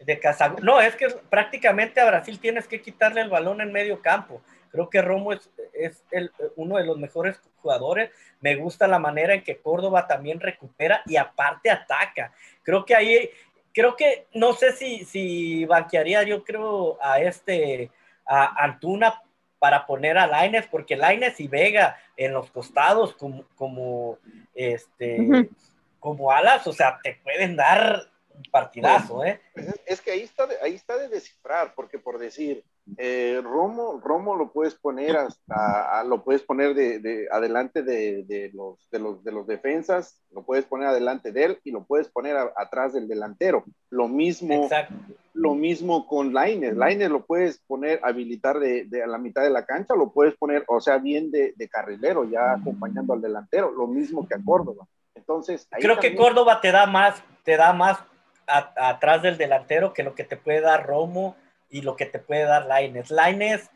de 0.00 0.18
Casa- 0.18 0.56
No, 0.60 0.80
es 0.80 0.96
que 0.96 1.06
prácticamente 1.30 2.00
a 2.00 2.06
Brasil 2.06 2.40
tienes 2.40 2.66
que 2.66 2.82
quitarle 2.82 3.20
el 3.20 3.30
balón 3.30 3.60
en 3.60 3.70
medio 3.72 4.02
campo. 4.02 4.42
Creo 4.72 4.90
que 4.90 5.00
Romo 5.00 5.32
es, 5.32 5.48
es 5.72 6.02
el- 6.10 6.32
uno 6.56 6.76
de 6.76 6.84
los 6.84 6.98
mejores 6.98 7.40
jugadores. 7.62 8.10
Me 8.40 8.56
gusta 8.56 8.88
la 8.88 8.98
manera 8.98 9.32
en 9.32 9.44
que 9.44 9.58
Córdoba 9.58 10.08
también 10.08 10.40
recupera 10.40 11.02
y 11.06 11.16
aparte 11.16 11.70
ataca. 11.70 12.32
Creo 12.64 12.84
que 12.84 12.96
ahí, 12.96 13.30
creo 13.74 13.96
que, 13.96 14.26
no 14.32 14.54
sé 14.54 14.72
si, 14.72 15.04
si 15.04 15.66
banquearía 15.66 16.22
yo 16.22 16.44
creo 16.44 16.96
a 17.02 17.20
este, 17.20 17.90
a 18.24 18.64
Antuna 18.64 19.20
para 19.58 19.84
poner 19.84 20.16
a 20.16 20.26
Laines, 20.26 20.66
porque 20.68 20.96
Laines 20.96 21.40
y 21.40 21.48
Vega 21.48 21.98
en 22.16 22.32
los 22.32 22.50
costados 22.50 23.14
como, 23.14 23.44
como, 23.56 24.18
este, 24.54 25.50
como 25.98 26.30
alas, 26.30 26.66
o 26.66 26.72
sea, 26.72 27.00
te 27.02 27.18
pueden 27.22 27.56
dar 27.56 28.08
un 28.34 28.44
partidazo, 28.50 29.24
¿eh? 29.24 29.40
Pues 29.52 29.68
es, 29.68 29.80
es 29.86 30.00
que 30.00 30.12
ahí 30.12 30.22
está, 30.22 30.46
de, 30.46 30.56
ahí 30.62 30.74
está 30.74 30.96
de 30.96 31.08
descifrar, 31.08 31.74
porque 31.74 31.98
por 31.98 32.18
decir, 32.18 32.62
eh, 32.98 33.40
Romo, 33.42 34.00
Romo 34.04 34.36
lo 34.36 34.52
puedes 34.52 34.74
poner 34.74 35.16
hasta, 35.16 36.00
a- 36.00 36.04
lo 36.04 36.22
puedes 36.22 36.42
poner 36.42 36.74
de, 36.74 36.98
de- 36.98 37.28
adelante 37.30 37.82
de, 37.82 38.24
de 38.24 38.50
los, 38.52 38.88
de, 38.90 38.98
los, 38.98 39.24
de 39.24 39.32
los 39.32 39.46
defensas, 39.46 40.20
lo 40.32 40.42
puedes 40.42 40.64
poner 40.66 40.88
adelante 40.88 41.32
de 41.32 41.44
él 41.44 41.58
y 41.64 41.70
lo 41.70 41.84
puedes 41.84 42.08
poner 42.08 42.36
a- 42.36 42.52
atrás 42.56 42.92
del 42.92 43.08
delantero. 43.08 43.64
Lo 43.90 44.06
mismo, 44.08 44.64
Exacto. 44.64 44.94
lo 45.32 45.54
mismo 45.54 46.06
con 46.06 46.34
Laines. 46.34 46.76
Laines 46.76 47.10
lo 47.10 47.24
puedes 47.24 47.58
poner, 47.66 48.00
habilitar 48.02 48.58
de, 48.60 48.84
de 48.84 49.02
a 49.02 49.06
la 49.06 49.18
mitad 49.18 49.42
de 49.42 49.50
la 49.50 49.64
cancha, 49.64 49.94
lo 49.94 50.12
puedes 50.12 50.34
poner, 50.36 50.64
o 50.68 50.80
sea, 50.80 50.98
bien 50.98 51.30
de, 51.30 51.54
carrilero, 51.70 52.24
ya 52.24 52.52
acompañando 52.52 53.14
al 53.14 53.22
delantero, 53.22 53.70
lo 53.72 53.86
mismo 53.86 54.28
que 54.28 54.34
a 54.34 54.40
Córdoba. 54.44 54.86
Entonces, 55.14 55.66
ahí 55.70 55.80
Creo 55.82 55.98
que 55.98 56.14
Córdoba 56.14 56.60
te 56.60 56.70
da 56.70 56.86
más, 56.86 57.22
te 57.44 57.56
da 57.56 57.72
más 57.72 57.98
a- 58.46 58.90
atrás 58.90 59.22
del 59.22 59.38
delantero 59.38 59.94
que 59.94 60.02
lo 60.02 60.14
que 60.14 60.24
te 60.24 60.36
puede 60.36 60.60
dar 60.60 60.86
Romo 60.86 61.34
y 61.74 61.82
lo 61.82 61.96
que 61.96 62.06
te 62.06 62.20
puede 62.20 62.44
dar 62.44 62.66
Laines. 62.66 63.10
Laines 63.10 63.68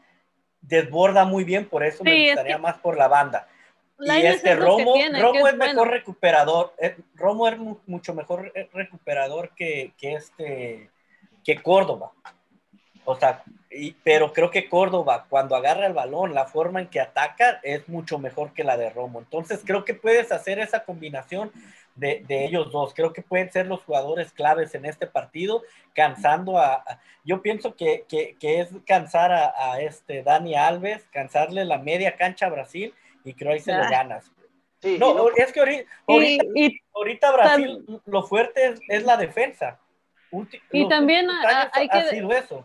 desborda 0.61 1.25
muy 1.25 1.43
bien, 1.45 1.69
por 1.69 1.83
eso 1.83 1.99
Sí, 1.99 2.05
me 2.05 2.25
es 2.27 2.31
gustaría 2.33 2.57
que- 2.57 2.63
más 2.63 2.79
por 2.79 2.97
la 2.97 3.09
banda. 3.09 3.49
Y 4.01 4.11
este 4.25 4.53
es 4.53 4.59
Romo, 4.61 4.93
tiene, 4.95 5.21
Romo 5.21 5.41
es, 5.49 5.53
es 5.53 5.59
bueno. 5.59 5.75
mejor 5.75 5.91
recuperador. 5.91 6.73
eh, 6.79 6.97
Romo 7.17 7.49
es 7.49 7.59
mu- 7.59 7.79
mucho 7.89 8.15
mejor 8.15 8.53
recuperador 8.73 9.51
que, 9.57 9.93
que 9.99 10.15
este 10.15 10.91
que 11.45 11.61
Córdoba. 11.63 12.13
O 13.05 13.17
sea, 13.17 13.43
y- 13.71 13.93
pero 14.05 14.33
creo 14.33 14.51
que 14.53 14.69
Córdoba, 14.69 15.27
cuando 15.29 15.57
agarra 15.57 15.87
el 15.87 15.95
balón, 15.95 16.35
la 16.35 16.45
forma 16.45 16.81
en 16.81 16.87
que 16.89 17.01
ataca 17.01 17.59
es 17.65 17.89
mucho 17.89 18.19
mejor 18.21 18.53
que 18.53 18.63
la 18.63 18.77
de 18.77 18.91
Romo. 18.91 19.19
Entonces, 19.19 19.63
creo 19.67 19.85
que 19.85 19.95
puedes 19.95 20.31
hacer 20.31 20.61
esa 20.61 20.85
combinación 20.85 21.51
de, 21.99 22.25
de 22.27 22.45
ellos 22.45 22.71
dos. 22.73 22.95
Creo 22.95 23.13
que 23.13 23.23
pueden 23.23 23.51
ser 23.51 23.67
los 23.67 23.83
jugadores 23.85 24.33
claves 24.33 24.75
en 24.75 24.85
este 24.87 25.07
partido, 25.07 25.63
cansando 25.95 26.59
a. 26.59 26.75
a- 26.75 27.01
yo 27.25 27.43
pienso 27.43 27.75
que, 27.75 28.05
que- 28.09 28.37
que 28.41 28.61
es 28.61 28.69
cansar 28.87 29.33
a, 29.33 29.53
a 29.75 29.81
este 29.81 30.23
Dani 30.23 30.55
Alves, 30.55 31.07
cansarle 31.13 31.65
la 31.65 31.79
media 31.79 32.17
cancha 32.17 32.47
a 32.47 32.51
Brasil, 32.51 32.95
y 33.25 33.35
creo 33.35 33.53
ahí 33.53 33.61
se 33.61 33.73
lo 33.73 33.83
Ah. 33.83 33.91
ganas. 33.91 34.31
Sí, 34.81 34.97
No, 34.99 35.13
no- 35.13 35.29
es 35.37 35.53
que 35.53 35.59
ahorita, 35.61 35.91
ahorita, 36.07 36.45
Y, 36.55 36.67
y 36.67 36.81
ahorita 36.95 37.33
Brasil 37.33 37.85
lo 38.07 38.23
fuerte 38.23 38.65
es, 38.69 38.81
es 38.89 39.03
la 39.05 39.17
defensa. 39.17 39.79
Ulti- 40.31 40.61
Y 40.73 40.81
los 40.83 40.89
también 40.89 41.29
ha- 41.29 41.41
años 41.63 41.71
hay 41.73 41.89
ha 41.91 42.03
que- 42.05 42.09
sido 42.11 42.31
eso. 42.33 42.65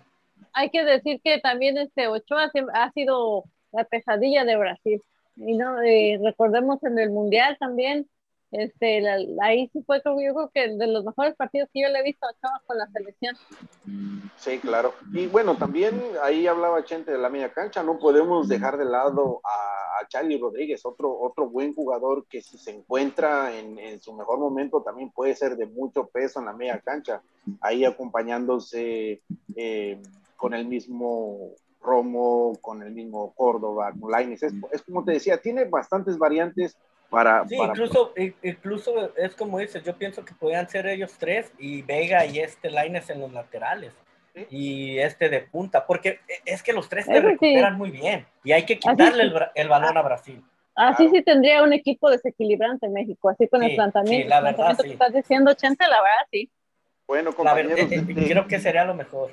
hay 0.54 0.70
que 0.70 0.84
decir 0.84 1.20
que 1.24 1.40
también 1.40 1.78
este 1.78 2.08
Ochoa 2.08 2.52
ha 2.74 2.92
sido 2.92 3.46
la 3.72 3.84
pesadilla 3.86 4.46
de 4.46 4.56
Brasil. 4.58 5.02
Y 5.36 5.54
no, 5.58 5.82
eh, 5.82 6.20
recordemos 6.24 6.84
en 6.84 7.00
el 7.00 7.10
Mundial 7.10 7.58
también, 7.60 8.08
este, 8.54 9.02
la- 9.02 9.46
ahí 9.46 9.70
sí 9.74 9.84
fue 9.86 10.02
creo, 10.02 10.16
yo 10.22 10.34
creo 10.34 10.52
que 10.54 10.76
de 10.76 10.88
los 10.88 11.04
mejores 11.04 11.36
partidos 11.36 11.70
que 11.74 11.82
yo 11.82 11.90
le 11.90 12.00
he 12.00 12.04
visto 12.04 12.26
a 12.26 12.30
Ochoa 12.32 12.62
con 12.66 12.78
la 12.78 12.88
selección. 12.88 13.36
Sí, 14.38 14.60
claro. 14.60 14.94
Y 15.12 15.28
bueno, 15.28 15.56
también 15.58 16.02
ahí 16.22 16.48
hablaba 16.48 16.84
Chente 16.84 17.12
de 17.12 17.18
la 17.18 17.30
media 17.30 17.52
cancha, 17.54 17.84
no 17.84 17.98
podemos 18.00 18.48
dejar 18.48 18.78
de 18.78 18.86
lado 18.86 19.42
a, 19.44 20.02
a 20.02 20.08
Charlie 20.08 20.38
Rodríguez, 20.40 20.86
otro, 20.86 21.18
otro 21.20 21.50
buen 21.50 21.74
jugador 21.74 22.26
que 22.28 22.42
si 22.42 22.58
se 22.58 22.72
encuentra 22.72 23.58
en, 23.58 23.78
en 23.80 24.02
su 24.02 24.14
mejor 24.14 24.40
momento 24.40 24.82
también 24.82 25.12
puede 25.12 25.36
ser 25.36 25.56
de 25.56 25.66
mucho 25.68 26.08
peso 26.08 26.40
en 26.40 26.46
la 26.46 26.54
media 26.54 26.80
cancha, 26.80 27.22
ahí 27.62 27.86
acompañándose 27.86 29.22
eh, 29.56 30.02
con 30.36 30.54
el 30.54 30.68
mismo 30.68 31.52
Romo, 31.82 32.54
con 32.62 32.82
el 32.84 32.92
mismo 32.92 33.34
Córdoba, 33.34 33.94
con 34.00 34.12
Lainez. 34.12 34.44
Es, 34.44 34.54
es 34.72 34.82
como 34.84 35.04
te 35.04 35.14
decía, 35.14 35.38
tiene 35.42 35.66
bastantes 35.66 36.18
variantes 36.18 36.78
Para, 37.14 37.48
sí, 37.48 37.56
para- 37.58 37.70
incluso, 37.74 38.12
incluso 38.42 39.16
es 39.16 39.36
como 39.36 39.60
dices, 39.60 39.84
yo 39.84 39.96
pienso 39.96 40.26
que 40.26 40.34
podían 40.34 40.68
ser 40.68 40.88
ellos 40.88 41.14
tres 41.20 41.52
y 41.60 41.84
Vega 41.84 42.26
y 42.26 42.40
este 42.40 42.72
Laines 42.72 43.10
en 43.12 43.20
los 43.22 43.32
laterales 43.32 43.94
Sí. 44.34 44.48
y 44.50 44.98
este 45.00 45.30
de 45.30 45.42
punta, 45.42 45.86
porque 45.86 46.20
e- 46.28 46.42
es 46.46 46.64
que 46.64 46.74
los 46.74 46.90
tres 46.90 47.06
te 47.06 47.12
Eso 47.14 47.22
sí. 47.22 47.28
recuperan 47.28 47.78
muy 47.78 47.92
bien 47.92 48.26
y 48.44 48.52
hay 48.52 48.66
que 48.66 48.80
quitarle 48.80 49.26
sí. 49.26 49.30
el, 49.30 49.42
el 49.54 49.70
balón 49.70 49.96
a 49.96 50.02
Brasil. 50.02 50.44
Así 50.76 51.04
Claro. 51.04 51.12
sí 51.18 51.22
tendría 51.22 51.62
un 51.62 51.72
equipo 51.72 52.10
desequilibrante 52.10 52.90
México, 52.90 53.30
así 53.30 53.48
con 53.48 53.62
Sí, 53.62 53.68
el 53.70 53.76
planteamiento, 53.76 54.24
sí, 54.24 54.28
la 54.28 54.42
verdad, 54.42 54.56
planteamiento 54.56 54.82
sí. 54.84 54.90
que 54.90 54.94
estás 54.94 55.14
diciendo, 55.14 55.54
Chente, 55.54 55.84
la 55.88 56.02
verdad, 56.02 56.28
sí. 56.32 56.50
bueno, 57.06 57.30
La 57.30 57.54
verdad, 57.54 57.70
compañeros, 57.76 57.92
eh, 57.92 57.96
eh, 57.96 58.14
de- 58.22 58.28
creo 58.32 58.48
que 58.48 58.60
sería 58.60 58.84
lo 58.86 58.96
mejor. 58.96 59.32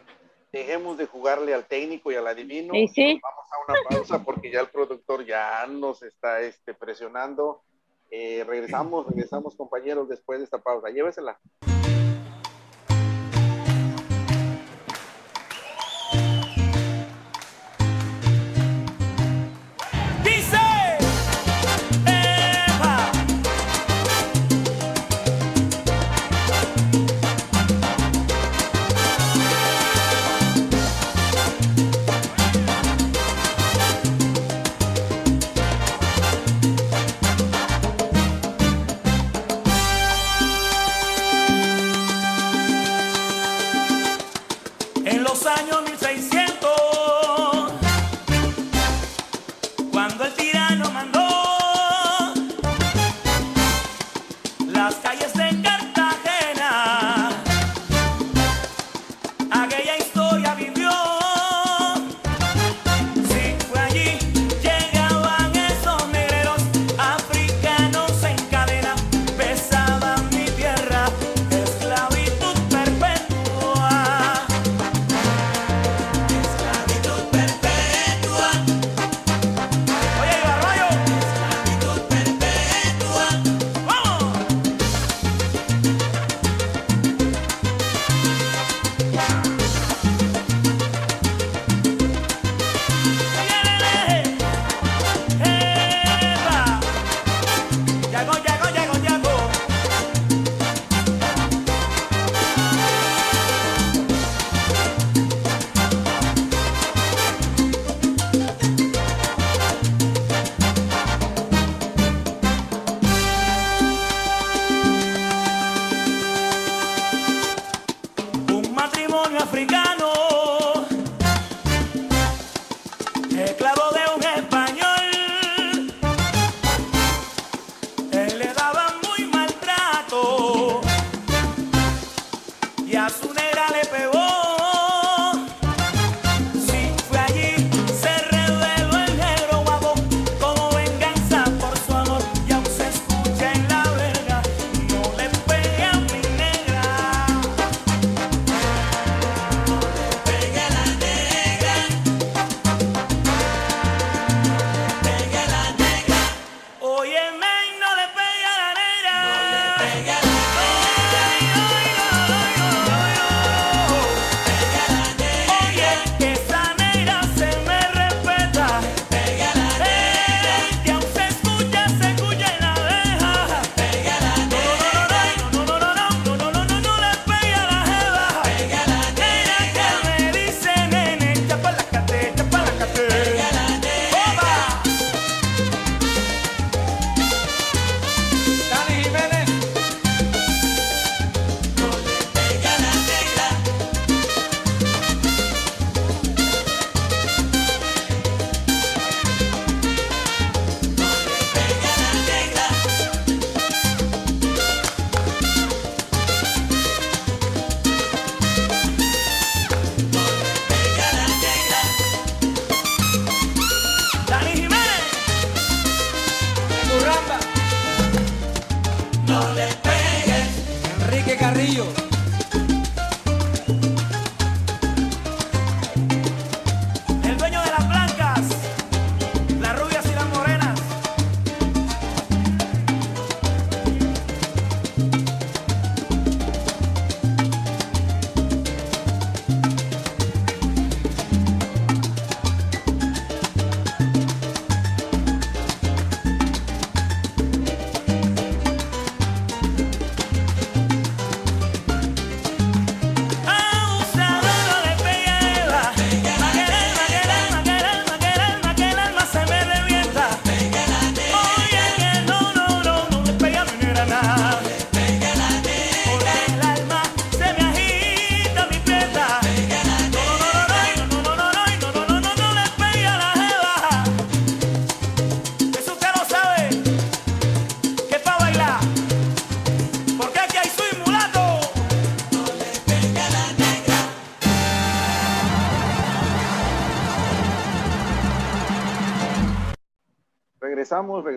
dejemos 0.53 0.99
de 0.99 1.07
jugarle 1.07 1.55
al 1.55 1.65
técnico 1.65 2.11
y 2.13 2.17
al 2.17 2.27
adivino. 2.27 2.75
Sí. 2.93 3.15
Nos 3.15 3.23
Vamos 3.23 3.47
a 3.53 3.73
una 3.73 3.81
pausa 3.89 4.23
porque 4.25 4.51
ya 4.51 4.61
el 4.61 4.67
productor 4.69 5.25
ya 5.25 5.65
nos 5.67 6.03
está 6.03 6.41
este, 6.43 6.75
presionando. 6.75 7.63
Eh, 8.11 8.45
regresamos, 8.45 9.07
regresamos, 9.07 9.55
compañeros, 9.55 10.09
después 10.09 10.41
de 10.41 10.45
esta 10.45 10.59
pausa. 10.59 10.91
Llévesela. 10.91 11.39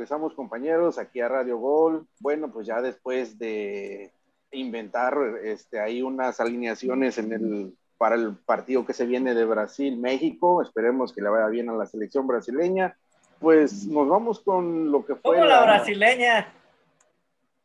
Regresamos, 0.04 0.34
compañeros 0.34 0.98
aquí 0.98 1.22
a 1.22 1.30
Radio 1.30 1.58
Gol. 1.60 2.06
Bueno, 2.20 2.52
pues 2.52 2.68
ya 2.68 2.82
después 2.82 3.40
de 3.40 4.12
inventar 4.52 5.18
este, 5.46 5.80
ahí 5.80 6.02
unas 6.02 6.42
alineaciones 6.42 7.18
en 7.20 7.32
el, 7.32 7.74
para 7.98 8.16
el 8.16 8.36
partido 8.36 8.86
que 8.86 8.92
se 8.92 9.06
viene 9.06 9.34
de 9.34 9.46
Brasil-México, 9.46 10.62
esperemos 10.62 11.14
que 11.14 11.22
le 11.22 11.30
vaya 11.30 11.48
bien 11.48 11.70
a 11.70 11.74
la 11.74 11.86
selección 11.86 12.28
brasileña. 12.28 12.98
Pues 13.40 13.88
nos 13.88 14.10
vamos 14.10 14.42
con 14.42 14.92
lo 14.92 15.06
que 15.06 15.16
fue. 15.16 15.38
¿Cómo 15.38 15.46
la 15.46 15.64
brasileña? 15.64 16.54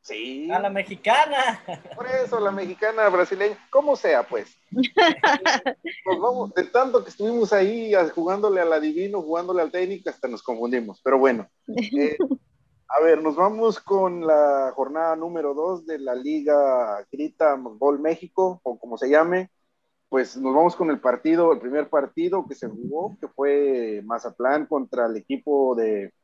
Sí. 0.09 0.51
A 0.51 0.59
la 0.59 0.71
mexicana. 0.71 1.63
Por 1.95 2.07
eso, 2.07 2.41
la 2.41 2.51
mexicana, 2.51 3.11
brasileña, 3.11 3.59
como 3.69 3.95
sea, 3.95 4.27
pues. 4.27 4.57
Nos 6.07 6.19
vamos, 6.19 6.55
de 6.55 6.65
tanto 6.65 7.05
que 7.05 7.11
estuvimos 7.11 7.53
ahí 7.53 7.93
jugándole 8.15 8.63
al 8.63 8.73
adivino, 8.73 9.21
jugándole 9.21 9.61
al 9.61 9.71
técnico, 9.71 10.09
hasta 10.09 10.27
nos 10.27 10.43
confundimos. 10.43 11.03
Pero 11.05 11.19
bueno, 11.19 11.47
eh, 11.77 12.17
a 12.89 13.03
ver, 13.03 13.23
nos 13.23 13.37
vamos 13.37 13.81
con 13.81 14.27
la 14.27 14.73
jornada 14.75 15.15
número 15.15 15.53
dos 15.53 15.85
de 15.85 15.99
la 15.99 16.15
Liga 16.15 17.07
Grita 17.13 17.55
Gol 17.59 18.01
México, 18.01 18.61
o 18.63 18.79
como 18.79 18.97
se 18.97 19.11
llame. 19.11 19.51
Pues 20.09 20.39
nos 20.39 20.55
vamos 20.55 20.75
con 20.75 20.89
el 20.89 21.01
partido, 21.01 21.53
el 21.53 21.61
primer 21.61 21.91
partido 21.91 22.47
que 22.49 22.55
se 22.55 22.67
jugó, 22.67 23.19
que 23.21 23.29
fue 23.29 24.01
Mazatlán 24.07 24.65
contra 24.65 25.05
el 25.05 25.19
equipo 25.19 25.75
de, 25.75 26.15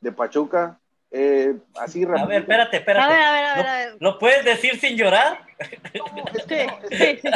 de 0.00 0.12
Pachuca. 0.12 0.80
Eh, 1.14 1.54
así 1.76 2.04
A 2.04 2.24
ver, 2.24 2.40
espérate, 2.40 2.78
espérate. 2.78 3.04
A 3.04 3.08
ver, 3.08 3.22
a 3.22 3.32
ver, 3.32 3.44
a 3.44 3.54
ver, 3.54 3.66
a 3.66 3.76
ver. 3.76 3.96
¿Lo 4.00 4.18
puedes 4.18 4.44
decir 4.44 4.80
sin 4.80 4.96
llorar? 4.96 5.40
No, 5.94 6.24
es 6.34 6.42
Sí, 6.42 6.48
que 6.48 6.66
no, 6.66 6.78
sí, 6.88 7.18
sí. 7.22 7.28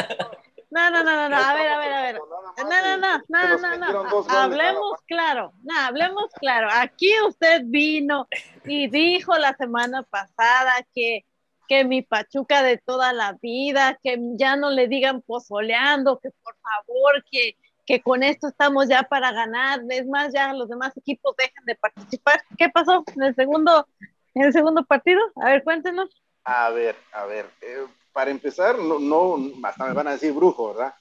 No, 0.69 0.89
no, 0.89 1.03
no, 1.03 1.15
no, 1.15 1.29
no, 1.29 1.37
a 1.37 1.53
ver, 1.53 1.67
a 1.67 1.77
ver, 1.77 1.93
a 1.93 2.01
ver. 2.01 2.15
No, 2.15 2.65
no, 2.65 2.97
no, 2.97 3.77
no, 3.77 3.77
no, 3.77 4.03
no, 4.03 4.29
hablemos 4.29 4.99
claro, 5.07 5.53
no, 5.63 5.79
hablemos 5.79 6.29
claro. 6.39 6.67
Aquí 6.71 7.09
usted 7.25 7.61
vino 7.65 8.27
y 8.65 8.89
dijo 8.89 9.37
la 9.37 9.55
semana 9.55 10.03
pasada 10.03 10.85
que, 10.93 11.23
que 11.69 11.85
mi 11.85 12.01
Pachuca 12.01 12.63
de 12.63 12.77
toda 12.79 13.13
la 13.13 13.37
vida, 13.41 13.97
que 14.03 14.17
ya 14.33 14.57
no 14.57 14.69
le 14.69 14.87
digan 14.87 15.21
pozoleando, 15.21 16.19
que 16.19 16.31
por 16.43 16.55
favor, 16.57 17.23
que, 17.31 17.55
que 17.87 18.01
con 18.01 18.21
esto 18.21 18.47
estamos 18.49 18.87
ya 18.87 19.03
para 19.03 19.31
ganar. 19.31 19.79
Es 19.89 20.05
más, 20.05 20.31
ya 20.33 20.53
los 20.53 20.69
demás 20.69 20.95
equipos 20.95 21.35
dejan 21.37 21.65
de 21.65 21.75
participar. 21.75 22.41
¿Qué 22.57 22.69
pasó 22.69 23.03
en 23.15 23.23
el 23.23 23.33
segundo, 23.33 23.87
en 24.35 24.43
el 24.43 24.53
segundo 24.53 24.85
partido? 24.85 25.21
A 25.37 25.45
ver, 25.45 25.63
cuéntenos. 25.63 26.09
A 26.43 26.69
ver, 26.69 26.95
a 27.13 27.25
ver, 27.25 27.45
eh, 27.61 27.85
para 28.13 28.29
empezar, 28.29 28.77
no, 28.77 28.99
no, 28.99 29.37
hasta 29.63 29.85
me 29.85 29.93
van 29.93 30.07
a 30.07 30.11
decir 30.11 30.33
brujo, 30.33 30.69
¿verdad? 30.69 30.93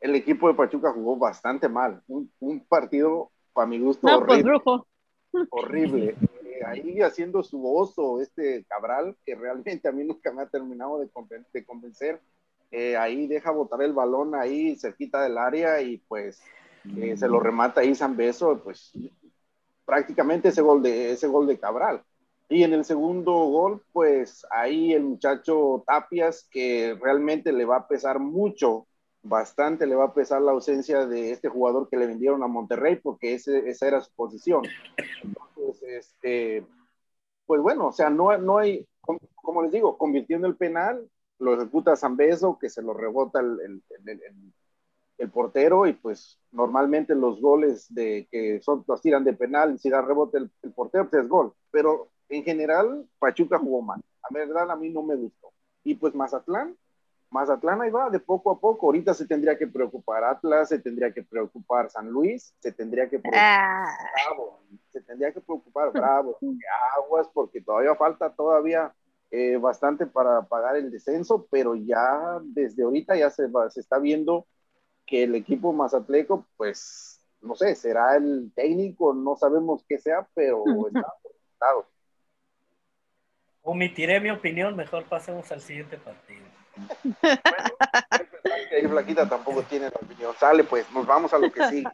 El 0.00 0.14
equipo 0.14 0.48
de 0.48 0.54
Pachuca 0.54 0.92
jugó 0.92 1.16
bastante 1.16 1.68
mal, 1.68 2.02
un, 2.08 2.32
un 2.40 2.60
partido, 2.60 3.30
para 3.52 3.66
mi 3.66 3.78
gusto, 3.78 4.06
No, 4.06 4.18
pues 4.26 4.42
horrible, 4.42 4.50
brujo. 4.50 4.86
horrible. 5.50 6.16
Eh, 6.44 6.64
ahí 6.66 7.00
haciendo 7.02 7.42
su 7.42 7.66
oso 7.76 8.20
este 8.20 8.64
Cabral, 8.64 9.16
que 9.24 9.34
realmente 9.34 9.88
a 9.88 9.92
mí 9.92 10.04
nunca 10.04 10.32
me 10.32 10.42
ha 10.42 10.46
terminado 10.46 10.98
de, 10.98 11.10
conven- 11.10 11.46
de 11.52 11.64
convencer, 11.64 12.20
eh, 12.70 12.96
ahí 12.96 13.26
deja 13.26 13.50
botar 13.50 13.82
el 13.82 13.92
balón 13.92 14.34
ahí 14.34 14.76
cerquita 14.76 15.22
del 15.22 15.38
área 15.38 15.80
y 15.82 15.98
pues 15.98 16.40
eh, 16.96 17.16
se 17.16 17.28
lo 17.28 17.40
remata 17.40 17.80
ahí 17.80 17.94
San 17.94 18.16
Beso, 18.16 18.60
pues 18.62 18.92
prácticamente 19.84 20.48
ese 20.48 20.62
gol 20.62 20.82
de, 20.82 21.12
ese 21.12 21.26
gol 21.26 21.46
de 21.46 21.58
Cabral. 21.58 22.02
Y 22.48 22.64
en 22.64 22.72
el 22.72 22.84
segundo 22.84 23.32
gol, 23.32 23.82
pues 23.92 24.44
ahí 24.50 24.92
el 24.92 25.04
muchacho 25.04 25.84
Tapias, 25.86 26.48
que 26.50 26.96
realmente 27.00 27.52
le 27.52 27.64
va 27.64 27.76
a 27.76 27.88
pesar 27.88 28.18
mucho, 28.18 28.86
bastante 29.22 29.86
le 29.86 29.94
va 29.94 30.06
a 30.06 30.14
pesar 30.14 30.42
la 30.42 30.52
ausencia 30.52 31.06
de 31.06 31.30
este 31.32 31.48
jugador 31.48 31.88
que 31.88 31.96
le 31.96 32.06
vendieron 32.06 32.42
a 32.42 32.48
Monterrey, 32.48 32.96
porque 32.96 33.34
ese, 33.34 33.68
esa 33.68 33.86
era 33.86 34.00
su 34.00 34.12
posición. 34.14 34.62
Entonces, 35.22 36.06
este, 36.06 36.66
pues 37.46 37.60
bueno, 37.60 37.88
o 37.88 37.92
sea, 37.92 38.10
no, 38.10 38.36
no 38.38 38.58
hay, 38.58 38.86
como, 39.00 39.20
como 39.36 39.62
les 39.62 39.70
digo, 39.70 39.96
convirtiendo 39.96 40.48
el 40.48 40.56
penal, 40.56 41.08
lo 41.40 41.54
ejecuta 41.54 41.96
Zambeso, 41.96 42.58
que 42.58 42.68
se 42.68 42.82
lo 42.82 42.94
rebota 42.94 43.40
el, 43.40 43.82
el, 44.06 44.22
el, 45.18 45.30
portero, 45.30 45.86
y 45.86 45.92
pues 45.92 46.38
normalmente 46.52 47.14
los 47.14 47.40
goles 47.40 47.92
de 47.92 48.26
que 48.30 48.60
son, 48.62 48.84
los 48.86 49.02
tiran 49.02 49.24
de 49.24 49.34
penal, 49.34 49.78
si 49.78 49.90
da 49.90 50.00
rebote 50.00 50.38
el, 50.38 50.50
el 50.62 50.72
portero, 50.72 51.08
pues 51.08 51.22
es 51.22 51.28
gol. 51.28 51.52
Pero 51.70 52.08
en 52.28 52.44
general, 52.44 53.06
Pachuca 53.18 53.58
jugó 53.58 53.82
mal. 53.82 54.00
A 54.22 54.32
verdad, 54.32 54.70
a 54.70 54.76
mí 54.76 54.88
no 54.88 55.02
me 55.02 55.16
gustó. 55.16 55.52
Y 55.84 55.94
pues 55.94 56.14
Mazatlán, 56.14 56.76
Mazatlán 57.30 57.80
ahí 57.80 57.90
va, 57.90 58.10
de 58.10 58.18
poco 58.18 58.50
a 58.50 58.58
poco. 58.58 58.86
Ahorita 58.86 59.14
se 59.14 59.26
tendría 59.26 59.56
que 59.56 59.66
preocupar 59.66 60.24
Atlas, 60.24 60.68
se 60.68 60.78
tendría 60.78 61.12
que 61.12 61.22
preocupar 61.22 61.90
San 61.90 62.08
Luis, 62.08 62.54
se 62.58 62.72
tendría 62.72 63.08
que 63.08 63.18
preocupar 63.18 63.40
Ah, 63.42 63.96
Bravo, 64.26 64.60
se 64.90 65.00
tendría 65.02 65.32
que 65.32 65.40
preocupar 65.40 65.92
Bravo, 65.92 66.36
porque 66.40 66.64
aguas, 66.98 67.28
porque 67.32 67.60
todavía 67.60 67.94
falta 67.94 68.34
todavía 68.34 68.92
eh, 69.30 69.56
bastante 69.56 70.06
para 70.06 70.42
pagar 70.42 70.76
el 70.76 70.90
descenso, 70.90 71.46
pero 71.50 71.74
ya 71.74 72.38
desde 72.42 72.82
ahorita 72.82 73.16
ya 73.16 73.30
se, 73.30 73.46
va- 73.46 73.70
se 73.70 73.80
está 73.80 73.98
viendo 73.98 74.46
que 75.06 75.24
el 75.24 75.34
equipo 75.34 75.72
mazatleco, 75.72 76.46
pues, 76.56 77.20
no 77.40 77.54
sé, 77.54 77.74
será 77.74 78.16
el 78.16 78.52
técnico, 78.54 79.14
no 79.14 79.36
sabemos 79.36 79.84
qué 79.88 79.98
sea, 79.98 80.28
pero 80.34 80.64
está 80.86 81.00
afectado. 81.00 81.86
Omitiré 83.62 84.20
mi 84.20 84.30
opinión, 84.30 84.74
mejor 84.76 85.04
pasemos 85.04 85.50
al 85.52 85.60
siguiente 85.60 85.98
partido. 85.98 86.44
que 88.70 88.76
ahí 88.76 88.86
Flaquita 88.86 89.28
tampoco 89.28 89.62
tiene 89.62 89.86
la 89.86 90.00
opinión. 90.00 90.34
Sale, 90.38 90.64
pues, 90.64 90.90
nos 90.92 91.06
vamos 91.06 91.32
a 91.34 91.38
lo 91.38 91.50
que 91.52 91.68
sigue. 91.68 91.88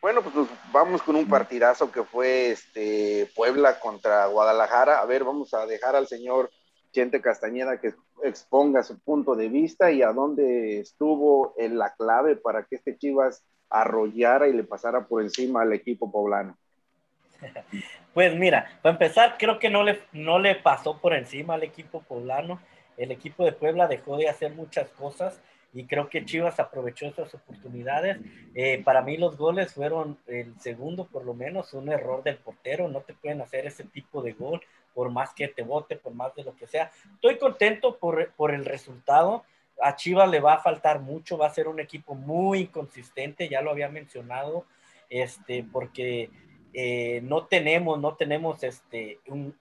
Bueno, 0.00 0.20
pues 0.22 0.34
nos 0.34 0.48
vamos 0.70 1.02
con 1.02 1.16
un 1.16 1.26
partidazo 1.26 1.90
que 1.90 2.02
fue 2.02 2.50
este 2.50 3.30
Puebla 3.34 3.80
contra 3.80 4.26
Guadalajara. 4.26 5.00
A 5.00 5.06
ver, 5.06 5.24
vamos 5.24 5.54
a 5.54 5.64
dejar 5.66 5.96
al 5.96 6.06
señor 6.06 6.50
Chente 6.94 7.20
Castañeda 7.20 7.80
que 7.80 7.92
exponga 8.22 8.84
su 8.84 8.98
punto 9.00 9.34
de 9.34 9.48
vista 9.48 9.90
y 9.90 10.00
a 10.02 10.12
dónde 10.12 10.78
estuvo 10.78 11.54
en 11.58 11.76
la 11.76 11.92
clave 11.94 12.36
para 12.36 12.64
que 12.64 12.76
este 12.76 12.96
Chivas 12.96 13.44
arrollara 13.68 14.46
y 14.46 14.52
le 14.52 14.62
pasara 14.62 15.06
por 15.06 15.20
encima 15.20 15.62
al 15.62 15.72
equipo 15.72 16.10
poblano. 16.10 16.56
Pues 18.14 18.34
mira, 18.36 18.78
para 18.80 18.92
empezar, 18.92 19.36
creo 19.38 19.58
que 19.58 19.68
no 19.68 19.82
le, 19.82 20.02
no 20.12 20.38
le 20.38 20.54
pasó 20.54 21.00
por 21.00 21.14
encima 21.14 21.54
al 21.54 21.64
equipo 21.64 22.00
poblano. 22.00 22.60
El 22.96 23.10
equipo 23.10 23.44
de 23.44 23.50
Puebla 23.50 23.88
dejó 23.88 24.16
de 24.16 24.28
hacer 24.28 24.54
muchas 24.54 24.88
cosas 24.90 25.42
y 25.72 25.86
creo 25.86 26.08
que 26.08 26.24
Chivas 26.24 26.60
aprovechó 26.60 27.06
esas 27.06 27.34
oportunidades. 27.34 28.18
Eh, 28.54 28.80
para 28.84 29.02
mí 29.02 29.16
los 29.16 29.36
goles 29.36 29.74
fueron 29.74 30.16
el 30.28 30.58
segundo, 30.60 31.06
por 31.06 31.24
lo 31.24 31.34
menos, 31.34 31.74
un 31.74 31.90
error 31.90 32.22
del 32.22 32.36
portero. 32.36 32.86
No 32.86 33.00
te 33.00 33.14
pueden 33.14 33.40
hacer 33.40 33.66
ese 33.66 33.82
tipo 33.82 34.22
de 34.22 34.32
gol, 34.32 34.60
por 34.94 35.10
más 35.10 35.34
que 35.34 35.48
te 35.48 35.62
vote, 35.62 35.96
por 35.96 36.14
más 36.14 36.34
de 36.34 36.44
lo 36.44 36.54
que 36.56 36.66
sea. 36.66 36.90
Estoy 37.14 37.38
contento 37.38 37.98
por, 37.98 38.32
por 38.32 38.54
el 38.54 38.64
resultado. 38.64 39.44
A 39.80 39.96
Chivas 39.96 40.30
le 40.30 40.40
va 40.40 40.54
a 40.54 40.62
faltar 40.62 41.00
mucho, 41.00 41.36
va 41.36 41.48
a 41.48 41.54
ser 41.54 41.68
un 41.68 41.80
equipo 41.80 42.14
muy 42.14 42.60
inconsistente, 42.60 43.48
ya 43.48 43.60
lo 43.60 43.70
había 43.70 43.88
mencionado, 43.88 44.64
este, 45.10 45.64
porque 45.64 46.30
eh, 46.72 47.20
no 47.22 47.46
tenemos, 47.46 48.00
no 48.00 48.14
tenemos 48.14 48.62
este, 48.62 49.18
un, 49.26 49.56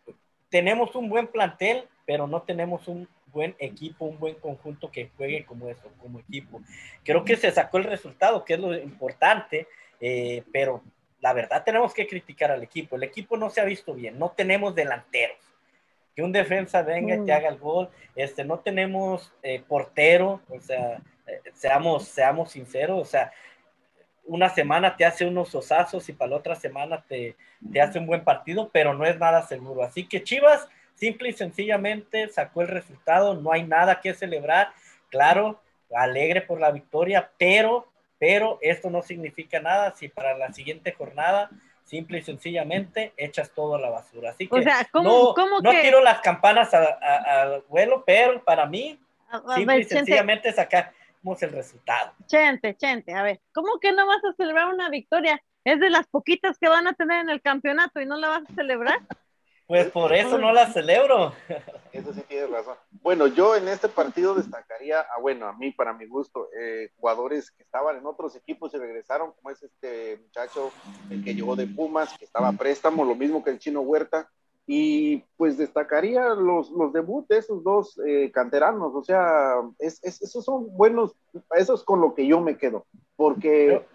tenemos 0.49 0.95
un 0.95 1.09
buen 1.09 1.27
plantel, 1.27 1.87
pero 2.05 2.27
no 2.27 2.43
tenemos 2.43 2.87
un 2.87 3.07
buen 3.33 3.55
equipo, 3.57 4.05
un 4.05 4.19
buen 4.19 4.35
conjunto 4.35 4.91
que 4.91 5.09
juegue 5.17 5.45
como 5.45 5.67
eso, 5.67 5.91
como 5.99 6.19
equipo. 6.19 6.61
Creo 7.03 7.25
que 7.25 7.35
se 7.35 7.51
sacó 7.51 7.79
el 7.79 7.85
resultado, 7.85 8.45
que 8.45 8.53
es 8.53 8.59
lo 8.59 8.77
importante, 8.77 9.67
eh, 9.99 10.43
pero 10.53 10.83
la 11.23 11.31
verdad 11.31 11.63
tenemos 11.63 11.93
que 11.93 12.05
criticar 12.05 12.51
al 12.51 12.63
equipo. 12.63 12.97
El 12.97 13.03
equipo 13.03 13.37
no 13.37 13.49
se 13.49 13.61
ha 13.61 13.63
visto 13.63 13.93
bien, 13.93 14.19
no 14.19 14.31
tenemos 14.31 14.75
delanteros. 14.75 15.37
Que 16.13 16.21
un 16.21 16.33
defensa 16.33 16.81
venga 16.81 17.15
y 17.15 17.23
te 17.23 17.31
haga 17.31 17.47
el 17.47 17.57
gol, 17.57 17.89
este, 18.13 18.43
no 18.43 18.59
tenemos 18.59 19.33
eh, 19.41 19.63
portero, 19.65 20.41
o 20.49 20.59
sea, 20.59 21.01
eh, 21.25 21.39
seamos, 21.53 22.09
seamos 22.09 22.51
sinceros, 22.51 23.01
o 23.01 23.05
sea, 23.05 23.31
una 24.25 24.49
semana 24.49 24.97
te 24.97 25.05
hace 25.05 25.25
unos 25.25 25.55
osazos 25.55 26.09
y 26.09 26.13
para 26.13 26.31
la 26.31 26.35
otra 26.35 26.55
semana 26.55 27.01
te, 27.07 27.37
te 27.71 27.79
hace 27.79 27.99
un 27.99 28.05
buen 28.05 28.25
partido, 28.25 28.69
pero 28.73 28.93
no 28.93 29.05
es 29.05 29.17
nada 29.17 29.43
seguro. 29.43 29.81
Así 29.81 30.05
que 30.05 30.23
Chivas, 30.23 30.67
simple 30.95 31.29
y 31.29 31.33
sencillamente, 31.33 32.27
sacó 32.27 32.63
el 32.63 32.67
resultado, 32.67 33.33
no 33.33 33.53
hay 33.53 33.63
nada 33.63 34.01
que 34.01 34.13
celebrar. 34.13 34.73
Claro, 35.09 35.61
alegre 35.95 36.41
por 36.41 36.59
la 36.59 36.71
victoria, 36.71 37.31
pero, 37.37 37.87
pero 38.23 38.57
esto 38.61 38.89
no 38.89 39.01
significa 39.01 39.59
nada 39.59 39.93
si 39.97 40.07
para 40.07 40.37
la 40.37 40.53
siguiente 40.53 40.93
jornada, 40.93 41.49
simple 41.83 42.19
y 42.19 42.21
sencillamente, 42.21 43.11
echas 43.17 43.51
todo 43.51 43.75
a 43.75 43.81
la 43.81 43.89
basura. 43.89 44.29
Así 44.29 44.47
que 44.47 44.59
o 44.59 44.63
sea, 44.63 44.87
¿cómo, 44.93 45.09
no, 45.09 45.33
cómo 45.33 45.59
no 45.59 45.71
que? 45.71 45.81
tiro 45.81 45.99
las 45.99 46.21
campanas 46.21 46.73
a- 46.73 46.97
a- 47.01 47.41
al 47.41 47.63
vuelo, 47.67 48.05
pero 48.05 48.41
para 48.45 48.65
mí, 48.65 48.97
A- 49.27 49.35
a 49.35 49.55
simple 49.55 49.61
y 49.61 49.65
ver, 49.65 49.77
Chente, 49.79 49.95
sencillamente 49.97 50.53
sacamos 50.53 51.41
el 51.43 51.51
resultado. 51.51 52.13
Chente, 52.25 52.77
Chente, 52.77 53.13
a 53.13 53.23
ver, 53.23 53.41
¿cómo 53.53 53.77
que 53.81 53.91
no 53.91 54.07
vas 54.07 54.23
a 54.23 54.31
celebrar 54.37 54.73
una 54.73 54.87
victoria? 54.89 55.43
Es 55.65 55.81
de 55.81 55.89
las 55.89 56.07
poquitas 56.07 56.57
que 56.57 56.69
van 56.69 56.87
a 56.87 56.93
tener 56.93 57.19
en 57.19 57.29
el 57.29 57.41
campeonato 57.41 57.99
y 57.99 58.05
no 58.05 58.15
la 58.15 58.29
vas 58.29 58.43
a 58.49 58.53
celebrar. 58.55 58.99
Pues 59.67 59.89
por 59.91 60.13
eso 60.13 60.37
no 60.37 60.51
la 60.51 60.71
celebro. 60.71 61.33
Eso 61.93 62.11
sí 62.11 62.21
tienes 62.27 62.49
razón. 62.49 62.75
Bueno, 63.03 63.27
yo 63.27 63.55
en 63.55 63.67
este 63.67 63.87
partido 63.87 64.33
destacaría, 64.33 65.01
a, 65.01 65.21
bueno, 65.21 65.47
a 65.47 65.53
mí, 65.53 65.71
para 65.71 65.93
mi 65.93 66.07
gusto, 66.07 66.49
eh, 66.59 66.89
jugadores 66.97 67.51
que 67.51 67.61
estaban 67.61 67.97
en 67.97 68.05
otros 68.05 68.35
equipos 68.35 68.73
y 68.73 68.77
regresaron, 68.77 69.31
como 69.33 69.51
es 69.51 69.61
este 69.61 70.17
muchacho, 70.17 70.71
el 71.11 71.23
que 71.23 71.35
llegó 71.35 71.55
de 71.55 71.67
Pumas, 71.67 72.17
que 72.17 72.25
estaba 72.25 72.49
a 72.49 72.53
préstamo, 72.53 73.05
lo 73.05 73.15
mismo 73.15 73.43
que 73.43 73.51
el 73.51 73.59
chino 73.59 73.81
Huerta, 73.81 74.27
y 74.65 75.17
pues 75.37 75.57
destacaría 75.57 76.29
los, 76.29 76.71
los 76.71 76.93
debuts 76.93 77.27
de 77.27 77.37
esos 77.37 77.63
dos 77.63 77.99
eh, 78.05 78.31
canteranos, 78.31 78.95
o 78.95 79.03
sea, 79.03 79.55
esos 79.79 80.43
son 80.43 80.75
buenos, 80.75 81.15
eso 81.55 81.75
es 81.75 81.83
con 81.83 81.99
lo 81.99 82.15
que 82.15 82.25
yo 82.25 82.39
me 82.39 82.57
quedo, 82.57 82.85
porque, 83.15 83.85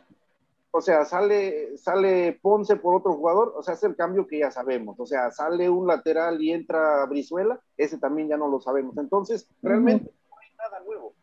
o 0.70 0.80
sea, 0.80 1.04
sale, 1.04 1.76
sale 1.78 2.38
Ponce 2.40 2.76
por 2.76 2.94
otro 2.94 3.14
jugador, 3.14 3.54
o 3.56 3.62
sea, 3.62 3.74
es 3.74 3.82
el 3.82 3.96
cambio 3.96 4.26
que 4.26 4.38
ya 4.38 4.50
sabemos, 4.50 4.98
o 5.00 5.06
sea, 5.06 5.30
sale 5.30 5.68
un 5.70 5.86
lateral 5.86 6.42
y 6.42 6.52
entra 6.52 7.04
Brizuela, 7.06 7.60
ese 7.76 7.98
también 7.98 8.28
ya 8.28 8.36
no 8.36 8.48
lo 8.48 8.60
sabemos, 8.60 8.96
entonces, 8.98 9.48
realmente 9.62 10.12
no 10.30 10.36
hay 10.38 10.48
nada 10.56 10.80
nuevo 10.80 11.14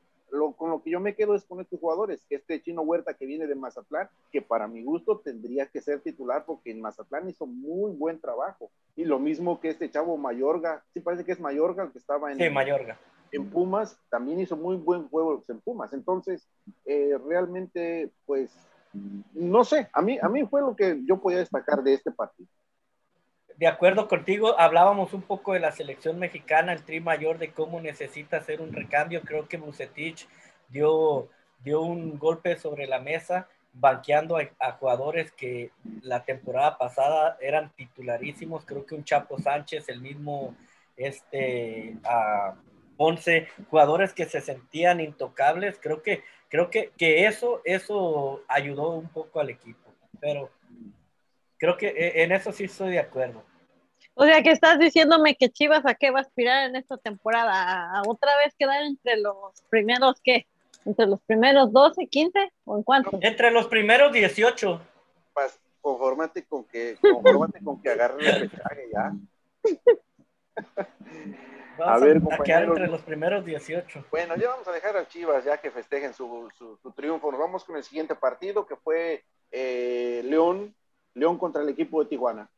con 0.58 0.70
lo 0.70 0.82
que 0.82 0.92
yo 0.92 1.00
me 1.00 1.16
quedo 1.16 1.36
es 1.36 1.46
con 1.46 1.62
estos 1.62 1.80
jugadores, 1.80 2.26
este 2.30 2.62
chino 2.62 2.82
Huerta 2.82 3.14
que 3.14 3.26
viene 3.26 3.48
de 3.48 3.56
Mazatlán, 3.56 4.10
que 4.32 4.42
para 4.42 4.68
mi 4.68 4.84
gusto 4.84 5.20
tendría 5.20 5.68
que 5.68 5.82
ser 5.82 6.02
titular 6.02 6.46
porque 6.46 6.72
en 6.72 6.82
Mazatlán 6.82 7.30
hizo 7.30 7.46
muy 7.46 7.92
buen 7.92 8.20
trabajo. 8.20 8.72
Y 8.96 9.06
lo 9.06 9.20
mismo 9.20 9.60
que 9.60 9.70
este 9.70 9.90
chavo 9.90 10.18
Mayorga, 10.18 10.84
sí 10.94 11.00
parece 11.00 11.24
que 11.24 11.32
es 11.32 11.40
Mayorga 11.40 11.84
el 11.84 11.92
que 11.92 12.00
estaba 12.00 12.32
en, 12.32 12.54
Mayorga. 12.54 13.00
en 13.32 13.50
Pumas, 13.50 13.98
también 14.10 14.40
hizo 14.40 14.58
muy 14.58 14.78
buen 14.78 15.08
juego 15.08 15.44
en 15.48 15.62
Pumas. 15.62 15.94
Entonces, 15.94 16.48
eh, 16.86 17.18
realmente, 17.26 18.12
pues, 18.26 18.52
no 19.34 19.64
sé, 19.64 19.90
a 19.94 20.02
mí, 20.02 20.18
a 20.22 20.30
mí 20.30 20.46
fue 20.46 20.62
lo 20.62 20.76
que 20.76 21.00
yo 21.06 21.20
podía 21.20 21.40
destacar 21.40 21.84
de 21.84 21.94
este 21.94 22.12
partido 22.12 22.48
de 23.58 23.68
acuerdo 23.68 24.08
contigo, 24.08 24.60
hablábamos 24.60 25.14
un 25.14 25.22
poco 25.22 25.54
de 25.54 25.60
la 25.60 25.72
selección 25.72 26.20
mexicana, 26.20 26.74
el 26.74 26.84
tri 26.84 27.00
mayor, 27.00 27.38
de 27.38 27.52
cómo 27.52 27.80
necesita 27.80 28.38
hacer 28.38 28.62
un 28.62 28.74
recambio. 28.74 29.22
Creo 29.22 29.48
que 29.48 29.58
Bucetich 29.58 30.28
dio, 30.70 31.30
dio 31.64 31.82
un 31.82 32.20
golpe 32.20 32.58
sobre 32.58 32.86
la 32.88 33.00
mesa, 33.00 33.48
banqueando 33.74 34.38
a, 34.38 34.72
jugadores 34.74 35.32
que 35.32 35.72
la 36.02 36.24
temporada 36.24 36.78
pasada 36.78 37.38
eran 37.40 37.72
titularísimos. 37.76 38.66
Creo 38.66 38.86
que 38.86 38.96
un 38.96 39.06
Chapo 39.06 39.40
Sánchez, 39.40 39.88
el 39.88 40.02
mismo 40.02 40.56
este, 40.98 41.96
a 42.04 42.56
Ponce, 42.98 43.48
jugadores 43.70 44.14
que 44.14 44.26
se 44.26 44.42
sentían 44.42 45.00
intocables. 45.00 45.80
Creo 45.82 46.02
que, 46.02 46.24
creo 46.56 46.70
que, 46.70 46.92
que 46.98 47.26
eso, 47.28 47.62
eso 47.66 48.42
ayudó 48.48 48.92
un 48.92 49.10
poco 49.10 49.40
al 49.40 49.50
equipo. 49.50 49.92
Pero 50.20 50.50
Creo 51.58 51.78
que 51.78 51.88
eh, 51.88 52.24
en 52.24 52.32
eso 52.32 52.52
sí 52.52 52.66
estoy 52.66 52.92
de 52.92 53.00
acuerdo. 53.00 53.44
O 54.14 54.26
sea, 54.26 54.42
que 54.44 54.52
estás 54.52 54.80
diciéndome 54.80 55.36
que 55.36 55.50
Chivas 55.50 55.86
a 55.86 55.96
qué 55.96 56.12
va 56.12 56.20
a 56.20 56.22
aspirar 56.22 56.70
en 56.70 56.76
esta 56.76 56.98
temporada, 56.98 57.92
a 57.92 58.02
otra 58.08 58.32
vez 58.44 58.54
quedar 58.58 58.84
entre 58.84 59.18
los 59.18 59.62
primeros, 59.70 60.22
¿qué? 60.24 60.46
¿Entre 60.86 61.06
los 61.06 61.20
primeros 61.22 61.72
12, 61.74 62.08
15 62.08 62.54
o 62.66 62.78
en 62.78 62.84
cuánto? 62.84 63.18
Entre 63.22 63.52
los 63.52 63.68
primeros 63.68 64.14
18. 64.14 64.82
Pues, 65.34 65.60
confórmate 65.82 66.44
con 66.44 66.64
que, 66.66 66.98
confórmate 67.02 67.60
con 67.64 67.82
que 67.82 67.90
agarren 67.90 68.26
el 68.26 68.50
pechaje 68.50 68.90
ya. 68.94 69.14
a 71.84 71.98
ver, 72.00 72.22
a 72.32 72.44
quedar 72.44 72.64
entre 72.64 72.88
los 72.88 73.02
primeros 73.02 73.46
18. 73.46 74.06
Bueno, 74.12 74.36
ya 74.36 74.50
vamos 74.50 74.68
a 74.68 74.72
dejar 74.72 74.98
a 74.98 75.08
Chivas 75.08 75.44
ya 75.44 75.58
que 75.58 75.72
festejen 75.72 76.14
su, 76.14 76.50
su, 76.58 76.92
triunfo. 76.92 77.32
Nos 77.32 77.40
vamos 77.40 77.64
con 77.64 77.76
el 77.76 77.84
siguiente 77.84 78.16
partido 78.16 78.66
que 78.66 78.76
fue 78.76 79.24
eh, 79.52 80.22
León 80.26 80.74
León 81.16 81.38
contra 81.38 81.64
el 81.64 81.70
equipo 81.70 82.04
de 82.04 82.10
Tijuana. 82.10 82.50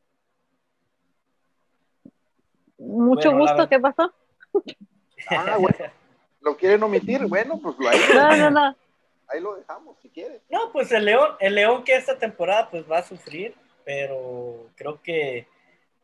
Mucho 2.77 3.31
gusto, 3.31 3.69
¿qué 3.69 3.79
pasó? 3.79 4.13
Ah, 5.29 5.57
bueno. 5.59 5.77
¿Lo 6.41 6.55
quieren 6.57 6.81
omitir? 6.83 7.25
Bueno, 7.25 7.59
pues 7.61 7.75
ahí, 7.87 7.99
no, 8.13 8.37
no, 8.37 8.49
no. 8.51 8.75
ahí 9.27 9.41
lo 9.41 9.55
dejamos, 9.55 9.97
si 9.99 10.09
quieren. 10.09 10.39
No, 10.49 10.71
pues 10.71 10.91
el 10.91 11.05
León, 11.05 11.31
el 11.39 11.55
León 11.55 11.83
que 11.83 11.95
esta 11.95 12.17
temporada 12.17 12.69
pues 12.69 12.89
va 12.89 12.99
a 12.99 13.03
sufrir, 13.03 13.55
pero 13.83 14.67
creo 14.75 15.01
que, 15.01 15.47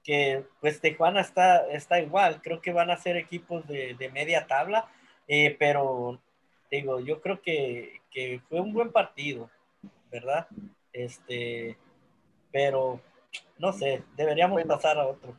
que 0.04 0.46
pues 0.60 0.82
Tijuana 0.82 1.22
está, 1.22 1.68
está 1.68 2.00
igual, 2.02 2.42
creo 2.42 2.62
que 2.62 2.74
van 2.74 2.92
a 2.92 2.98
ser 2.98 3.18
equipos 3.18 3.66
de, 3.68 4.12
media 4.14 4.46
tabla, 4.48 4.90
eh, 5.28 5.56
pero 5.58 6.20
digo, 6.70 7.00
yo 7.00 7.22
creo 7.22 7.42
que, 7.42 8.02
que 8.12 8.42
fue 8.50 8.60
un 8.60 8.74
buen 8.74 8.92
partido, 8.92 9.50
¿verdad? 10.12 10.48
Este, 10.92 11.78
pero 12.52 13.00
no 13.58 13.74
sé, 13.74 14.04
deberíamos 14.16 14.62
pasar 14.64 14.98
a 15.00 15.08
otro. 15.08 15.36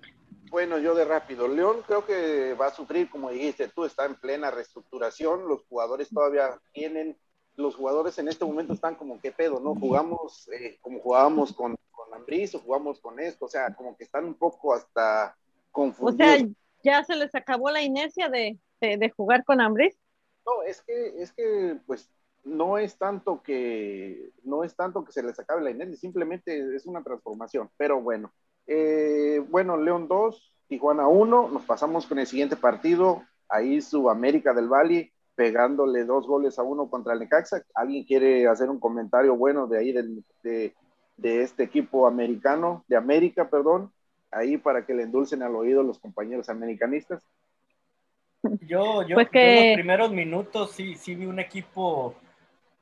Bueno, 0.50 0.78
yo 0.78 0.94
de 0.94 1.04
rápido. 1.04 1.48
León 1.48 1.82
creo 1.86 2.06
que 2.06 2.54
va 2.54 2.66
a 2.66 2.74
sufrir, 2.74 3.10
como 3.10 3.30
dijiste 3.30 3.68
tú, 3.68 3.84
está 3.84 4.04
en 4.04 4.14
plena 4.14 4.50
reestructuración, 4.50 5.48
los 5.48 5.64
jugadores 5.64 6.08
todavía 6.10 6.60
tienen, 6.72 7.16
los 7.56 7.74
jugadores 7.74 8.18
en 8.18 8.28
este 8.28 8.44
momento 8.44 8.72
están 8.72 8.94
como, 8.94 9.20
¿qué 9.20 9.32
pedo? 9.32 9.58
¿No? 9.60 9.74
Jugamos 9.74 10.48
eh, 10.52 10.78
como 10.80 11.00
jugábamos 11.00 11.52
con, 11.52 11.76
con 12.08 12.24
o 12.54 12.58
jugamos 12.60 13.00
con 13.00 13.20
esto, 13.20 13.46
o 13.46 13.48
sea, 13.48 13.74
como 13.74 13.96
que 13.96 14.04
están 14.04 14.24
un 14.24 14.34
poco 14.34 14.74
hasta 14.74 15.36
confundidos. 15.70 16.34
O 16.34 16.38
sea, 16.38 16.48
ya 16.82 17.04
se 17.04 17.16
les 17.16 17.34
acabó 17.34 17.70
la 17.70 17.82
inercia 17.82 18.28
de, 18.28 18.58
de, 18.80 19.10
jugar 19.10 19.44
con 19.44 19.60
Ambris. 19.60 19.96
No, 20.44 20.62
es 20.62 20.82
que, 20.82 21.22
es 21.22 21.32
que, 21.32 21.78
pues, 21.86 22.10
no 22.44 22.76
es 22.76 22.98
tanto 22.98 23.42
que 23.42 24.30
no 24.42 24.64
es 24.64 24.76
tanto 24.76 25.02
que 25.02 25.12
se 25.12 25.22
les 25.22 25.38
acabe 25.38 25.62
la 25.62 25.70
inercia, 25.70 25.96
simplemente 25.96 26.76
es 26.76 26.84
una 26.86 27.02
transformación. 27.02 27.70
Pero 27.78 28.02
bueno, 28.02 28.32
eh, 28.66 29.42
bueno, 29.48 29.76
León 29.76 30.08
2, 30.08 30.52
Tijuana 30.68 31.08
1, 31.08 31.48
nos 31.48 31.64
pasamos 31.64 32.06
con 32.06 32.18
el 32.18 32.26
siguiente 32.26 32.56
partido, 32.56 33.22
ahí 33.48 33.80
su 33.80 34.10
América 34.10 34.52
del 34.52 34.68
Valle 34.68 35.14
pegándole 35.34 36.04
dos 36.04 36.26
goles 36.26 36.58
a 36.58 36.62
uno 36.62 36.88
contra 36.88 37.14
el 37.14 37.20
Necaxa. 37.20 37.64
¿Alguien 37.74 38.04
quiere 38.04 38.46
hacer 38.46 38.70
un 38.70 38.78
comentario 38.78 39.36
bueno 39.36 39.66
de 39.66 39.78
ahí 39.78 39.92
de, 39.92 40.74
de 41.16 41.42
este 41.42 41.62
equipo 41.62 42.06
americano, 42.06 42.84
de 42.88 42.96
América, 42.96 43.48
perdón, 43.48 43.92
ahí 44.30 44.56
para 44.56 44.84
que 44.84 44.94
le 44.94 45.04
endulcen 45.04 45.42
al 45.42 45.54
oído 45.54 45.82
los 45.82 45.98
compañeros 45.98 46.48
americanistas? 46.48 47.22
Yo, 48.60 49.06
yo, 49.06 49.14
pues 49.14 49.28
en 49.32 49.68
los 49.68 49.74
primeros 49.74 50.10
minutos 50.10 50.72
sí, 50.72 50.96
sí 50.96 51.14
vi 51.14 51.24
un 51.24 51.40
equipo 51.40 52.14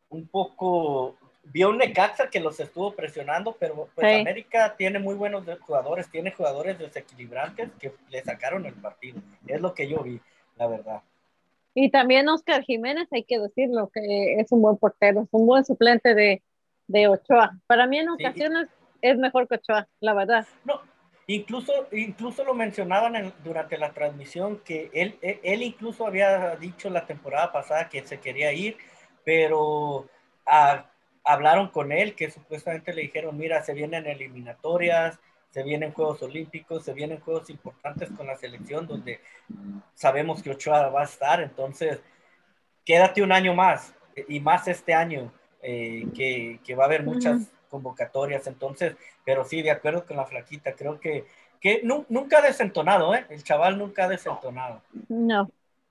un 0.09 0.26
poco, 0.26 1.16
vio 1.45 1.70
un 1.70 1.78
Necaxa 1.78 2.28
que 2.28 2.41
los 2.41 2.59
estuvo 2.59 2.93
presionando, 2.95 3.57
pero 3.59 3.89
pues 3.95 4.20
América 4.20 4.74
tiene 4.76 4.99
muy 4.99 5.14
buenos 5.14 5.45
jugadores, 5.61 6.11
tiene 6.11 6.33
jugadores 6.33 6.78
desequilibrantes 6.78 7.70
que 7.78 7.93
le 8.11 8.22
sacaron 8.22 8.66
el 8.66 8.74
partido. 8.74 9.20
Es 9.47 9.61
lo 9.61 9.72
que 9.72 9.89
yo 9.89 10.03
vi, 10.03 10.20
la 10.57 10.66
verdad. 10.66 11.03
Y 11.74 11.91
también 11.91 12.28
Oscar 12.28 12.62
Jiménez, 12.62 13.09
hay 13.12 13.24
que 13.24 13.39
decirlo, 13.39 13.89
que 13.89 14.41
es 14.41 14.51
un 14.53 14.61
buen 14.61 14.76
portero, 14.76 15.22
es 15.22 15.28
un 15.30 15.47
buen 15.47 15.64
suplente 15.64 16.14
de, 16.14 16.43
de 16.87 17.09
Ochoa. 17.09 17.59
Para 17.66 17.87
mí 17.87 17.99
en 17.99 18.11
ocasiones 18.11 18.68
es 19.01 19.16
mejor 19.18 19.49
que 19.49 19.57
Ochoa, 19.57 19.89
la 20.01 20.14
verdad. 20.14 20.47
No, 20.64 20.80
incluso, 21.26 21.72
incluso 21.93 22.45
lo 22.45 22.55
mencionaban 22.55 23.33
durante 23.45 23.78
la 23.78 23.93
transmisión 23.93 24.61
que 24.64 24.91
él, 24.93 25.18
él 25.20 25.62
incluso 25.62 26.07
había 26.07 26.57
dicho 26.57 26.91
la 26.91 27.07
temporada 27.07 27.53
pasada 27.53 27.89
que 27.89 28.05
se 28.07 28.20
quería 28.20 28.53
ir 28.53 28.76
pero 29.24 30.09
ah, 30.47 30.87
hablaron 31.24 31.68
con 31.68 31.93
él 31.93 32.14
que 32.14 32.30
supuestamente 32.30 32.93
le 32.93 33.03
dijeron, 33.03 33.37
mira, 33.37 33.62
se 33.62 33.74
vienen 33.74 34.07
eliminatorias, 34.07 35.18
se 35.51 35.62
vienen 35.62 35.93
Juegos 35.93 36.22
Olímpicos, 36.22 36.85
se 36.85 36.95
vienen 36.95 37.20
Juegos 37.20 37.51
importantes 37.51 38.11
con 38.11 38.26
la 38.26 38.37
selección 38.37 38.87
donde 38.87 39.20
sabemos 39.95 40.43
que 40.43 40.51
Ochoa 40.51 40.89
va 40.89 41.03
a 41.03 41.05
estar, 41.05 41.41
entonces 41.41 42.01
quédate 42.85 43.22
un 43.22 43.33
año 43.33 43.55
más 43.55 43.95
y 44.28 44.41
más 44.41 44.66
este 44.68 44.95
año, 44.95 45.33
eh, 45.63 46.07
que, 46.15 46.75
va 46.75 46.85
a 46.85 46.87
haber 46.87 47.05
muchas 47.05 47.49
convocatorias, 47.71 48.47
entonces, 48.47 48.97
pero 49.25 49.45
sí, 49.45 49.63
de 49.63 49.71
acuerdo 49.71 50.05
con 50.05 50.17
la 50.17 50.27
flaquita, 50.27 50.75
creo 50.75 51.01
que, 51.01 51.25
que 51.61 51.83
nunca 51.83 52.39
ha 52.39 52.43
desentonado, 52.43 53.15
¿eh? 53.15 53.25
El 53.31 53.43
chaval 53.43 53.79
nunca 53.79 54.05
ha 54.05 54.09
desentonado. 54.09 54.83
No. 55.09 55.49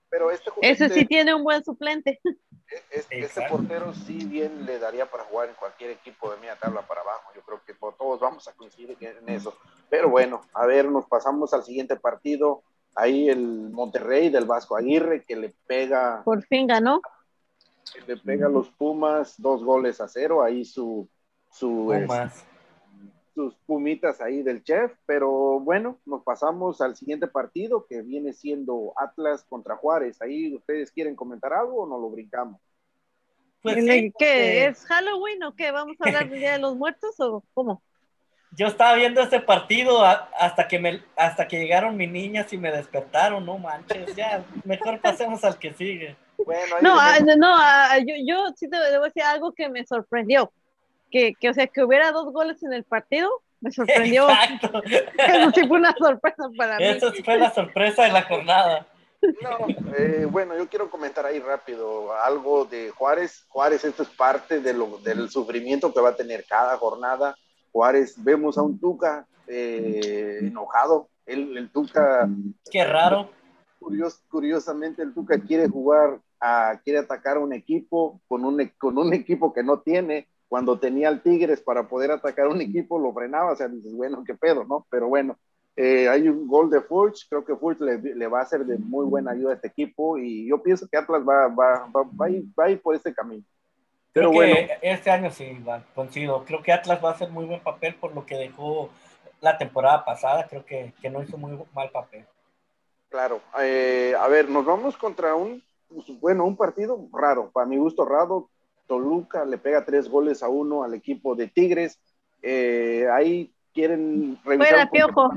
Pero 0.09 0.29
este 0.29 0.51
Ese 0.61 0.89
sí 0.89 1.05
tiene 1.05 1.33
un 1.33 1.43
buen 1.43 1.63
suplente. 1.63 2.19
Este, 2.89 3.41
portero 3.49 3.93
sí 3.93 4.25
bien 4.25 4.65
le 4.65 4.79
daría 4.79 5.05
para 5.05 5.25
jugar 5.25 5.49
en 5.49 5.55
cualquier 5.55 5.91
equipo 5.91 6.31
de 6.31 6.37
media 6.37 6.55
tabla 6.55 6.81
para 6.81 7.01
abajo. 7.01 7.29
Yo 7.35 7.41
creo 7.41 7.61
que 7.65 7.73
todos 7.73 8.21
vamos 8.21 8.47
a 8.47 8.53
coincidir 8.53 8.95
en 9.01 9.27
eso. 9.27 9.53
Pero 9.89 10.09
bueno, 10.09 10.41
a 10.53 10.65
ver, 10.65 10.89
nos 10.89 11.05
pasamos 11.05 11.53
al 11.53 11.63
siguiente 11.63 11.97
partido. 11.97 12.63
Ahí 12.95 13.27
el 13.27 13.71
Monterrey 13.71 14.29
del 14.29 14.45
Vasco 14.45 14.77
Aguirre 14.77 15.25
que 15.25 15.35
le 15.35 15.53
pega. 15.67 16.21
Por 16.23 16.43
fin 16.43 16.67
ganó. 16.67 17.01
Le 18.07 18.17
pega 18.17 18.47
a 18.47 18.49
los 18.49 18.69
Pumas 18.69 19.35
dos 19.37 19.63
goles 19.63 20.01
a 20.01 20.07
cero. 20.07 20.43
Ahí 20.43 20.65
su. 20.65 21.09
su 21.49 21.91
sus 23.33 23.55
pumitas 23.65 24.19
ahí 24.19 24.43
del 24.43 24.61
chef, 24.61 24.91
pero 25.05 25.31
bueno, 25.61 25.97
nos 26.05 26.21
pasamos 26.21 26.81
al 26.81 26.97
siguiente 26.97 27.27
partido 27.27 27.85
que 27.87 28.01
viene 28.01 28.33
siendo 28.33 28.91
Atlas 28.97 29.45
contra 29.47 29.77
Juárez. 29.77 30.21
Ahí 30.21 30.53
ustedes 30.53 30.91
quieren 30.91 31.15
comentar 31.15 31.53
algo 31.53 31.83
o 31.83 31.87
no 31.87 31.97
lo 31.97 32.09
brincamos. 32.09 32.59
Pues 33.61 33.77
¿Qué? 34.19 34.65
¿Es 34.65 34.83
Halloween 34.85 35.43
o 35.43 35.55
qué? 35.55 35.71
¿Vamos 35.71 35.95
a 36.01 36.07
hablar 36.09 36.29
del 36.29 36.39
Día 36.39 36.51
de 36.53 36.59
los 36.59 36.75
Muertos 36.75 37.17
o 37.21 37.41
cómo? 37.53 37.81
yo 38.51 38.67
estaba 38.67 38.95
viendo 38.95 39.21
ese 39.21 39.39
partido 39.39 40.03
hasta 40.03 40.67
que 40.67 40.77
me 40.77 41.01
hasta 41.15 41.47
que 41.47 41.59
llegaron 41.59 41.95
mis 41.95 42.11
niñas 42.11 42.51
y 42.51 42.57
me 42.57 42.71
despertaron, 42.71 43.45
no 43.45 43.57
manches, 43.57 44.13
ya, 44.15 44.43
mejor 44.65 44.99
pasemos 44.99 45.43
al 45.43 45.57
que 45.57 45.73
sigue. 45.73 46.15
Bueno, 46.45 46.75
no, 46.81 46.99
ah, 46.99 47.19
no, 47.37 47.55
ah, 47.55 47.97
yo, 47.99 48.15
yo 48.25 48.53
sí 48.55 48.69
te 48.69 48.77
debo 48.77 49.05
decir 49.05 49.23
algo 49.23 49.53
que 49.53 49.69
me 49.69 49.85
sorprendió. 49.85 50.51
Que, 51.09 51.33
que, 51.39 51.49
o 51.49 51.53
sea, 51.53 51.67
que 51.67 51.83
hubiera 51.83 52.11
dos 52.11 52.31
goles 52.31 52.63
en 52.63 52.73
el 52.73 52.83
partido, 52.83 53.29
me 53.59 53.71
sorprendió. 53.71 54.29
Exacto. 54.29 54.81
Eso 55.17 55.51
sí 55.53 55.67
fue 55.67 55.77
una 55.77 55.93
sorpresa 55.97 56.43
para 56.57 56.77
mí. 56.77 56.85
Eso 56.85 57.11
fue 57.23 57.37
la 57.37 57.53
sorpresa 57.53 58.03
de 58.03 58.11
la 58.11 58.23
jornada. 58.23 58.87
No, 59.21 59.67
eh, 59.95 60.25
bueno, 60.29 60.57
yo 60.57 60.67
quiero 60.67 60.89
comentar 60.89 61.25
ahí 61.25 61.39
rápido 61.39 62.11
algo 62.13 62.65
de 62.65 62.89
Juárez. 62.89 63.45
Juárez, 63.49 63.85
esto 63.85 64.01
es 64.01 64.09
parte 64.09 64.61
de 64.61 64.73
lo, 64.73 64.97
del 64.97 65.29
sufrimiento 65.29 65.93
que 65.93 66.01
va 66.01 66.09
a 66.09 66.15
tener 66.15 66.43
cada 66.45 66.75
jornada. 66.77 67.35
Juárez, 67.71 68.15
vemos 68.17 68.57
a 68.57 68.63
un 68.63 68.79
Tuca 68.79 69.27
eh, 69.47 70.39
enojado. 70.41 71.07
El, 71.25 71.55
el, 71.55 71.69
Tuca. 71.69 72.27
Qué 72.71 72.83
raro. 72.83 73.29
curiosamente, 74.29 75.03
el 75.03 75.13
Tuca 75.13 75.39
quiere 75.39 75.67
jugar, 75.67 76.19
a, 76.41 76.81
quiere 76.83 76.99
atacar 76.99 77.37
a 77.37 77.41
un 77.41 77.53
equipo 77.53 78.19
con 78.27 78.43
un, 78.43 78.71
con 78.77 78.97
un 78.97 79.13
equipo 79.13 79.53
que 79.53 79.63
no 79.63 79.79
tiene. 79.79 80.27
Cuando 80.49 80.79
tenía 80.79 81.07
al 81.07 81.21
Tigres 81.21 81.61
para 81.61 81.87
poder 81.87 82.11
atacar 82.11 82.47
a 82.47 82.49
un 82.49 82.59
equipo, 82.59 82.99
lo 82.99 83.13
frenaba. 83.13 83.53
O 83.53 83.55
sea, 83.55 83.69
dices, 83.69 83.93
bueno, 83.93 84.23
qué 84.25 84.33
pedo, 84.33 84.65
¿no? 84.65 84.85
Pero 84.89 85.07
bueno, 85.07 85.37
eh, 85.75 86.09
hay 86.09 86.27
un 86.27 86.47
gol 86.47 86.69
de 86.69 86.81
Furch, 86.81 87.27
creo 87.29 87.45
que 87.45 87.55
Furch 87.55 87.79
le, 87.79 88.27
va 88.27 88.41
a 88.41 88.45
ser 88.45 88.65
de 88.65 88.77
muy 88.77 89.05
buena 89.05 89.31
ayuda 89.31 89.51
a 89.51 89.55
este 89.55 89.69
equipo 89.69 90.17
y 90.17 90.49
yo 90.49 90.61
pienso 90.61 90.87
que 90.87 90.97
Atlas 90.97 91.21
va, 91.21 91.47
va, 91.47 91.87
va, 91.95 92.03
va, 92.03 92.25
a, 92.65 92.69
ir, 92.69 92.81
por 92.81 92.93
este 92.93 93.13
camino. 93.13 93.43
Pero 94.11 94.31
bueno. 94.31 94.53
este 94.81 95.09
año 95.09 95.31
sí, 95.31 95.57
va, 95.65 95.85
coincido. 95.95 96.43
Creo 96.43 96.61
que 96.61 96.73
Atlas 96.73 97.01
va 97.01 97.11
a 97.11 97.13
hacer 97.13 97.29
muy 97.29 97.45
buen 97.45 97.61
papel 97.61 97.95
por 97.95 98.13
lo 98.13 98.25
que 98.25 98.35
dejó 98.35 98.89
la 99.39 99.57
temporada 99.57 100.03
pasada. 100.03 100.47
Creo 100.49 100.65
que, 100.65 100.93
que 101.01 101.09
no 101.09 101.23
hizo 101.23 101.37
muy 101.37 101.57
mal 101.73 101.89
papel. 101.91 102.25
Claro. 103.07 103.41
Eh, 103.61 104.13
a 104.19 104.27
ver, 104.27 104.49
nos 104.49 104.65
vamos 104.65 104.97
contra 104.97 105.35
un, 105.35 105.63
pues, 105.93 106.19
bueno, 106.19 106.45
un 106.45 106.57
partido 106.57 107.07
raro, 107.13 107.51
para 107.51 107.65
mi 107.65 107.77
gusto 107.77 108.05
raro. 108.05 108.49
Toluca 108.87 109.45
le 109.45 109.57
pega 109.57 109.85
tres 109.85 110.09
goles 110.09 110.43
a 110.43 110.49
uno 110.49 110.83
al 110.83 110.93
equipo 110.93 111.35
de 111.35 111.47
Tigres. 111.47 111.99
Eh, 112.41 113.07
ahí 113.11 113.53
quieren 113.73 114.37
revisar. 114.43 114.89
Piojo. 114.89 115.29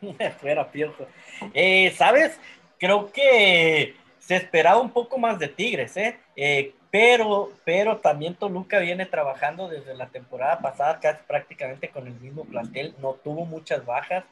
Fuera 0.40 0.70
Piojo. 0.70 1.06
Eh, 1.54 1.92
¿Sabes? 1.96 2.38
Creo 2.78 3.10
que 3.12 3.94
se 4.18 4.36
esperaba 4.36 4.80
un 4.80 4.90
poco 4.90 5.18
más 5.18 5.38
de 5.38 5.48
Tigres, 5.48 5.96
¿eh? 5.96 6.18
¿eh? 6.36 6.74
pero, 6.90 7.50
pero 7.64 7.98
también 7.98 8.34
Toluca 8.34 8.78
viene 8.78 9.06
trabajando 9.06 9.68
desde 9.68 9.94
la 9.94 10.08
temporada 10.08 10.60
pasada 10.60 11.00
casi 11.00 11.22
prácticamente 11.26 11.88
con 11.88 12.06
el 12.06 12.14
mismo 12.20 12.44
plantel, 12.44 12.94
no 13.00 13.14
tuvo 13.14 13.44
muchas 13.44 13.84
bajas, 13.84 14.24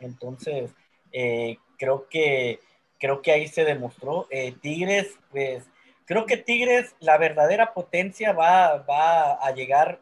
entonces 0.00 0.70
eh, 1.12 1.58
creo 1.78 2.08
que 2.08 2.60
creo 3.04 3.20
que 3.20 3.32
ahí 3.32 3.48
se 3.48 3.64
demostró. 3.66 4.26
Tigres, 4.62 5.18
pues 5.30 5.68
creo 6.06 6.24
que 6.24 6.38
Tigres, 6.38 6.96
la 7.00 7.18
verdadera 7.18 7.74
potencia 7.74 8.32
va, 8.32 8.78
va 8.78 9.34
a 9.34 9.50
llegar, 9.52 10.00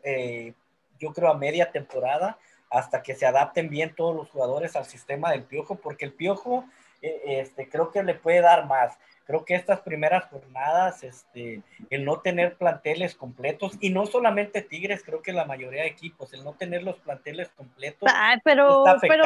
yo 1.01 1.13
creo, 1.13 1.31
a 1.31 1.37
media 1.37 1.73
temporada 1.73 2.39
hasta 2.73 3.03
que 3.03 3.15
se 3.15 3.27
adapten 3.27 3.69
bien 3.69 3.95
todos 3.95 4.17
los 4.17 4.31
jugadores 4.31 4.77
al 4.77 4.87
sistema 4.87 5.31
del 5.31 5.43
Piojo, 5.43 5.77
porque 5.77 6.07
el 6.07 6.13
Piojo 6.13 6.65
eh, 7.03 7.41
este, 7.41 7.69
creo 7.69 7.91
que 7.91 8.03
le 8.03 8.15
puede 8.15 8.41
dar 8.41 8.67
más. 8.67 8.99
Creo 9.25 9.45
que 9.45 9.55
estas 9.55 9.81
primeras 9.81 10.25
jornadas, 10.27 11.05
este, 11.05 11.63
el 11.91 12.05
no 12.05 12.21
tener 12.21 12.57
planteles 12.57 13.15
completos, 13.15 13.73
y 13.81 13.91
no 13.91 14.07
solamente 14.07 14.63
Tigres, 14.63 15.03
creo 15.05 15.23
que 15.23 15.33
la 15.33 15.45
mayoría 15.45 15.83
de 15.83 15.89
equipos, 15.89 16.33
el 16.33 16.43
no 16.43 16.55
tener 16.55 16.83
los 16.83 16.99
planteles 16.99 17.51
completos. 17.51 18.11
pero, 18.43 18.85
pero, 19.01 19.25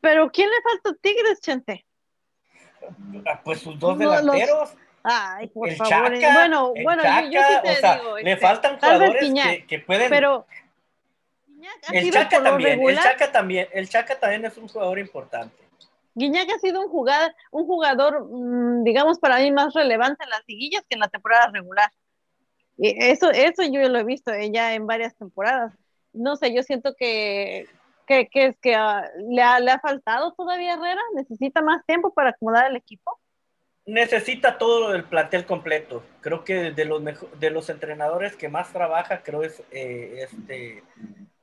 pero, 0.00 0.30
¿quién 0.30 0.48
le 0.48 0.62
falta 0.62 0.90
a 0.90 1.02
Tigres, 1.02 1.40
Chente? 1.40 1.84
Ah, 3.26 3.40
pues 3.44 3.60
sus 3.60 3.78
dos 3.78 3.98
delanteros. 3.98 4.74
Ay, 5.02 5.46
por 5.48 5.70
favor. 5.72 6.10
bueno, 6.18 6.72
bueno, 6.82 7.02
yo, 7.30 7.40
sí 7.40 7.54
te 7.62 7.98
digo, 7.98 8.18
le 8.18 8.32
este, 8.32 8.44
faltan 8.44 8.78
jugadores 8.78 9.32
que, 9.32 9.66
que, 9.66 9.78
pueden. 9.78 10.10
Pero, 10.10 10.46
el 11.92 12.10
Chaca 12.10 12.42
también, 12.42 12.82
el 12.82 12.98
Chaca 12.98 13.32
también, 13.32 13.68
el 13.72 13.88
Chaca 13.88 14.18
también 14.18 14.44
es 14.44 14.56
un 14.56 14.68
jugador 14.68 14.98
importante. 14.98 15.66
Guiñac 16.16 16.50
ha 16.50 16.58
sido 16.58 16.80
un 16.80 16.88
jugador, 16.88 17.34
un 17.50 17.66
jugador, 17.66 18.26
mm, 18.28 18.84
digamos, 18.84 19.18
para 19.18 19.38
mí 19.38 19.52
más 19.52 19.74
relevante 19.74 20.24
en 20.24 20.30
las 20.30 20.42
liguillas 20.46 20.82
que 20.88 20.94
en 20.94 21.00
la 21.00 21.08
temporada 21.08 21.50
regular. 21.52 21.92
Y 22.78 22.96
eso, 23.04 23.30
eso 23.30 23.62
yo 23.64 23.86
lo 23.88 23.98
he 23.98 24.04
visto 24.04 24.32
ya 24.50 24.74
en 24.74 24.86
varias 24.86 25.14
temporadas. 25.14 25.74
No 26.14 26.36
sé, 26.36 26.54
yo 26.54 26.62
siento 26.62 26.94
que, 26.96 27.68
que, 28.06 28.28
que, 28.28 28.54
que 28.60 28.74
ah, 28.74 29.04
le, 29.28 29.42
ha, 29.42 29.60
le 29.60 29.70
ha 29.70 29.80
faltado 29.80 30.32
todavía 30.34 30.74
Herrera, 30.74 31.00
necesita 31.14 31.62
más 31.62 31.84
tiempo 31.86 32.12
para 32.14 32.30
acomodar 32.30 32.70
el 32.70 32.76
equipo 32.76 33.18
necesita 33.86 34.58
todo 34.58 34.94
el 34.94 35.04
plantel 35.04 35.46
completo. 35.46 36.02
Creo 36.20 36.44
que 36.44 36.72
de 36.72 36.84
los, 36.84 37.02
de 37.38 37.50
los 37.50 37.70
entrenadores 37.70 38.36
que 38.36 38.48
más 38.48 38.72
trabaja, 38.72 39.22
creo 39.22 39.44
es 39.44 39.62
eh, 39.70 40.26
este, 40.28 40.82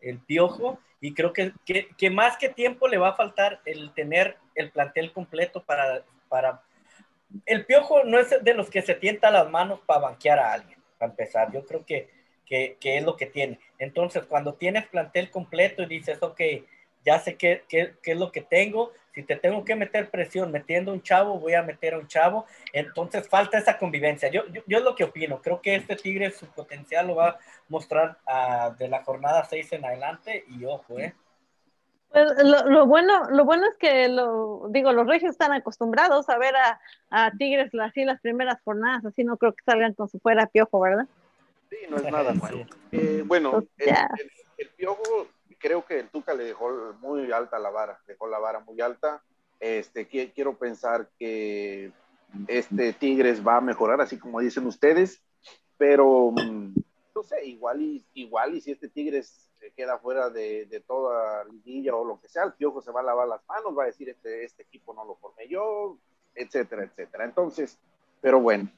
el 0.02 0.20
Piojo, 0.20 0.80
y 1.00 1.14
creo 1.14 1.34
que, 1.34 1.54
que, 1.66 2.10
más 2.10 2.38
que 2.38 2.50
tiempo 2.50 2.88
le 2.88 2.98
va 2.98 3.10
a 3.10 3.16
faltar 3.16 3.62
el 3.66 3.94
tener 3.94 4.38
el 4.56 4.72
plantel 4.72 5.12
completo 5.12 5.64
para, 5.64 6.04
para... 6.30 6.62
El 7.46 7.66
Piojo 7.66 8.04
no 8.04 8.20
es 8.20 8.30
de 8.42 8.54
los 8.54 8.70
que 8.70 8.82
se 8.82 8.96
tienta 8.96 9.32
las 9.32 9.50
manos 9.50 9.80
para 9.86 10.02
banquear 10.02 10.40
a 10.40 10.54
alguien, 10.54 10.80
para 10.98 11.12
empezar. 11.12 11.52
Yo 11.52 11.66
creo 11.66 11.86
que, 11.86 12.10
que, 12.80 12.98
es 12.98 13.04
lo 13.04 13.16
que 13.16 13.26
tiene. 13.26 13.60
Entonces, 13.80 14.26
cuando 14.26 14.54
tienes 14.54 14.88
plantel 14.88 15.32
completo 15.32 15.84
y 15.84 15.88
dices, 15.88 16.22
ok, 16.22 16.42
ya 17.04 17.20
sé 17.20 17.36
qué, 17.36 17.64
es 17.70 18.18
lo 18.18 18.32
que 18.32 18.42
tengo. 18.42 18.92
Si 19.14 19.24
te 19.24 19.36
tengo 19.36 19.64
que 19.66 19.76
meter 19.76 20.10
presión 20.10 20.52
metiendo 20.52 20.92
un 20.92 21.02
chavo, 21.02 21.40
voy 21.40 21.54
a 21.54 21.64
meter 21.64 21.96
a 21.96 22.00
un 22.00 22.08
chavo. 22.08 22.46
Entonces 22.72 23.28
falta 23.28 23.58
esa 23.58 23.78
convivencia. 23.78 24.30
Yo, 24.30 24.44
yo, 24.68 24.78
es 24.78 24.84
lo 24.84 24.96
que 24.96 25.04
opino. 25.04 25.42
Creo 25.42 25.62
que 25.62 25.76
este 25.76 25.96
Tigre 25.96 26.32
su 26.32 26.48
potencial 26.48 27.08
lo 27.08 27.16
va 27.16 27.30
a 27.30 27.40
mostrar 27.70 28.18
uh, 28.28 28.76
de 28.78 28.88
la 28.88 29.04
jornada 29.04 29.44
6 29.44 29.74
en 29.74 29.86
adelante 29.86 30.46
y 30.48 30.66
ojo, 30.66 30.98
¿eh? 31.00 31.14
Pues 32.10 32.26
lo, 32.44 32.70
lo, 32.70 32.86
bueno, 32.86 33.24
lo 33.32 33.44
bueno 33.44 33.66
es 33.68 33.76
que 33.78 34.08
lo, 34.08 34.68
digo, 34.70 34.94
los 34.94 35.08
regios 35.08 35.32
están 35.32 35.52
acostumbrados 35.52 36.30
a 36.30 36.38
ver 36.38 36.56
a, 36.56 36.80
a 37.10 37.32
Tigres 37.32 37.72
así 37.82 38.06
las 38.06 38.22
primeras 38.22 38.62
jornadas, 38.64 39.04
así 39.04 39.24
no 39.24 39.38
creo 39.38 39.54
que 39.54 39.64
salgan 39.64 39.96
con 39.96 40.08
su 40.08 40.20
fuera 40.20 40.46
piojo, 40.46 40.80
¿verdad? 40.80 41.08
Sí, 41.74 41.88
no 41.90 41.98
es 41.98 42.04
nada 42.04 42.34
bueno. 42.40 42.66
Eh, 42.92 43.24
bueno, 43.26 43.64
el, 43.78 43.90
el, 43.90 44.32
el, 44.58 44.70
piojo 44.70 45.28
creo 45.58 45.84
que 45.86 46.00
el 46.00 46.10
Tuca 46.10 46.34
le 46.36 46.44
dejó 46.44 46.70
muy 47.00 47.32
alta 47.32 47.58
la 47.58 47.72
vara, 47.72 48.00
dejó 48.06 48.28
la 48.28 48.38
vara 48.38 48.60
muy 48.60 48.80
alta. 48.80 49.24
Este, 49.60 50.08
quiero 50.08 50.58
pensar 50.58 51.10
que 51.18 51.92
este 52.48 52.94
Tigres 52.94 53.46
va 53.46 53.58
a 53.58 53.62
mejorar, 53.62 54.02
así 54.02 54.20
como 54.20 54.42
dicen 54.42 54.68
ustedes, 54.68 55.24
pero 55.78 56.32
mm, 56.32 56.74
no 57.16 57.24
sé, 57.24 57.46
igual 57.46 57.82
y, 57.82 58.06
igual 58.14 58.56
y 58.56 58.62
si 58.62 58.72
este 58.72 58.90
Tigres 58.90 59.50
se 59.58 59.72
queda 59.72 59.98
fuera 59.98 60.30
de, 60.30 60.66
de 60.66 60.82
toda 60.82 61.46
liguilla 61.46 61.96
o 61.96 62.06
lo 62.06 62.20
que 62.20 62.28
sea, 62.28 62.44
el 62.44 62.54
Piojo 62.54 62.82
se 62.82 62.92
va 62.92 63.00
a 63.00 63.04
lavar 63.04 63.28
las 63.28 63.48
manos, 63.48 63.78
va 63.78 63.84
a 63.84 63.88
decir, 63.88 64.10
este, 64.10 64.44
este 64.44 64.64
equipo 64.64 64.94
no 64.94 65.06
lo 65.06 65.16
formé 65.16 65.48
yo, 65.48 65.98
etcétera, 66.36 66.84
etcétera. 66.84 67.24
Entonces, 67.24 67.80
pero 68.20 68.42
bueno, 68.42 68.70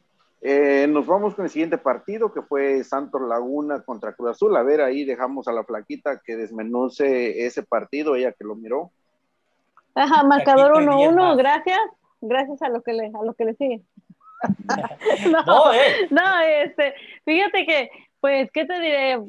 eh, 0.48 0.86
nos 0.88 1.08
vamos 1.08 1.34
con 1.34 1.46
el 1.46 1.50
siguiente 1.50 1.80
partido 1.80 2.32
que 2.32 2.44
fue 2.44 2.84
Santos 2.84 3.20
Laguna 3.20 3.82
contra 3.82 4.14
Cruz 4.14 4.30
Azul. 4.30 4.56
A 4.56 4.62
ver, 4.62 4.80
ahí 4.80 5.04
dejamos 5.04 5.48
a 5.48 5.52
la 5.52 5.64
flaquita 5.64 6.22
que 6.24 6.36
desmenuce 6.36 7.48
ese 7.48 7.64
partido, 7.64 8.16
ella 8.16 8.32
que 8.32 8.44
lo 8.44 8.54
miró. 8.54 8.92
Ajá, 9.96 10.24
marcador 10.24 10.74
1-1, 10.74 11.36
gracias. 11.36 11.80
Gracias 12.22 12.62
a 12.62 12.70
lo 12.70 12.84
que 12.84 12.94
le, 12.94 13.08
a 13.08 13.24
lo 13.24 13.34
que 13.34 13.46
le 13.46 13.56
sigue. 13.56 13.82
no, 15.32 15.74
eh. 15.74 16.08
no, 16.12 16.40
este, 16.42 16.94
fíjate 17.24 17.66
que, 17.66 17.90
pues, 18.20 18.52
¿qué 18.52 18.66
te 18.66 18.80
diré? 18.80 19.20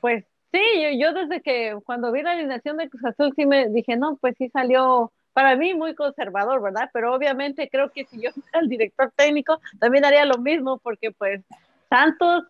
Pues 0.00 0.24
sí, 0.50 0.60
yo, 0.82 0.88
yo 0.98 1.12
desde 1.12 1.40
que 1.40 1.78
cuando 1.84 2.10
vi 2.10 2.22
la 2.22 2.32
alineación 2.32 2.78
de 2.78 2.90
Cruz 2.90 3.04
Azul 3.04 3.32
sí 3.36 3.46
me 3.46 3.68
dije, 3.68 3.96
no, 3.96 4.16
pues 4.16 4.34
sí 4.38 4.48
salió 4.48 5.12
para 5.34 5.56
mí 5.56 5.74
muy 5.74 5.94
conservador, 5.94 6.62
¿verdad? 6.62 6.88
Pero 6.92 7.14
obviamente 7.14 7.68
creo 7.68 7.90
que 7.90 8.06
si 8.06 8.22
yo 8.22 8.30
fuera 8.32 8.60
el 8.60 8.68
director 8.68 9.12
técnico, 9.14 9.60
también 9.78 10.06
haría 10.06 10.24
lo 10.24 10.38
mismo, 10.38 10.78
porque 10.78 11.10
pues 11.10 11.42
Santos, 11.90 12.44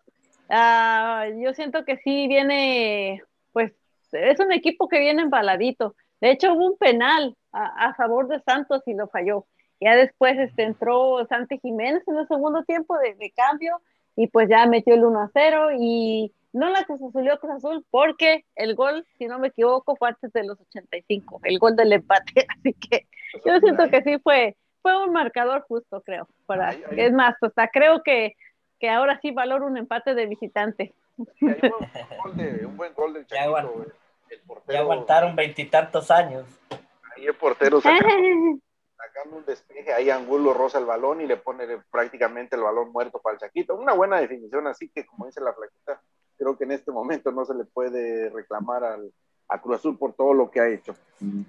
uh, 0.49 1.43
yo 1.43 1.53
siento 1.53 1.83
que 1.83 1.97
sí 1.97 2.27
viene, 2.27 3.21
pues 3.51 3.73
es 4.13 4.39
un 4.39 4.53
equipo 4.53 4.87
que 4.87 4.99
viene 4.99 5.23
embaladito. 5.23 5.95
De 6.21 6.31
hecho, 6.31 6.53
hubo 6.53 6.67
un 6.67 6.77
penal 6.77 7.35
a, 7.51 7.89
a 7.89 7.93
favor 7.95 8.27
de 8.29 8.39
Santos 8.39 8.81
y 8.85 8.93
lo 8.93 9.07
falló. 9.07 9.45
Ya 9.81 9.95
después 9.95 10.37
este, 10.39 10.63
entró 10.63 11.25
Santi 11.27 11.59
Jiménez 11.59 12.03
en 12.07 12.17
el 12.17 12.27
segundo 12.27 12.63
tiempo 12.63 12.97
de, 12.97 13.15
de 13.15 13.31
cambio 13.31 13.81
y 14.15 14.27
pues 14.27 14.47
ya 14.47 14.65
metió 14.67 14.93
el 14.93 15.03
1 15.03 15.19
a 15.19 15.29
0 15.33 15.69
y 15.77 16.31
no 16.55 16.69
la 16.69 16.85
Cruz 16.85 17.01
Azul 17.01 17.29
Cruz 17.39 17.55
Azul 17.57 17.85
porque 17.91 18.45
el 18.55 18.75
gol, 18.75 19.05
si 19.17 19.27
no 19.27 19.39
me 19.39 19.49
equivoco, 19.49 19.97
fue 19.97 20.09
antes 20.09 20.31
de 20.31 20.45
los 20.45 20.59
85, 20.59 21.41
el 21.43 21.59
gol 21.59 21.75
del 21.75 21.91
empate, 21.91 22.47
así 22.57 22.73
que 22.73 23.07
yo 23.45 23.59
siento 23.59 23.89
que 23.89 24.01
sí 24.03 24.17
fue, 24.19 24.55
fue 24.81 25.03
un 25.03 25.11
marcador 25.11 25.65
justo, 25.67 26.01
creo. 26.01 26.29
Para, 26.45 26.71
Es 26.91 27.11
más, 27.11 27.35
hasta 27.41 27.67
creo 27.67 28.01
que, 28.03 28.35
que 28.79 28.89
ahora 28.89 29.19
sí 29.21 29.31
valoro 29.31 29.67
un 29.67 29.77
empate 29.77 30.15
de 30.15 30.27
visitante. 30.27 30.93
un, 31.17 32.77
buen 32.77 32.93
gol 32.93 33.13
del 33.13 33.27
Chaquito, 33.27 33.85
ya 34.69 34.79
aguantaron 34.79 35.35
veintitantos 35.35 36.09
años. 36.09 36.45
Ahí 37.15 37.25
el 37.25 37.35
portero 37.35 37.81
sacando, 37.81 38.07
sacando, 38.97 39.37
un 39.37 39.45
despeje, 39.45 39.93
ahí 39.93 40.09
Angulo 40.09 40.53
roza 40.53 40.79
el 40.79 40.85
balón 40.85 41.19
y 41.19 41.27
le 41.27 41.35
pone 41.35 41.65
prácticamente 41.91 42.55
el 42.55 42.63
balón 42.63 42.93
muerto 42.93 43.19
para 43.21 43.33
el 43.33 43.39
Chaquito. 43.41 43.75
Una 43.75 43.91
buena 43.91 44.21
definición, 44.21 44.67
así 44.67 44.89
que 44.89 45.05
como 45.05 45.25
dice 45.25 45.41
la 45.41 45.53
flaquita, 45.53 46.01
creo 46.37 46.57
que 46.57 46.63
en 46.65 46.71
este 46.71 46.91
momento 46.91 47.31
no 47.31 47.45
se 47.45 47.55
le 47.55 47.65
puede 47.65 48.29
reclamar 48.29 48.83
al, 48.83 49.11
a 49.47 49.61
Cruz 49.61 49.77
Azul 49.77 49.97
por 49.97 50.13
todo 50.13 50.33
lo 50.33 50.49
que 50.49 50.59
ha 50.59 50.69
hecho. 50.69 50.95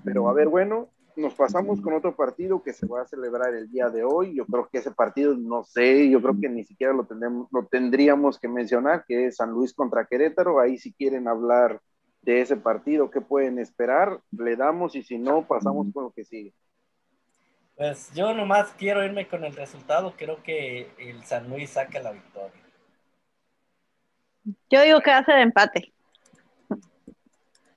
Pero 0.04 0.28
a 0.28 0.32
ver, 0.32 0.48
bueno, 0.48 0.88
nos 1.16 1.34
pasamos 1.34 1.80
con 1.80 1.94
otro 1.94 2.14
partido 2.14 2.62
que 2.62 2.72
se 2.72 2.86
va 2.86 3.02
a 3.02 3.06
celebrar 3.06 3.54
el 3.54 3.70
día 3.70 3.88
de 3.88 4.04
hoy. 4.04 4.34
Yo 4.34 4.44
creo 4.46 4.68
que 4.70 4.78
ese 4.78 4.90
partido, 4.90 5.34
no 5.34 5.64
sé, 5.64 6.08
yo 6.10 6.20
creo 6.20 6.36
que 6.40 6.48
ni 6.48 6.64
siquiera 6.64 6.92
lo, 6.92 7.04
tendremos, 7.04 7.48
lo 7.50 7.66
tendríamos 7.66 8.38
que 8.38 8.48
mencionar, 8.48 9.04
que 9.06 9.26
es 9.26 9.36
San 9.36 9.50
Luis 9.50 9.72
contra 9.72 10.04
Querétaro. 10.04 10.60
Ahí 10.60 10.78
si 10.78 10.92
quieren 10.92 11.26
hablar 11.26 11.80
de 12.22 12.40
ese 12.40 12.56
partido, 12.56 13.10
¿qué 13.10 13.20
pueden 13.20 13.58
esperar? 13.58 14.20
Le 14.30 14.56
damos 14.56 14.94
y 14.94 15.02
si 15.02 15.18
no, 15.18 15.46
pasamos 15.46 15.86
con 15.92 16.04
lo 16.04 16.10
que 16.10 16.24
sigue. 16.24 16.52
Pues 17.76 18.10
yo 18.14 18.32
nomás 18.34 18.72
quiero 18.78 19.04
irme 19.04 19.28
con 19.28 19.44
el 19.44 19.54
resultado. 19.54 20.14
Creo 20.16 20.42
que 20.42 20.90
el 20.98 21.22
San 21.24 21.48
Luis 21.48 21.70
saca 21.70 22.00
la 22.00 22.12
victoria. 22.12 22.65
Yo 24.70 24.82
digo 24.82 25.00
que 25.00 25.10
hace 25.10 25.32
de 25.32 25.42
empate. 25.42 25.92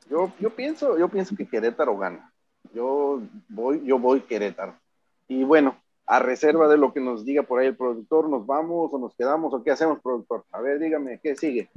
Yo, 0.10 0.32
yo 0.40 0.50
pienso, 0.56 0.98
yo 0.98 1.08
pienso 1.10 1.36
que 1.36 1.48
Querétaro 1.48 1.98
gana. 1.98 2.32
Yo 2.74 3.22
voy, 3.48 3.84
yo 3.86 3.98
voy 4.00 4.22
Querétaro. 4.22 4.76
Y 5.28 5.44
bueno, 5.44 5.78
a 6.06 6.20
reserva 6.20 6.68
de 6.68 6.78
lo 6.78 6.94
que 6.94 7.00
nos 7.00 7.26
diga 7.26 7.44
por 7.44 7.60
ahí 7.60 7.68
el 7.68 7.78
productor, 7.78 8.30
¿nos 8.30 8.46
vamos 8.46 8.94
o 8.94 9.00
nos 9.00 9.16
quedamos 9.16 9.54
o 9.54 9.64
qué 9.64 9.72
hacemos, 9.72 10.00
productor? 10.02 10.46
A 10.52 10.62
ver, 10.62 10.80
dígame, 10.80 11.20
¿qué 11.22 11.36
sigue? 11.36 11.70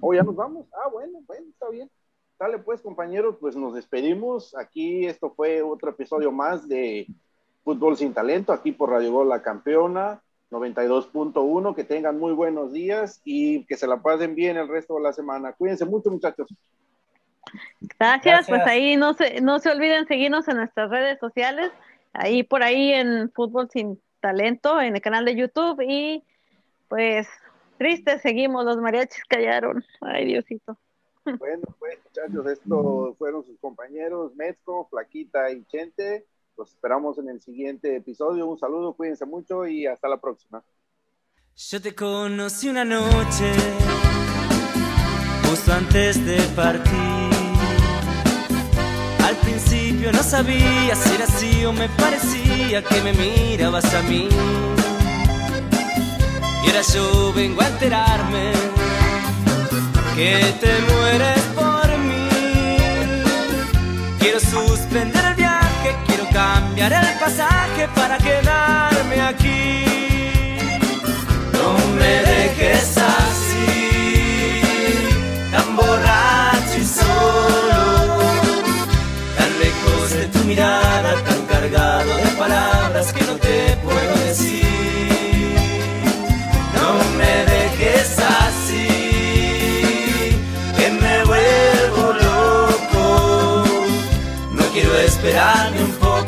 ¿O 0.00 0.08
oh, 0.08 0.14
ya 0.14 0.22
nos 0.22 0.36
vamos? 0.36 0.66
Ah, 0.72 0.88
bueno, 0.90 1.20
bueno, 1.26 1.46
está 1.48 1.68
bien. 1.68 1.90
Dale 2.38 2.58
pues, 2.58 2.80
compañeros, 2.80 3.36
pues 3.40 3.56
nos 3.56 3.74
despedimos. 3.74 4.54
Aquí 4.56 5.06
esto 5.06 5.32
fue 5.34 5.62
otro 5.62 5.90
episodio 5.90 6.32
más 6.32 6.68
de 6.68 7.06
Fútbol 7.64 7.96
sin 7.96 8.12
Talento, 8.12 8.52
aquí 8.52 8.72
por 8.72 8.90
Radio 8.90 9.12
Gol 9.12 9.28
La 9.28 9.42
Campeona 9.42 10.22
92.1. 10.52 11.74
Que 11.74 11.84
tengan 11.84 12.18
muy 12.18 12.32
buenos 12.32 12.72
días 12.72 13.20
y 13.24 13.64
que 13.66 13.76
se 13.76 13.86
la 13.86 14.00
pasen 14.00 14.34
bien 14.34 14.56
el 14.56 14.68
resto 14.68 14.94
de 14.94 15.02
la 15.02 15.12
semana. 15.12 15.52
Cuídense 15.52 15.84
mucho, 15.84 16.10
muchachos. 16.10 16.46
Gracias, 17.98 18.46
pues 18.48 18.62
ahí 18.66 18.96
no 18.96 19.14
se, 19.14 19.40
no 19.40 19.58
se 19.58 19.70
olviden 19.70 20.06
seguirnos 20.06 20.48
en 20.48 20.56
nuestras 20.56 20.90
redes 20.90 21.18
sociales, 21.18 21.70
ahí 22.12 22.42
por 22.42 22.62
ahí 22.62 22.92
en 22.92 23.30
Fútbol 23.32 23.68
Sin 23.70 24.00
Talento, 24.20 24.80
en 24.80 24.94
el 24.94 25.02
canal 25.02 25.24
de 25.24 25.36
YouTube 25.36 25.82
y 25.86 26.24
pues 26.88 27.28
triste 27.78 28.18
seguimos, 28.20 28.64
los 28.64 28.78
mariachis 28.78 29.24
callaron, 29.24 29.84
ay 30.00 30.26
Diosito. 30.26 30.78
Bueno, 31.24 31.62
pues 31.78 31.98
muchachos, 32.04 32.46
estos 32.46 33.16
fueron 33.18 33.44
sus 33.44 33.58
compañeros 33.60 34.34
Mezco, 34.34 34.88
Flaquita 34.88 35.50
y 35.50 35.64
Chente, 35.64 36.26
los 36.56 36.70
esperamos 36.70 37.18
en 37.18 37.28
el 37.28 37.40
siguiente 37.40 37.96
episodio, 37.96 38.46
un 38.46 38.58
saludo, 38.58 38.94
cuídense 38.94 39.26
mucho 39.26 39.66
y 39.66 39.86
hasta 39.86 40.08
la 40.08 40.20
próxima. 40.20 40.62
Yo 41.56 41.80
te 41.80 41.94
conocí 41.94 42.68
una 42.68 42.84
noche, 42.84 43.52
justo 45.44 45.72
antes 45.72 46.24
de 46.24 46.40
partir 46.56 47.32
al 49.32 49.36
principio 49.36 50.12
no 50.12 50.22
sabía 50.22 50.94
si 50.94 51.14
era 51.14 51.24
así 51.24 51.64
o 51.64 51.72
me 51.72 51.88
parecía 51.90 52.82
que 52.82 53.00
me 53.02 53.12
mirabas 53.12 53.94
a 53.94 54.02
mí. 54.02 54.28
Y 56.62 56.66
ahora 56.68 56.82
yo 56.92 57.32
vengo 57.32 57.62
a 57.62 57.68
enterarme 57.68 58.52
que 60.14 60.54
te 60.60 60.72
mueres 60.92 61.42
por 61.54 61.98
mí. 61.98 62.76
Quiero 64.18 64.40
suspender 64.40 65.31
el 66.32 66.72
viaje, 66.74 66.92
quiero 66.92 66.92
cambiar 66.92 66.92
el 66.92 67.18
pasaje 67.18 67.88
para 67.94 68.18
quedarme 68.18 69.20
aquí. 69.20 69.84
No 71.52 71.76
me 71.98 72.14
dejes 72.22 72.96
así, 72.96 73.91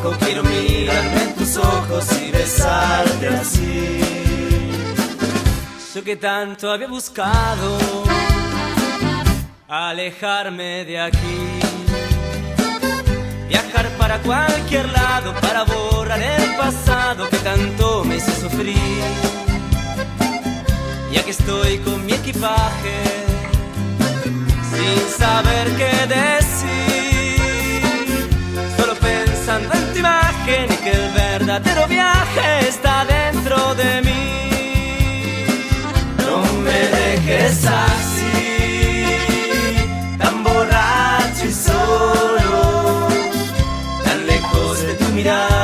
poco, 0.04 0.16
quiero 0.24 0.42
mirarme 0.42 1.22
en 1.22 1.34
tus 1.34 1.56
ojos 1.56 2.06
y 2.20 2.30
besarte 2.30 3.28
así. 3.28 4.00
Yo 5.94 6.02
que 6.02 6.16
tanto 6.16 6.70
había 6.70 6.88
buscado 6.88 7.78
alejarme 9.68 10.84
de 10.84 11.00
aquí 11.00 11.64
Viajar 13.48 13.88
para 13.96 14.18
cualquier 14.18 14.88
lado 14.90 15.32
para 15.40 15.62
borrar 15.64 16.20
el 16.20 16.56
pasado 16.56 17.28
que 17.28 17.36
tanto 17.38 18.04
me 18.04 18.16
hizo 18.16 18.32
sufrir. 18.32 18.74
Ya 21.12 21.22
que 21.22 21.30
estoy 21.30 21.78
con 21.78 22.04
mi 22.04 22.12
equipaje, 22.14 22.96
sin 24.72 24.98
saber 25.16 25.68
qué 25.76 26.06
decir, 26.08 26.83
pensando 29.54 29.74
en 29.74 29.92
tu 29.92 29.98
imagen 29.98 30.72
y 30.72 30.76
que 30.76 30.90
el 30.90 31.12
verdadero 31.12 31.86
viaje 31.86 32.68
está 32.68 33.04
dentro 33.04 33.74
de 33.74 34.02
mí. 34.02 35.46
No 36.18 36.42
me 36.62 36.78
dejes 36.98 37.64
así, 37.66 39.16
tan 40.18 40.42
borracho 40.42 41.46
y 41.46 41.52
solo 41.52 43.08
mirada 45.14 45.63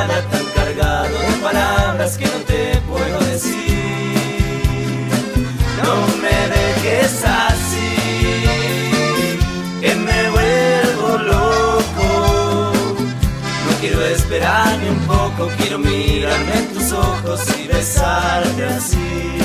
ojos 17.31 17.59
y 17.59 17.67
besarte 17.67 18.65
así. 18.65 19.40